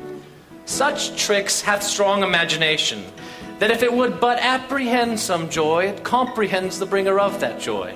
Such 0.66 1.22
tricks 1.22 1.62
hath 1.62 1.84
strong 1.84 2.24
imagination, 2.24 3.04
that 3.60 3.72
if 3.72 3.84
it 3.84 3.91
would 3.91 4.20
but 4.20 4.38
apprehend 4.39 5.20
some 5.20 5.49
joy, 5.49 5.86
it 5.86 6.03
comprehends 6.03 6.78
the 6.80 6.86
bringer 6.86 7.20
of 7.20 7.39
that 7.39 7.60
joy. 7.60 7.93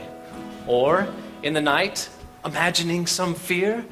Or, 0.67 1.07
in 1.43 1.53
the 1.53 1.61
night, 1.61 2.09
imagining 2.45 3.07
some 3.07 3.35
fear, 3.35 3.85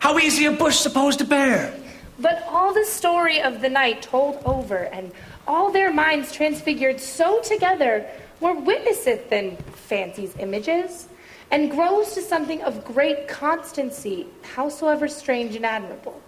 how 0.00 0.18
easy 0.18 0.44
a 0.46 0.52
bush 0.52 0.76
supposed 0.76 1.18
to 1.18 1.24
bear. 1.24 1.74
But 2.20 2.44
all 2.48 2.72
the 2.72 2.84
story 2.84 3.40
of 3.40 3.60
the 3.60 3.68
night 3.68 4.02
told 4.02 4.42
over, 4.44 4.84
and 4.86 5.12
all 5.46 5.70
their 5.72 5.92
minds 5.92 6.32
transfigured 6.32 7.00
so 7.00 7.40
together, 7.42 8.06
more 8.40 8.54
witnesseth 8.54 9.28
than 9.30 9.56
fancies 9.56 10.34
images, 10.38 11.08
and 11.50 11.70
grows 11.70 12.14
to 12.14 12.22
something 12.22 12.62
of 12.62 12.84
great 12.84 13.26
constancy, 13.26 14.26
howsoever 14.42 15.08
strange 15.08 15.56
and 15.56 15.64
admirable. 15.64 16.20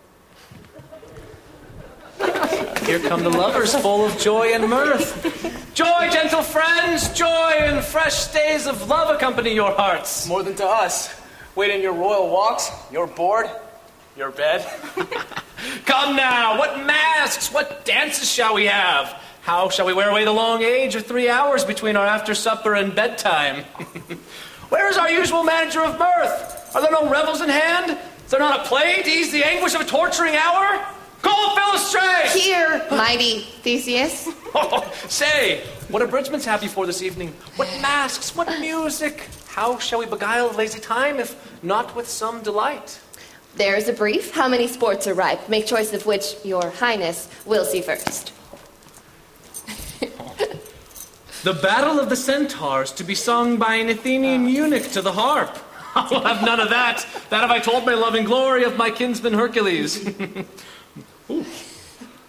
Here 2.86 2.98
come 2.98 3.22
the 3.22 3.30
lovers 3.30 3.74
full 3.74 4.04
of 4.04 4.18
joy 4.18 4.52
and 4.52 4.68
mirth. 4.68 5.74
Joy, 5.74 6.10
gentle 6.10 6.42
friends, 6.42 7.08
joy 7.12 7.52
and 7.56 7.84
fresh 7.84 8.28
days 8.28 8.66
of 8.66 8.88
love 8.88 9.14
accompany 9.14 9.54
your 9.54 9.72
hearts. 9.72 10.26
More 10.28 10.42
than 10.42 10.54
to 10.56 10.66
us. 10.66 11.14
Wait 11.54 11.70
in 11.70 11.80
your 11.80 11.92
royal 11.92 12.28
walks, 12.28 12.70
your 12.90 13.06
board, 13.06 13.48
your 14.16 14.30
bed. 14.30 14.66
Come 15.86 16.16
now, 16.16 16.58
what 16.58 16.84
masks, 16.84 17.52
what 17.52 17.84
dances 17.84 18.30
shall 18.30 18.54
we 18.54 18.66
have? 18.66 19.08
How 19.42 19.68
shall 19.68 19.86
we 19.86 19.94
wear 19.94 20.10
away 20.10 20.24
the 20.24 20.32
long 20.32 20.62
age 20.62 20.94
of 20.94 21.06
three 21.06 21.28
hours 21.28 21.64
between 21.64 21.96
our 21.96 22.06
after 22.06 22.34
supper 22.34 22.74
and 22.74 22.94
bedtime? 22.94 23.64
Where 24.68 24.88
is 24.88 24.96
our 24.96 25.10
usual 25.10 25.42
manager 25.42 25.80
of 25.80 25.98
mirth? 25.98 26.74
Are 26.74 26.82
there 26.82 26.90
no 26.90 27.08
revels 27.08 27.40
in 27.40 27.48
hand? 27.48 27.98
Is 28.24 28.30
there 28.30 28.40
not 28.40 28.60
a 28.60 28.68
play 28.68 29.02
to 29.02 29.10
ease 29.10 29.32
the 29.32 29.44
anguish 29.44 29.74
of 29.74 29.80
a 29.80 29.84
torturing 29.84 30.36
hour? 30.36 30.86
Call 31.22 31.56
Philostratus! 31.56 32.32
Here, 32.32 32.86
mighty 32.90 33.40
Theseus. 33.62 34.28
Oh, 34.54 34.92
say, 35.08 35.62
what 35.88 36.02
abridgments 36.02 36.44
have 36.46 36.62
you 36.62 36.68
for 36.68 36.86
this 36.86 37.02
evening? 37.02 37.34
What 37.56 37.68
masks, 37.80 38.34
what 38.36 38.48
music? 38.60 39.28
How 39.48 39.78
shall 39.78 39.98
we 39.98 40.06
beguile 40.06 40.50
the 40.50 40.58
lazy 40.58 40.80
time 40.80 41.18
if 41.18 41.34
not 41.62 41.94
with 41.96 42.08
some 42.08 42.42
delight? 42.42 43.00
There 43.56 43.76
is 43.76 43.88
a 43.88 43.92
brief. 43.92 44.32
How 44.32 44.48
many 44.48 44.68
sports 44.68 45.06
are 45.06 45.14
ripe? 45.14 45.48
Make 45.48 45.66
choice 45.66 45.92
of 45.92 46.06
which 46.06 46.36
your 46.44 46.70
highness 46.70 47.28
will 47.46 47.64
see 47.64 47.82
first. 47.82 48.32
The 51.42 51.54
battle 51.54 51.98
of 51.98 52.10
the 52.10 52.16
centaurs 52.16 52.92
to 52.92 53.02
be 53.02 53.14
sung 53.14 53.56
by 53.56 53.76
an 53.76 53.88
Athenian 53.88 54.44
ah. 54.44 54.48
eunuch 54.48 54.90
to 54.92 55.00
the 55.00 55.12
harp. 55.12 55.56
I 55.94 56.06
will 56.10 56.20
have 56.20 56.44
none 56.44 56.60
of 56.60 56.68
that. 56.68 57.06
That 57.30 57.40
have 57.40 57.50
I 57.50 57.60
told 57.60 57.86
my 57.86 57.94
loving 57.94 58.24
glory 58.24 58.64
of 58.64 58.76
my 58.76 58.90
kinsman 58.90 59.32
Hercules. 59.32 60.06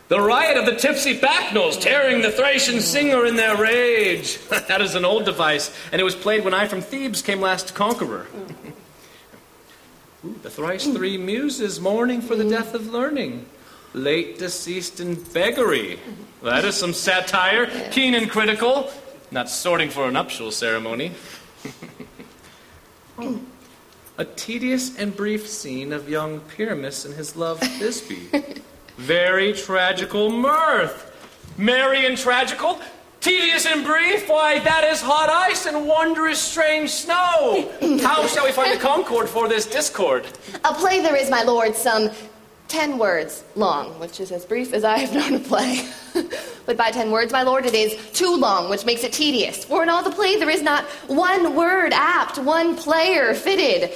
The 0.08 0.20
riot 0.20 0.58
of 0.58 0.66
the 0.66 0.76
tipsy 0.76 1.18
Bacchanals 1.18 1.80
tearing 1.80 2.22
the 2.22 2.32
Thracian 2.32 2.82
singer 2.82 3.26
in 3.26 3.38
their 3.38 3.56
rage. 3.56 4.38
that 4.49 4.82
is 4.82 4.93
an 4.95 5.06
old 5.06 5.24
device, 5.24 5.74
and 5.91 6.02
it 6.02 6.04
was 6.04 6.16
played 6.16 6.43
when 6.43 6.54
I 6.54 6.68
from 6.68 6.82
Thebes 6.82 7.22
came 7.22 7.39
last 7.39 7.74
conqueror. 7.76 8.28
Ooh, 10.26 10.36
the 10.43 10.49
thrice 10.49 10.86
three 10.86 11.18
muses 11.18 11.80
mourning 11.80 12.22
for 12.22 12.36
the 12.36 12.43
death 12.43 12.74
of 12.74 12.88
learning. 12.91 13.45
late 13.93 14.38
deceased 14.38 14.99
in 14.99 15.16
beggary. 15.16 15.99
That 16.43 16.66
is 16.66 16.76
some 16.76 16.93
satire, 16.93 17.68
keen 17.91 18.14
and 18.14 18.30
critical, 18.30 18.91
not 19.32 19.49
sorting 19.49 19.89
for 19.89 20.08
a 20.08 20.12
nuptial 20.12 20.52
ceremony. 20.52 21.14
Oh, 23.18 23.39
a 24.18 24.26
tedious 24.26 24.97
and 24.97 25.16
brief 25.16 25.47
scene 25.47 25.91
of 25.93 26.10
young 26.10 26.39
Pyramus 26.39 27.06
and 27.06 27.14
his 27.14 27.36
love 27.36 27.60
Thisbe. 27.60 28.62
Very 28.98 29.54
tragical 29.54 30.30
mirth. 30.30 31.08
Merry 31.58 32.06
and 32.06 32.18
tragical, 32.18 32.80
tedious 33.20 33.66
and 33.66 33.86
brief, 33.86 34.28
why, 34.28 34.60
that 34.60 34.84
is 34.84 35.02
hot 35.02 35.30
ice 35.30 35.66
and 35.66 35.88
wondrous 35.88 36.39
strange 36.42 36.89
snow. 36.89 37.72
How 38.02 38.26
shall 38.28 38.46
we 38.46 38.52
find 38.52 38.74
a 38.74 38.80
concord 38.80 39.30
for 39.30 39.48
this 39.48 39.66
discord? 39.66 40.26
A 40.64 40.74
play 40.74 41.02
there 41.02 41.16
is, 41.16 41.30
my 41.30 41.44
lord, 41.44 41.76
some 41.76 42.10
ten 42.68 42.98
words 42.98 43.44
long, 43.56 44.00
which 44.00 44.22
is 44.22 44.32
as 44.32 44.46
brief 44.46 44.74
as 44.74 44.86
I 44.86 45.00
have 45.00 45.13
known 45.13 45.36
a 45.36 45.39
play. 45.39 45.86
but 46.66 46.78
by 46.78 46.89
ten 46.89 47.12
words, 47.12 47.32
my 47.34 47.43
lord, 47.43 47.66
it 47.66 47.74
is 47.74 47.97
too 48.13 48.36
long, 48.36 48.70
which 48.70 48.86
makes 48.86 49.04
it 49.04 49.12
tedious. 49.12 49.66
For 49.66 49.84
in 49.84 49.89
all 49.89 50.04
the 50.04 50.12
play 50.12 50.38
there 50.38 50.50
is 50.50 50.62
not 50.62 50.86
one 51.08 51.54
word 51.54 51.92
apt, 51.93 52.39
one 52.39 52.78
player 52.78 53.34
fitted. 53.34 53.92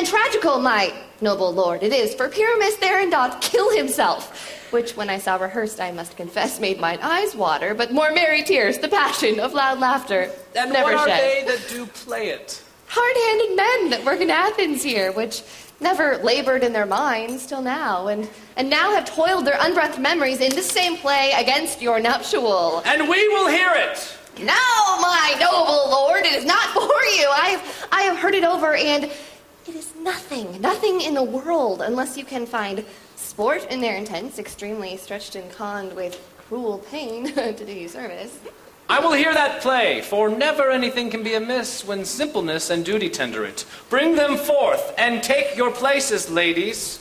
And 0.00 0.08
tragical, 0.08 0.58
my 0.60 0.94
noble 1.20 1.52
lord, 1.52 1.82
it 1.82 1.92
is, 1.92 2.14
for 2.14 2.30
Pyramus 2.30 2.74
doth 3.10 3.38
kill 3.42 3.68
himself. 3.76 4.72
Which, 4.72 4.96
when 4.96 5.10
I 5.10 5.18
saw 5.18 5.36
rehearsed, 5.36 5.78
I 5.78 5.92
must 5.92 6.16
confess, 6.16 6.58
made 6.58 6.80
mine 6.80 7.00
eyes 7.02 7.36
water, 7.36 7.74
but 7.74 7.92
more 7.92 8.10
merry 8.10 8.42
tears, 8.42 8.78
the 8.78 8.88
passion 8.88 9.38
of 9.38 9.52
loud 9.52 9.78
laughter, 9.78 10.30
And 10.56 10.72
never 10.72 10.94
what 10.94 11.06
are 11.06 11.06
shed 11.06 11.20
they 11.20 11.54
that 11.54 11.68
do 11.68 11.84
play 11.84 12.30
it? 12.30 12.64
hard-handed 12.86 13.54
men 13.54 13.90
that 13.90 14.02
work 14.06 14.22
in 14.22 14.30
Athens 14.30 14.82
here, 14.82 15.12
which 15.12 15.42
never 15.80 16.16
labored 16.24 16.64
in 16.64 16.72
their 16.72 16.86
minds 16.86 17.44
till 17.44 17.60
now, 17.60 18.06
and, 18.06 18.26
and 18.56 18.70
now 18.70 18.94
have 18.94 19.04
toiled 19.04 19.44
their 19.44 19.58
unbreathed 19.60 19.98
memories 20.00 20.40
in 20.40 20.48
this 20.54 20.70
same 20.70 20.96
play 20.96 21.32
against 21.36 21.82
your 21.82 22.00
nuptial. 22.00 22.80
And 22.86 23.06
we 23.06 23.28
will 23.28 23.48
hear 23.48 23.72
it. 23.74 24.16
No, 24.38 24.54
my 25.02 25.36
noble 25.38 25.90
lord, 25.90 26.24
it 26.24 26.32
is 26.32 26.46
not 26.46 26.70
for 26.70 26.80
you. 26.80 27.28
I 27.30 27.48
have, 27.58 27.88
I 27.92 28.02
have 28.04 28.16
heard 28.16 28.34
it 28.34 28.44
over, 28.44 28.74
and 28.74 29.12
it 29.66 29.74
is 29.74 29.92
nothing, 30.00 30.60
nothing 30.60 31.00
in 31.00 31.14
the 31.14 31.22
world, 31.22 31.82
unless 31.82 32.16
you 32.16 32.24
can 32.24 32.46
find 32.46 32.84
sport 33.16 33.66
in 33.70 33.80
their 33.80 33.96
intents, 33.96 34.38
extremely 34.38 34.96
stretched 34.96 35.36
and 35.36 35.50
conned 35.52 35.94
with 35.94 36.20
cruel 36.48 36.78
pain 36.90 37.26
to 37.34 37.64
do 37.64 37.72
you 37.72 37.88
service. 37.88 38.38
I 38.88 38.98
will 38.98 39.12
hear 39.12 39.32
that 39.32 39.60
play, 39.60 40.00
for 40.00 40.28
never 40.28 40.70
anything 40.70 41.10
can 41.10 41.22
be 41.22 41.34
amiss 41.34 41.84
when 41.84 42.04
simpleness 42.04 42.70
and 42.70 42.84
duty 42.84 43.08
tender 43.08 43.44
it. 43.44 43.64
Bring 43.88 44.16
them 44.16 44.36
forth, 44.36 44.92
and 44.98 45.22
take 45.22 45.56
your 45.56 45.70
places, 45.70 46.28
ladies. 46.28 46.98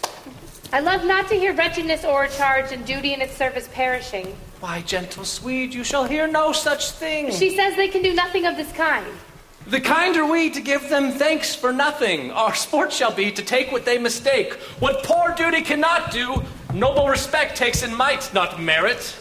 I 0.72 0.82
love 0.82 1.04
not 1.04 1.28
to 1.30 1.36
hear 1.36 1.54
wretchedness 1.54 2.06
o'ercharged 2.06 2.74
and 2.74 2.86
duty 2.86 3.14
in 3.14 3.22
its 3.22 3.36
service 3.36 3.68
perishing. 3.74 4.36
Why, 4.60 4.82
gentle 4.82 5.26
Swede, 5.26 5.74
you 5.74 5.84
shall 5.84 6.04
hear 6.04 6.28
no 6.28 6.52
such 6.52 6.92
thing. 6.92 7.32
She 7.32 7.56
says 7.56 7.76
they 7.76 7.88
can 7.88 8.04
do 8.04 8.14
nothing 8.14 8.46
of 8.46 8.56
this 8.56 8.72
kind. 8.74 9.08
The 9.70 9.80
kind 9.80 10.18
are 10.18 10.26
we 10.26 10.50
to 10.50 10.62
give 10.62 10.90
them 10.90 11.12
thanks 11.12 11.54
for 11.54 11.72
nothing. 11.72 12.32
Our 12.32 12.56
sport 12.56 12.92
shall 12.92 13.14
be 13.14 13.32
to 13.32 13.44
take 13.44 13.72
what 13.72 13.86
they 13.86 14.00
mistake. 14.00 14.54
What 14.80 15.04
poor 15.04 15.32
duty 15.36 15.62
cannot 15.62 16.10
do, 16.12 16.42
noble 16.74 17.08
respect 17.08 17.56
takes 17.56 17.84
in 17.84 17.94
might, 17.96 18.34
not 18.34 18.60
merit. 18.60 19.16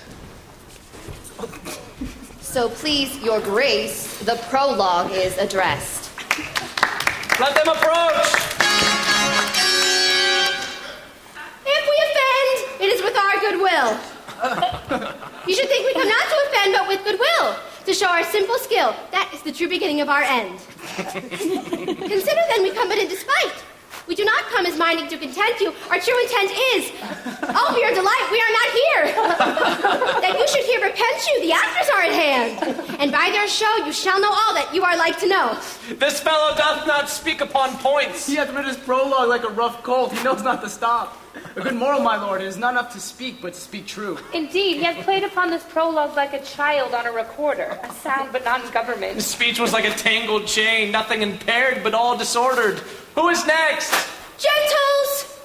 So 2.40 2.70
please, 2.70 3.22
your 3.22 3.42
grace, 3.42 4.20
the 4.20 4.36
prologue 4.48 5.12
is 5.12 5.36
addressed. 5.36 6.16
Let 7.38 7.54
them 7.54 7.68
approach. 7.68 8.24
If 11.66 11.84
we 11.90 11.96
offend, 12.08 12.80
it 12.80 12.88
is 12.88 13.02
with 13.02 13.16
our 13.18 13.38
goodwill. 13.44 14.00
you 15.46 15.54
should 15.54 15.68
think 15.68 15.86
we 15.86 15.92
come 15.92 16.08
not 16.08 16.24
to 16.24 16.36
offend, 16.48 16.72
but 16.72 16.88
with 16.88 17.04
goodwill, 17.04 17.56
to 17.88 17.94
show 17.94 18.06
our 18.06 18.22
simple 18.22 18.58
skill. 18.58 18.94
That 19.12 19.32
is 19.32 19.40
the 19.40 19.50
true 19.50 19.66
beginning 19.66 20.02
of 20.02 20.10
our 20.10 20.20
end. 20.20 20.60
Consider 21.00 22.42
then 22.52 22.62
we 22.62 22.70
come 22.70 22.86
but 22.86 22.98
in 22.98 23.08
despite. 23.08 23.64
We 24.06 24.14
do 24.14 24.26
not 24.26 24.44
come 24.52 24.66
as 24.66 24.76
minding 24.76 25.08
to 25.08 25.16
content 25.16 25.58
you. 25.58 25.72
Our 25.88 25.98
true 25.98 26.18
intent 26.20 26.52
is, 26.76 26.92
oh, 27.48 27.72
for 27.72 27.80
your 27.80 27.92
delight, 27.96 28.28
we 28.28 28.40
are 28.44 28.52
not 28.52 28.68
here. 28.76 29.04
that 30.20 30.36
you 30.38 30.48
should 30.48 30.64
here 30.66 30.84
repent 30.84 31.16
you, 31.28 31.40
the 31.40 31.52
actors 31.52 31.88
are 31.94 32.02
at 32.02 32.12
hand. 32.12 33.00
And 33.00 33.10
by 33.10 33.30
their 33.32 33.48
show 33.48 33.76
you 33.86 33.92
shall 33.92 34.20
know 34.20 34.32
all 34.32 34.52
that 34.52 34.70
you 34.74 34.84
are 34.84 34.96
like 34.96 35.18
to 35.20 35.26
know. 35.28 35.58
This 35.96 36.20
fellow 36.20 36.54
doth 36.56 36.86
not 36.86 37.08
speak 37.08 37.40
upon 37.40 37.74
points. 37.78 38.26
He 38.26 38.34
hath 38.34 38.52
read 38.52 38.66
his 38.66 38.76
prologue 38.76 39.30
like 39.30 39.44
a 39.44 39.50
rough 39.50 39.82
colt. 39.82 40.12
He 40.12 40.22
knows 40.22 40.42
not 40.42 40.60
to 40.62 40.68
stop. 40.68 41.16
A 41.56 41.60
good 41.60 41.74
moral, 41.74 42.00
my 42.00 42.16
lord, 42.16 42.40
it 42.40 42.46
is 42.46 42.56
not 42.56 42.72
enough 42.72 42.92
to 42.92 43.00
speak, 43.00 43.40
but 43.40 43.54
to 43.54 43.60
speak 43.60 43.86
true. 43.86 44.18
Indeed, 44.32 44.76
he 44.76 44.84
has 44.84 44.96
played 45.04 45.24
upon 45.24 45.50
this 45.50 45.64
prologue 45.64 46.16
like 46.16 46.32
a 46.32 46.42
child 46.42 46.94
on 46.94 47.06
a 47.06 47.12
recorder, 47.12 47.78
a 47.82 47.92
sound 47.94 48.30
but 48.32 48.44
not 48.44 48.64
in 48.64 48.70
government. 48.70 49.14
His 49.14 49.26
speech 49.26 49.58
was 49.58 49.72
like 49.72 49.84
a 49.84 49.90
tangled 49.90 50.46
chain, 50.46 50.92
nothing 50.92 51.22
impaired, 51.22 51.82
but 51.82 51.94
all 51.94 52.16
disordered. 52.16 52.78
Who 53.14 53.28
is 53.28 53.44
next? 53.46 53.92
Gentles! 54.38 55.38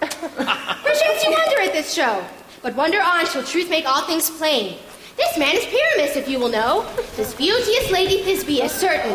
Perchance 0.00 1.24
you 1.24 1.30
wonder 1.30 1.60
at 1.60 1.72
this 1.72 1.92
show, 1.92 2.24
but 2.62 2.74
wonder 2.74 3.00
on 3.00 3.26
till 3.26 3.42
truth 3.44 3.70
make 3.70 3.86
all 3.86 4.02
things 4.02 4.30
plain. 4.30 4.78
This 5.16 5.36
man 5.36 5.54
is 5.54 5.64
Pyramus, 5.66 6.16
if 6.16 6.28
you 6.28 6.38
will 6.38 6.48
know. 6.48 6.86
This 7.16 7.34
beauteous 7.34 7.90
lady 7.90 8.22
Thisbe 8.22 8.64
is 8.64 8.72
certain. 8.72 9.14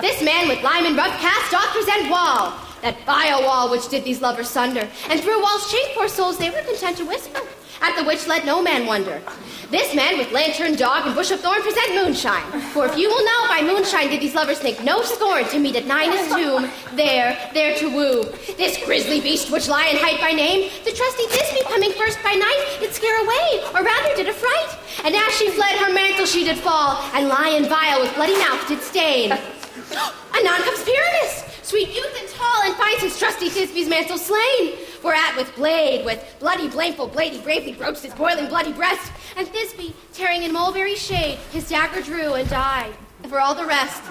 This 0.00 0.20
man 0.22 0.48
with 0.48 0.62
lime 0.62 0.84
and 0.86 0.96
rough 0.96 1.16
cast 1.20 1.52
doth 1.52 1.72
present 1.72 2.10
wall. 2.10 2.52
That 2.84 3.00
vile 3.06 3.42
wall 3.44 3.70
which 3.70 3.88
did 3.88 4.04
these 4.04 4.20
lovers 4.20 4.50
sunder. 4.50 4.86
And 5.08 5.18
through 5.18 5.40
wall's 5.40 5.72
chink, 5.72 5.94
poor 5.94 6.06
souls, 6.06 6.36
they 6.36 6.50
were 6.50 6.60
content 6.68 6.98
to 6.98 7.06
whisper. 7.06 7.40
At 7.80 7.96
the 7.96 8.04
which 8.04 8.26
let 8.26 8.44
no 8.44 8.60
man 8.60 8.84
wonder. 8.84 9.22
This 9.70 9.94
man 9.94 10.18
with 10.18 10.32
lantern, 10.32 10.76
dog, 10.76 11.06
and 11.06 11.14
bush 11.14 11.30
of 11.30 11.40
thorn 11.40 11.62
present 11.62 11.94
moonshine. 11.94 12.44
For 12.76 12.84
if 12.84 12.98
you 12.98 13.08
will 13.08 13.24
know, 13.24 13.48
by 13.48 13.62
moonshine 13.62 14.10
did 14.10 14.20
these 14.20 14.34
lovers 14.34 14.58
think 14.58 14.84
no 14.84 15.00
scorn 15.00 15.46
to 15.46 15.58
meet 15.58 15.76
at 15.76 15.86
Ninus' 15.86 16.28
tomb, 16.28 16.70
there, 16.92 17.50
there 17.54 17.74
to 17.78 17.88
woo. 17.88 18.24
This 18.58 18.76
grisly 18.84 19.22
beast 19.22 19.50
which 19.50 19.66
lion 19.66 19.96
hight 19.96 20.20
by 20.20 20.32
name, 20.32 20.70
the 20.84 20.92
trusty 20.92 21.24
Thisbe 21.28 21.64
coming 21.64 21.92
first 21.92 22.22
by 22.22 22.34
night, 22.34 22.76
did 22.80 22.92
scare 22.92 23.16
away, 23.24 23.64
or 23.72 23.82
rather 23.82 24.14
did 24.14 24.28
affright. 24.28 24.78
And 25.04 25.16
as 25.16 25.32
she 25.38 25.48
fled, 25.52 25.78
her 25.78 25.90
mantle 25.90 26.26
she 26.26 26.44
did 26.44 26.58
fall, 26.58 27.02
and 27.14 27.28
lion 27.28 27.64
vile 27.64 28.02
with 28.02 28.14
bloody 28.14 28.36
mouth 28.36 28.68
did 28.68 28.82
stain. 28.82 29.32
Anon 29.32 30.60
comes 30.62 30.84
Pyramus, 30.84 31.53
sweet 31.64 31.88
youth 31.94 32.16
and 32.20 32.28
tall, 32.28 32.62
and 32.64 32.74
finds 32.74 33.02
his 33.02 33.18
trusty 33.18 33.48
Thisbe's 33.48 33.88
mantle 33.88 34.18
slain. 34.18 34.76
Whereat 35.02 35.36
with 35.36 35.54
blade, 35.56 36.04
with 36.04 36.22
bloody 36.38 36.68
blameful 36.68 37.06
blade, 37.06 37.32
he 37.32 37.40
bravely 37.40 37.72
broached 37.72 38.02
his 38.02 38.14
boiling 38.14 38.48
bloody 38.48 38.72
breast, 38.72 39.10
and 39.36 39.46
Thisbe, 39.48 39.94
tearing 40.12 40.42
in 40.42 40.52
mulberry 40.52 40.96
shade, 40.96 41.38
his 41.52 41.68
dagger 41.68 42.02
drew 42.02 42.34
and 42.34 42.48
died. 42.48 42.92
For 43.28 43.40
all 43.40 43.54
the 43.54 43.64
rest, 43.64 44.02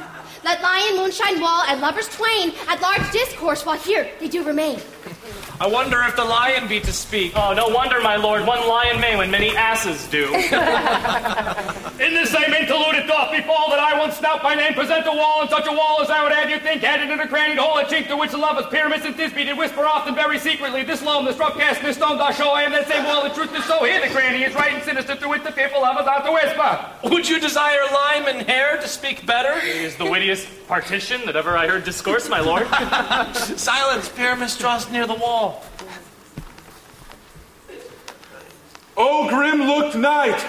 let 0.44 0.62
lion, 0.62 0.98
moonshine, 0.98 1.40
wall, 1.40 1.64
and 1.68 1.80
lovers 1.80 2.10
twain 2.10 2.52
at 2.68 2.82
large 2.82 3.12
discourse 3.12 3.66
while 3.66 3.78
here 3.78 4.10
they 4.20 4.28
do 4.28 4.44
remain. 4.44 4.80
I 5.60 5.68
wonder 5.68 6.02
if 6.04 6.16
the 6.16 6.26
lion 6.26 6.68
be 6.68 6.80
to 6.82 6.92
speak. 6.92 7.34
Oh, 7.36 7.54
no 7.54 7.70
wonder, 7.70 8.02
my 8.02 8.16
lord, 8.16 8.46
one 8.46 8.68
lion 8.68 9.00
may 9.00 9.16
when 9.16 9.32
many 9.32 9.56
asses 9.56 10.08
do. 10.08 10.26
In 12.04 12.14
this 12.14 12.32
same 12.32 12.52
interlude 12.52 12.96
it 12.96 13.08
doth 13.08 13.32
befall 13.32 13.70
that 13.70 13.80
I 13.80 13.98
once 13.98 14.18
snout 14.18 14.44
my 14.44 14.56
name 14.56 14.74
present 14.74 15.06
a 15.08 15.12
wall, 15.12 15.42
and 15.42 15.50
such 15.50 15.68
a 15.68 15.72
wall 15.72 16.02
as 16.02 16.10
I 16.10 16.24
would 16.24 16.32
have 16.32 16.50
you 16.50 16.60
think 16.60 16.82
headed 16.82 17.12
in 17.12 17.20
a 17.20 17.28
crannied 17.28 17.60
hole, 17.60 17.78
a 17.78 17.86
chink 17.86 18.08
to 18.08 18.18
which 18.18 18.32
the 18.32 18.38
lovers 18.38 18.66
Pyramus 18.66 19.06
and 19.06 19.16
Thisbe 19.16 19.46
did 19.46 19.58
whisper 19.58 19.86
often 19.86 20.16
very 20.16 20.40
secretly. 20.40 20.84
This 20.84 21.02
loam, 21.04 21.24
this 21.26 21.38
rough 21.38 21.56
cast, 21.56 21.82
this 21.82 21.98
stone 21.98 22.18
doth 22.18 22.36
show 22.36 22.50
I 22.50 22.64
am 22.64 22.72
that 22.72 22.88
same 22.88 23.06
wall, 23.06 23.24
the 23.24 23.30
truth 23.30 23.56
is 23.56 23.64
so 23.66 23.84
here 23.86 24.02
the 24.02 24.14
cranny 24.14 24.44
is 24.44 24.56
right 24.56 24.74
and 24.74 24.84
sinister 24.84 25.16
through 25.16 25.30
which 25.30 25.44
the 25.44 25.52
fearful 25.52 25.82
lovers 25.82 26.08
are 26.08 26.24
to 26.26 26.32
whisper. 26.32 27.10
Would 27.10 27.30
you 27.30 27.40
desire 27.40 27.80
lime 27.94 28.26
and 28.28 28.42
hair 28.50 28.78
to 28.82 28.88
speak 28.88 29.26
better? 29.26 29.54
It 29.66 29.78
is 29.78 29.96
the 29.96 30.10
wittiest 30.10 30.48
partition 30.68 31.26
that 31.26 31.36
ever 31.36 31.56
I 31.56 31.68
heard 31.68 31.84
discourse, 31.84 32.28
my 32.28 32.40
lord. 32.40 32.68
Silence, 33.36 34.10
Pyramus 34.10 34.58
draws 34.58 34.90
near 34.90 35.06
the 35.06 35.13
wall. 35.16 35.64
O 38.96 39.28
grim 39.30 39.62
looked 39.62 39.96
night, 39.96 40.46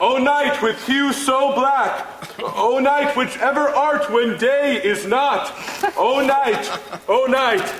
O 0.00 0.18
night 0.18 0.60
with 0.60 0.84
hue 0.86 1.12
so 1.12 1.54
black, 1.54 2.06
O 2.40 2.78
night 2.80 3.16
which 3.16 3.38
ever 3.38 3.68
art 3.68 4.10
when 4.10 4.36
day 4.38 4.80
is 4.82 5.06
not, 5.06 5.52
O 5.96 6.24
night, 6.26 6.70
O 7.08 7.26
night. 7.26 7.72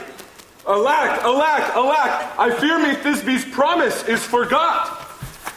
Alack, 0.67 1.23
alack, 1.25 1.77
alack, 1.77 2.39
I 2.39 2.51
fear 2.59 2.79
me 2.79 2.95
Thisbe's 2.95 3.45
promise 3.45 4.03
is 4.05 4.25
forgot. 4.25 5.07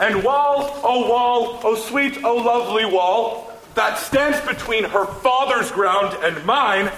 And 0.01 0.21
wall, 0.21 0.79
O 0.83 1.07
wall, 1.07 1.61
O 1.63 1.75
sweet, 1.75 2.23
O 2.25 2.35
lovely 2.35 2.83
wall, 2.83 3.53
that 3.75 3.97
stands 3.97 4.41
between 4.41 4.83
her 4.83 5.05
father's 5.05 5.71
ground 5.71 6.17
and 6.23 6.45
mine. 6.45 6.91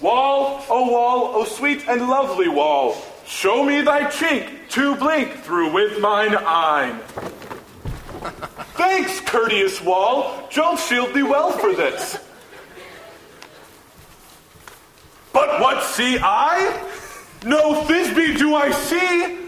Wall, 0.00 0.64
O 0.68 0.90
wall, 0.90 1.34
O 1.34 1.44
sweet 1.44 1.88
and 1.88 2.08
lovely 2.08 2.48
wall, 2.48 2.96
show 3.26 3.64
me 3.64 3.82
thy 3.82 4.04
chink 4.04 4.68
to 4.70 4.94
blink 4.94 5.32
through 5.42 5.72
with 5.72 6.00
mine 6.00 6.36
eye. 6.36 6.98
Thanks, 8.74 9.20
courteous 9.20 9.82
wall. 9.82 10.46
Jove 10.50 10.80
shield 10.80 11.14
thee 11.14 11.24
well 11.24 11.50
for 11.50 11.72
this. 11.72 12.18
But 15.32 15.60
what 15.60 15.82
see 15.82 16.18
I? 16.20 16.88
No 17.44 17.82
Thisbe 17.84 18.38
do 18.38 18.54
I 18.54 18.70
see. 18.70 19.38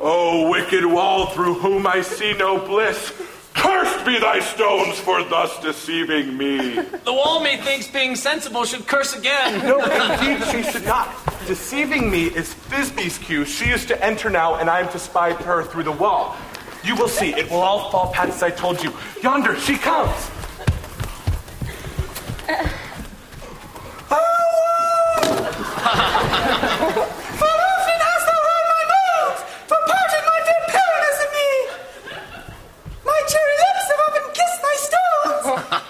O 0.00 0.50
wicked 0.50 0.84
wall 0.84 1.26
through 1.26 1.54
whom 1.54 1.86
I 1.86 2.02
see 2.02 2.34
no 2.34 2.58
bliss, 2.58 3.12
cursed 3.54 4.04
be 4.04 4.18
thy 4.18 4.40
stones 4.40 4.98
for 4.98 5.22
thus 5.24 5.58
deceiving 5.60 6.36
me. 6.36 6.74
The 7.04 7.12
wall 7.12 7.40
methinks 7.40 7.88
being 7.88 8.16
sensible 8.16 8.64
should 8.64 8.86
curse 8.86 9.14
again. 9.16 9.60
No, 9.64 9.78
indeed 9.80 10.46
she 10.50 10.62
should 10.70 10.84
not. 10.84 11.08
Deceiving 11.46 12.10
me 12.10 12.24
is 12.26 12.54
Thisbe's 12.68 13.18
cue. 13.18 13.44
She 13.44 13.70
is 13.70 13.86
to 13.86 14.04
enter 14.04 14.28
now, 14.30 14.56
and 14.56 14.68
I 14.68 14.80
am 14.80 14.88
to 14.90 14.98
spy 14.98 15.32
her 15.32 15.62
through 15.64 15.84
the 15.84 15.92
wall. 15.92 16.36
You 16.84 16.94
will 16.96 17.08
see. 17.08 17.30
It 17.34 17.50
will 17.50 17.60
all 17.62 17.90
fall 17.90 18.12
pat 18.12 18.28
as 18.28 18.42
I 18.42 18.50
told 18.50 18.82
you. 18.82 18.92
Yonder, 19.22 19.58
she 19.58 19.76
comes. 19.76 20.30
Uh. 22.48 22.68
For 27.38 27.50
often 27.74 27.98
hast 28.08 28.24
thou 28.28 28.40
heard 28.48 28.66
my 28.74 28.84
moans, 28.94 29.40
for 29.68 29.80
parted 29.88 30.24
my 30.28 30.38
fair 30.46 30.62
Pyramus 30.72 31.18
and 31.24 31.32
me. 31.36 31.50
My 33.04 33.20
cherry 33.32 33.56
lips 33.64 33.86
have 33.90 34.00
often 34.06 34.24
kissed 34.38 34.60
thy 34.64 34.76
stones, 34.88 35.44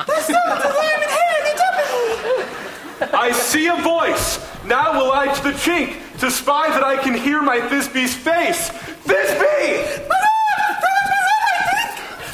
thy 0.09 0.19
stones 0.31 0.61
of 0.65 0.73
lime 0.78 1.03
and 1.03 1.12
hair 1.19 1.36
they 1.47 1.55
deafen 1.62 1.89
me. 1.95 3.14
I 3.25 3.33
see 3.33 3.69
a 3.69 3.77
voice. 3.77 4.39
Now 4.67 5.01
will 5.01 5.11
I 5.11 5.33
to 5.33 5.43
the 5.43 5.53
chink 5.53 5.97
to 6.21 6.31
spy 6.31 6.69
that 6.69 6.85
I 6.85 7.03
can 7.03 7.15
hear 7.15 7.41
my 7.41 7.59
Thisbe's 7.59 8.15
face. 8.15 8.69
Thisbe! 9.09 9.65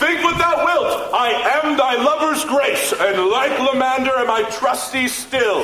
Think 0.03 0.25
what 0.25 0.37
thou 0.37 0.65
wilt. 0.67 1.15
I 1.15 1.31
am 1.62 1.77
thy 1.77 1.95
lover's 1.95 2.45
grace, 2.45 2.93
and 2.93 3.27
like 3.27 3.53
Limander 3.53 4.17
am 4.19 4.33
I 4.33 4.43
trusty 4.51 5.07
still. 5.07 5.61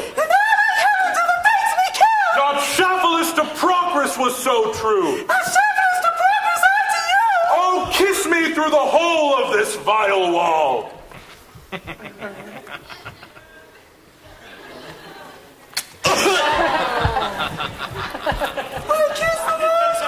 Not 2.37 2.63
Shaphalus 2.63 3.35
to 3.35 3.43
Procris 3.59 4.17
was 4.17 4.37
so 4.37 4.73
true. 4.75 5.25
A 5.25 5.39
shepherdess 5.53 5.99
to 6.05 6.11
progress 6.23 6.63
unto 6.77 7.01
you. 7.11 7.27
Oh, 7.51 7.91
kiss 7.93 8.27
me 8.27 8.55
through 8.55 8.71
the 8.71 8.87
hole 8.95 9.35
of 9.43 9.53
this 9.53 9.75
vile 9.75 10.31
wall. 10.31 10.93
I 18.29 18.33
kiss 19.15 19.39
the 19.39 19.55
walls 19.63 20.01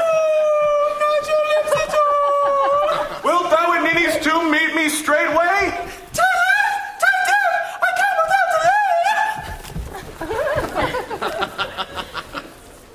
not 0.98 1.22
your 1.30 1.42
lips 1.54 1.72
at 1.78 1.94
all. 1.94 3.22
Wilt 3.22 3.46
thou 3.48 3.66
in 3.74 3.84
Ninny's 3.84 4.18
tomb 4.24 4.50
meet 4.50 4.74
me 4.74 4.88
straightway? 4.88 5.70
Turn 6.12 6.38
left, 6.50 7.04
I 7.80 7.90
come 8.00 8.16
without 8.24 8.48
delay. 12.34 12.46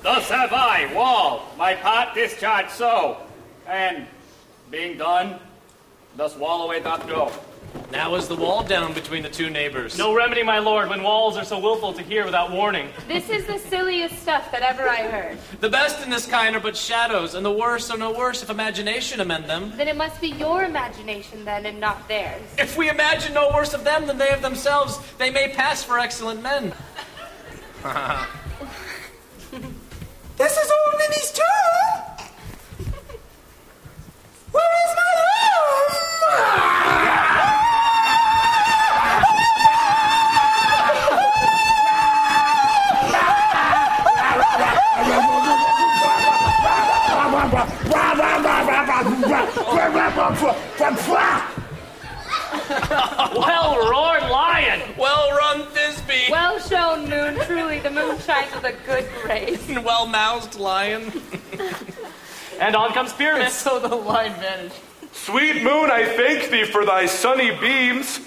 Thus 0.02 0.28
have 0.28 0.52
I, 0.52 0.92
Wall, 0.94 1.46
my 1.56 1.74
part 1.74 2.14
discharged 2.14 2.72
so. 2.72 3.16
And, 3.66 4.06
being 4.70 4.98
done, 4.98 5.40
thus 6.18 6.36
Wall 6.36 6.64
away 6.66 6.80
doth 6.80 7.08
go. 7.08 7.32
Now 7.94 8.16
is 8.16 8.26
the 8.26 8.34
wall 8.34 8.64
down 8.64 8.92
between 8.92 9.22
the 9.22 9.28
two 9.28 9.50
neighbors. 9.50 9.96
No 9.96 10.12
remedy, 10.16 10.42
my 10.42 10.58
lord, 10.58 10.88
when 10.88 11.04
walls 11.04 11.36
are 11.36 11.44
so 11.44 11.60
willful 11.60 11.92
to 11.92 12.02
hear 12.02 12.24
without 12.24 12.50
warning. 12.50 12.88
This 13.06 13.30
is 13.30 13.46
the 13.46 13.56
silliest 13.56 14.18
stuff 14.20 14.50
that 14.50 14.62
ever 14.62 14.88
I 14.88 15.02
heard. 15.02 15.38
The 15.60 15.68
best 15.68 16.02
in 16.02 16.10
this 16.10 16.26
kind 16.26 16.56
are 16.56 16.60
but 16.60 16.76
shadows, 16.76 17.34
and 17.34 17.46
the 17.46 17.52
worst 17.52 17.92
are 17.92 17.96
no 17.96 18.12
worse 18.12 18.42
if 18.42 18.50
imagination 18.50 19.20
amend 19.20 19.44
them. 19.44 19.72
Then 19.76 19.86
it 19.86 19.96
must 19.96 20.20
be 20.20 20.30
your 20.30 20.64
imagination 20.64 21.44
then 21.44 21.66
and 21.66 21.78
not 21.78 22.08
theirs. 22.08 22.42
If 22.58 22.76
we 22.76 22.90
imagine 22.90 23.32
no 23.32 23.52
worse 23.54 23.74
of 23.74 23.84
them 23.84 24.08
than 24.08 24.18
they 24.18 24.30
of 24.30 24.42
themselves, 24.42 24.98
they 25.18 25.30
may 25.30 25.52
pass 25.54 25.84
for 25.84 26.00
excellent 26.00 26.42
men. 26.42 26.74
This 30.36 30.56
is 30.56 30.68
old 30.68 31.00
Ninny's 31.00 31.30
tomb. 31.30 32.26
Where 34.50 34.72
is 34.88 34.96
my 34.96 35.33
well 53.34 53.90
roared 53.90 54.30
lion! 54.30 54.80
Well 54.96 55.30
run, 55.36 55.62
Thisbe! 55.72 56.30
Well 56.30 56.58
shown, 56.60 57.10
Moon. 57.10 57.36
Truly, 57.46 57.80
the 57.80 57.90
moon 57.90 58.18
shines 58.20 58.54
with 58.54 58.64
a 58.64 58.72
good 58.86 59.06
grace. 59.22 59.66
well 59.84 60.06
mouthed 60.06 60.56
lion. 60.56 61.12
And 62.60 62.76
on 62.76 62.92
comes 62.92 63.12
Pyramus. 63.12 63.50
so 63.50 63.78
the 63.78 63.94
line 63.94 64.32
vanished. 64.34 64.76
Sweet 65.12 65.62
moon, 65.62 65.90
I 65.90 66.04
thank 66.04 66.50
thee 66.50 66.64
for 66.64 66.84
thy 66.84 67.06
sunny 67.06 67.50
beams. 67.58 68.20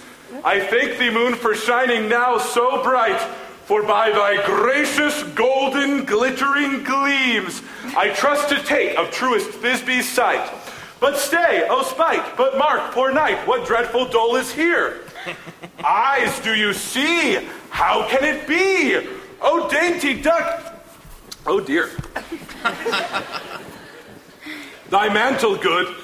I 0.43 0.59
thank 0.59 0.97
thee, 0.97 1.09
moon, 1.09 1.35
for 1.35 1.55
shining 1.55 2.09
now 2.09 2.37
so 2.37 2.83
bright. 2.83 3.19
For 3.65 3.83
by 3.83 4.11
thy 4.11 4.45
gracious 4.45 5.23
golden 5.23 6.05
glittering 6.05 6.83
gleams, 6.83 7.61
I 7.97 8.09
trust 8.09 8.49
to 8.49 8.63
take 8.63 8.97
of 8.97 9.11
truest 9.11 9.61
Thisbe's 9.61 10.07
sight. 10.07 10.49
But 10.99 11.17
stay, 11.17 11.67
oh, 11.69 11.79
O 11.79 11.83
spite, 11.83 12.35
but 12.35 12.57
mark, 12.57 12.91
poor 12.91 13.11
knight, 13.11 13.47
what 13.47 13.67
dreadful 13.67 14.05
dole 14.05 14.35
is 14.35 14.51
here? 14.51 15.01
Eyes, 15.85 16.39
do 16.39 16.55
you 16.55 16.73
see? 16.73 17.37
How 17.69 18.07
can 18.09 18.23
it 18.23 18.47
be? 18.47 19.07
O 19.41 19.69
dainty 19.69 20.19
duck. 20.19 20.73
Oh 21.45 21.59
dear. 21.59 21.89
Thy 24.89 25.13
mantle 25.13 25.57
good. 25.57 25.95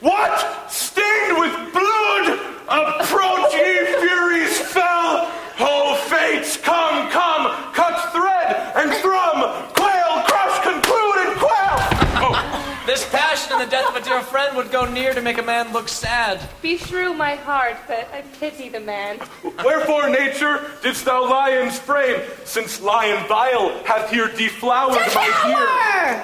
What? 0.00 0.70
Stained 0.70 1.38
with 1.38 1.72
blood? 1.72 2.40
Approach, 2.66 3.54
ye 3.54 3.84
furies 4.00 4.58
fell! 4.58 5.30
Oh, 5.60 5.94
fates, 6.08 6.56
come, 6.56 7.10
come, 7.10 7.72
cut 7.74 8.12
thread 8.12 8.72
and 8.74 8.90
thrum, 9.00 9.44
quail, 9.76 10.24
crush, 10.26 10.62
conclude, 10.62 11.28
and 11.28 11.38
quail! 11.38 11.76
Oh, 12.24 12.82
This 12.86 13.04
passion 13.10 13.23
and 13.54 13.66
the 13.66 13.70
death 13.70 13.88
of 13.88 13.94
a 13.94 14.00
dear 14.04 14.20
friend 14.20 14.56
would 14.56 14.72
go 14.72 14.84
near 14.84 15.14
to 15.14 15.22
make 15.22 15.38
a 15.38 15.42
man 15.42 15.72
look 15.72 15.88
sad. 15.88 16.40
Beshrew 16.62 17.16
my 17.16 17.36
heart, 17.36 17.76
but 17.86 18.08
I 18.12 18.22
pity 18.40 18.68
the 18.68 18.80
man. 18.80 19.20
wherefore, 19.64 20.08
nature, 20.08 20.70
didst 20.82 21.04
thou 21.04 21.28
lions 21.28 21.78
frame, 21.78 22.20
since 22.44 22.80
lion 22.80 23.26
vile 23.28 23.70
hath 23.84 24.10
here 24.10 24.28
deflowered 24.28 24.98
my 25.14 25.30
dear? 25.44 26.20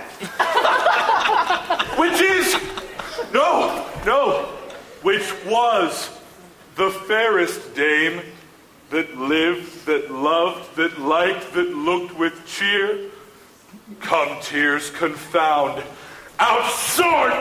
Which 2.00 2.20
is, 2.20 2.56
no, 3.32 3.86
no, 4.04 4.46
which 5.02 5.32
was 5.46 6.10
the 6.74 6.90
fairest 6.90 7.74
dame 7.74 8.22
that 8.90 9.16
lived, 9.16 9.86
that 9.86 10.10
loved, 10.10 10.74
that 10.76 11.00
liked, 11.00 11.52
that 11.52 11.68
looked 11.76 12.18
with 12.18 12.44
cheer. 12.46 13.10
Come, 14.00 14.40
tears, 14.40 14.90
confound, 14.90 15.82
outsort! 16.40 17.34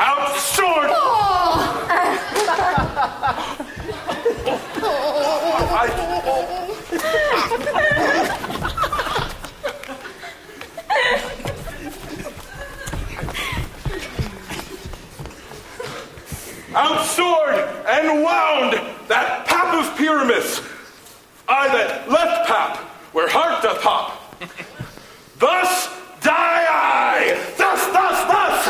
Outsort! 0.00 0.90
Outsword 16.72 17.86
and 17.86 18.22
wound 18.22 18.72
that 19.08 19.46
pap 19.46 19.72
of 19.72 19.96
Pyramus, 19.96 20.60
I 21.48 21.68
that 21.68 22.10
left 22.10 22.48
pap, 22.48 22.85
where 23.16 23.28
heart 23.30 23.62
doth 23.62 23.80
hop. 23.80 24.12
Thus 25.38 25.88
die 26.20 26.66
I! 26.68 27.32
Thus, 27.56 27.86
thus, 27.96 28.18
thus! 28.28 28.66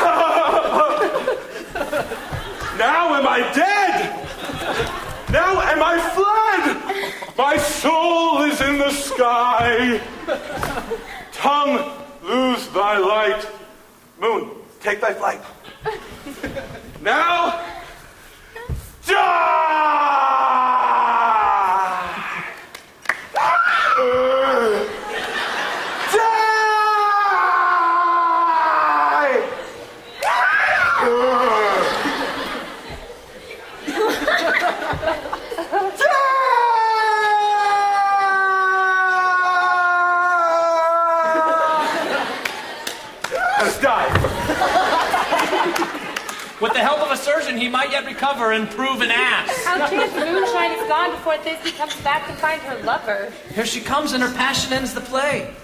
now 2.78 3.12
am 3.16 3.26
I 3.26 3.40
dead! 3.52 4.14
Now 5.32 5.60
am 5.62 5.82
I 5.82 5.98
fled! 6.14 6.64
My 7.36 7.56
soul 7.56 8.42
is 8.42 8.60
in 8.60 8.78
the 8.78 8.92
sky! 8.92 10.00
Tongue, 11.32 11.90
lose 12.22 12.68
thy 12.68 12.98
light. 12.98 13.48
Moon, 14.20 14.52
take 14.78 15.00
thy 15.00 15.12
flight. 15.12 15.40
Now, 17.02 17.64
die! 19.04 19.86
Die! 26.12 26.66
has 43.58 43.78
died. 43.80 44.12
With 46.58 46.72
the 46.72 46.78
help 46.78 47.00
of 47.00 47.10
a 47.10 47.16
surgeon, 47.18 47.58
he 47.58 47.68
might 47.68 47.90
yet 47.90 48.06
recover 48.06 48.52
and 48.52 48.68
prove 48.70 49.02
an 49.02 49.10
ass. 49.10 49.64
How 49.64 49.76
chance 49.90 50.10
the 50.12 50.24
moonshine 50.24 50.72
is 50.72 50.88
gone 50.88 51.10
before 51.10 51.34
Thisbe 51.34 51.76
comes 51.76 51.94
back 51.96 52.26
to 52.28 52.32
find 52.36 52.62
her 52.62 52.82
lover. 52.82 53.30
Here 53.54 53.66
she 53.66 53.82
comes, 53.82 54.14
and 54.14 54.22
her 54.22 54.32
passion 54.32 54.72
ends 54.72 54.94
the 54.94 55.02
play. 55.02 55.54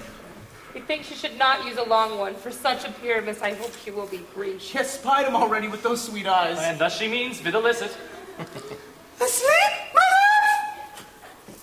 Methinks 0.74 1.06
she 1.09 1.14
should 1.14 1.39
not 1.39 1.64
use 1.64 1.78
a 1.78 1.82
long 1.82 2.19
one. 2.19 2.35
For 2.35 2.51
such 2.51 2.85
a 2.85 2.93
Pyramus, 2.93 3.40
I 3.40 3.55
hope 3.55 3.73
she 3.82 3.90
will 3.90 4.06
be 4.06 4.20
brief. 4.35 4.60
She 4.60 4.77
has 4.77 4.90
spied 4.90 5.27
him 5.27 5.35
already 5.35 5.69
with 5.69 5.82
those 5.82 6.02
sweet 6.02 6.27
eyes. 6.27 6.59
And 6.60 6.78
thus 6.78 6.98
she 6.98 7.09
means 7.09 7.40
videlicet. 7.40 7.97
Asleep, 9.20 9.73
my 9.94 10.02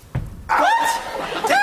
love? 0.09 0.59
What? 0.59 1.58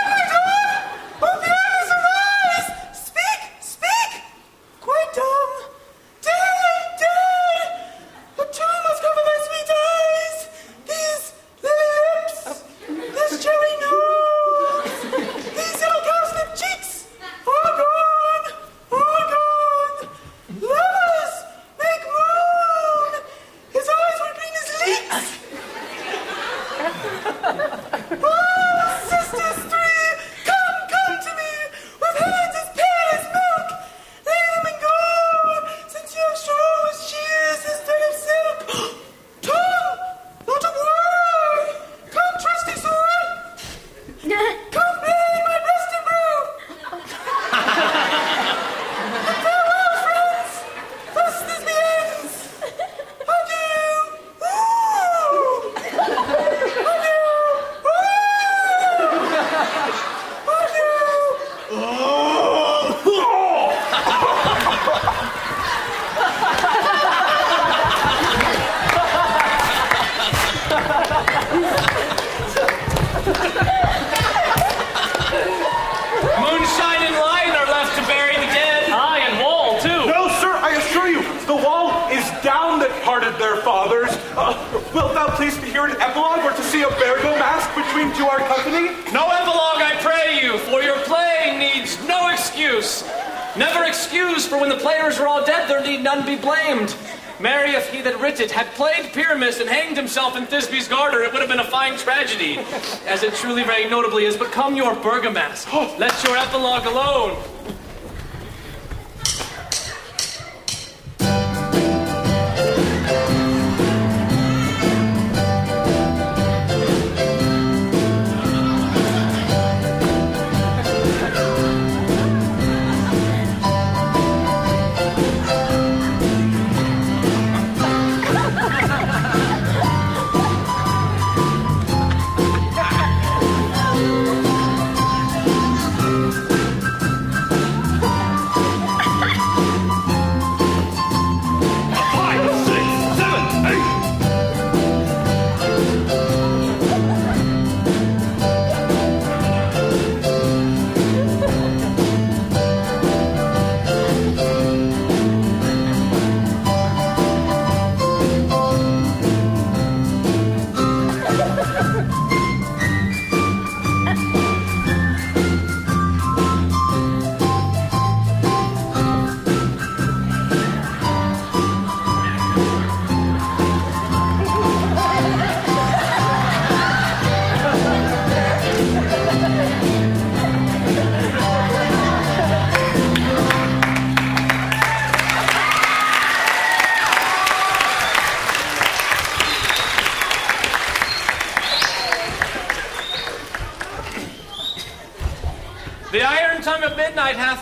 Truly 103.36 103.62
very 103.62 103.88
notably 103.88 104.24
is. 104.24 104.36
But 104.36 104.50
come 104.50 104.74
your 104.74 104.94
Bergamask, 104.94 105.68
oh. 105.72 105.94
let 105.98 106.22
your 106.24 106.36
epilogue 106.36 106.86
alone. 106.86 107.55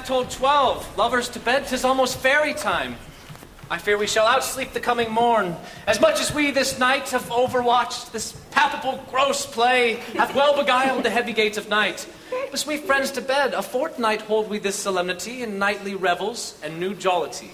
Told 0.04 0.30
twelve. 0.30 0.96
Lovers 0.98 1.28
to 1.30 1.40
bed, 1.40 1.66
tis 1.66 1.84
almost 1.84 2.18
fairy 2.18 2.54
time. 2.54 2.96
I 3.70 3.78
fear 3.78 3.96
we 3.96 4.06
shall 4.06 4.26
outsleep 4.26 4.72
the 4.72 4.80
coming 4.80 5.10
morn. 5.10 5.56
As 5.86 6.00
much 6.00 6.20
as 6.20 6.34
we 6.34 6.50
this 6.50 6.78
night 6.78 7.08
have 7.10 7.24
overwatched, 7.30 8.12
this 8.12 8.32
palpable 8.50 9.02
gross 9.10 9.46
play 9.46 9.94
hath 10.16 10.34
well 10.34 10.56
beguiled 10.56 11.02
the 11.02 11.10
heavy 11.10 11.32
gates 11.32 11.56
of 11.56 11.68
night. 11.68 12.06
But 12.50 12.60
sweet 12.60 12.84
friends 12.84 13.10
to 13.12 13.22
bed, 13.22 13.54
a 13.54 13.62
fortnight 13.62 14.20
hold 14.20 14.50
we 14.50 14.58
this 14.58 14.76
solemnity 14.76 15.42
in 15.42 15.58
nightly 15.58 15.94
revels 15.94 16.60
and 16.62 16.78
new 16.78 16.94
jollity. 16.94 17.50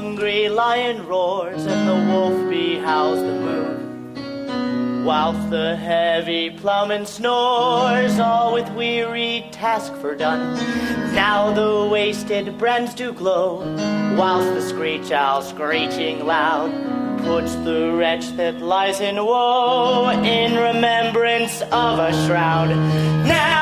Hungry 0.00 0.48
lion 0.48 1.04
roars 1.08 1.66
and 1.66 1.88
the 1.88 2.12
wolf 2.12 2.48
behowls 2.48 3.18
the 3.18 3.34
moon. 3.46 5.04
Whilst 5.04 5.50
the 5.50 5.74
heavy 5.74 6.50
plowman 6.50 7.04
snores, 7.04 8.20
all 8.20 8.52
with 8.52 8.70
weary 8.74 9.48
task 9.50 9.92
fordone. 9.94 10.54
Now 11.14 11.52
the 11.52 11.88
wasted 11.90 12.56
brands 12.58 12.94
do 12.94 13.12
glow, 13.12 13.56
whilst 14.16 14.54
the 14.54 14.62
screech 14.62 15.10
owl 15.10 15.42
screeching 15.42 16.24
loud 16.24 16.70
puts 17.24 17.56
the 17.68 17.90
wretch 17.98 18.26
that 18.36 18.60
lies 18.60 19.00
in 19.00 19.16
woe 19.16 20.10
in 20.10 20.54
remembrance 20.54 21.60
of 21.62 21.98
a 21.98 22.12
shroud. 22.24 22.68
Now 23.26 23.57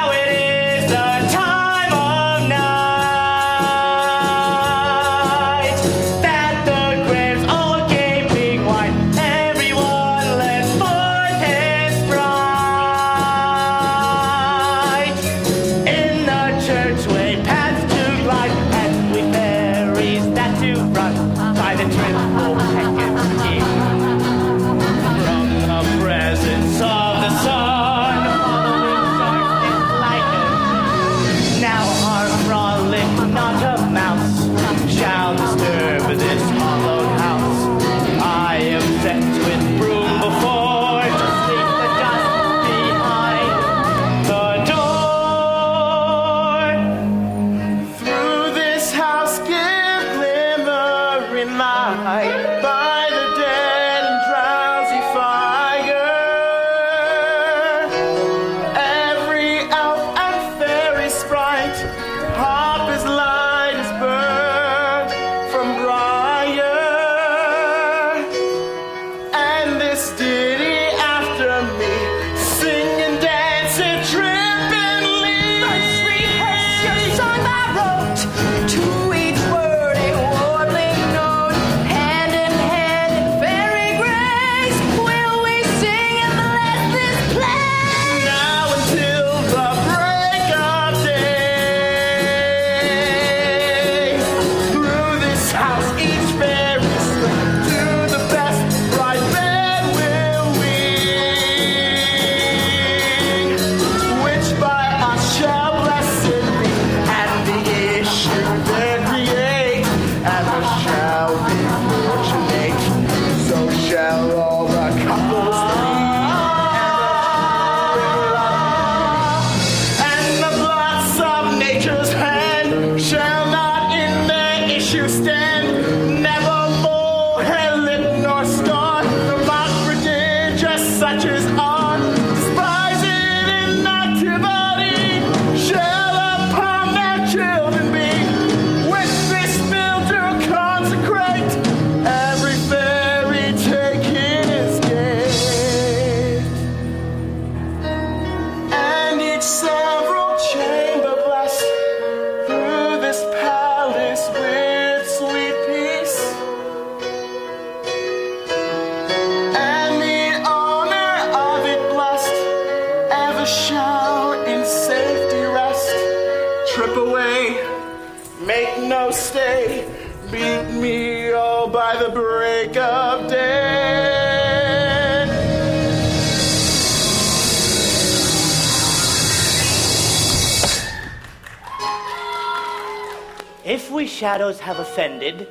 shadows 184.16 184.58
have 184.60 184.78
offended, 184.78 185.46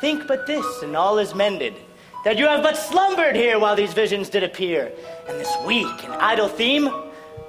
think 0.00 0.26
but 0.26 0.46
this, 0.46 0.82
and 0.82 0.96
all 0.96 1.18
is 1.18 1.34
mended. 1.34 1.74
That 2.24 2.38
you 2.38 2.46
have 2.46 2.62
but 2.62 2.76
slumbered 2.76 3.36
here 3.36 3.58
while 3.58 3.76
these 3.76 3.94
visions 3.94 4.28
did 4.28 4.42
appear, 4.42 4.92
and 5.28 5.38
this 5.38 5.54
weak 5.64 6.04
and 6.04 6.12
idle 6.14 6.48
theme, 6.48 6.90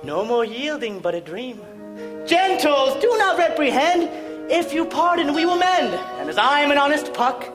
no 0.04 0.24
more 0.24 0.46
yielding 0.46 1.00
but 1.00 1.16
a 1.16 1.22
dream. 1.22 1.60
Gentles, 2.26 3.02
do 3.02 3.10
not 3.18 3.38
reprehend. 3.38 4.10
If 4.52 4.74
you 4.74 4.86
pardon, 4.86 5.34
we 5.34 5.46
will 5.46 5.58
mend. 5.58 5.94
And 6.20 6.30
as 6.30 6.38
I 6.38 6.62
am 6.62 6.72
an 6.72 6.78
honest 6.78 7.14
puck, 7.14 7.50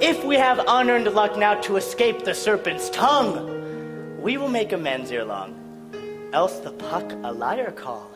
if 0.00 0.24
we 0.24 0.36
have 0.36 0.64
unearned 0.66 1.12
luck 1.14 1.38
now 1.38 1.54
to 1.62 1.76
escape 1.76 2.24
the 2.24 2.34
serpent's 2.34 2.90
tongue, 2.90 4.20
we 4.20 4.36
will 4.36 4.48
make 4.48 4.72
amends 4.72 5.10
ere 5.12 5.24
long. 5.24 5.52
Else 6.32 6.58
the 6.60 6.72
puck 6.72 7.12
a 7.22 7.32
liar 7.32 7.70
call. 7.70 8.10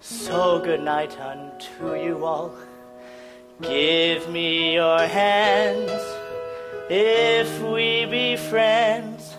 So 0.00 0.60
good 0.60 0.82
night 0.82 1.18
unto 1.18 1.94
you 1.94 2.24
all. 2.24 2.54
Give 3.60 4.30
me 4.30 4.74
your 4.74 5.00
hands 5.00 5.90
if 6.88 7.60
we 7.60 8.06
be 8.06 8.36
friends. 8.36 9.34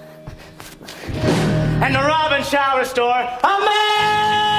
And 1.82 1.96
the 1.96 2.00
robin 2.00 2.44
shall 2.44 2.80
restore. 2.80 3.14
Amen. 3.14 4.59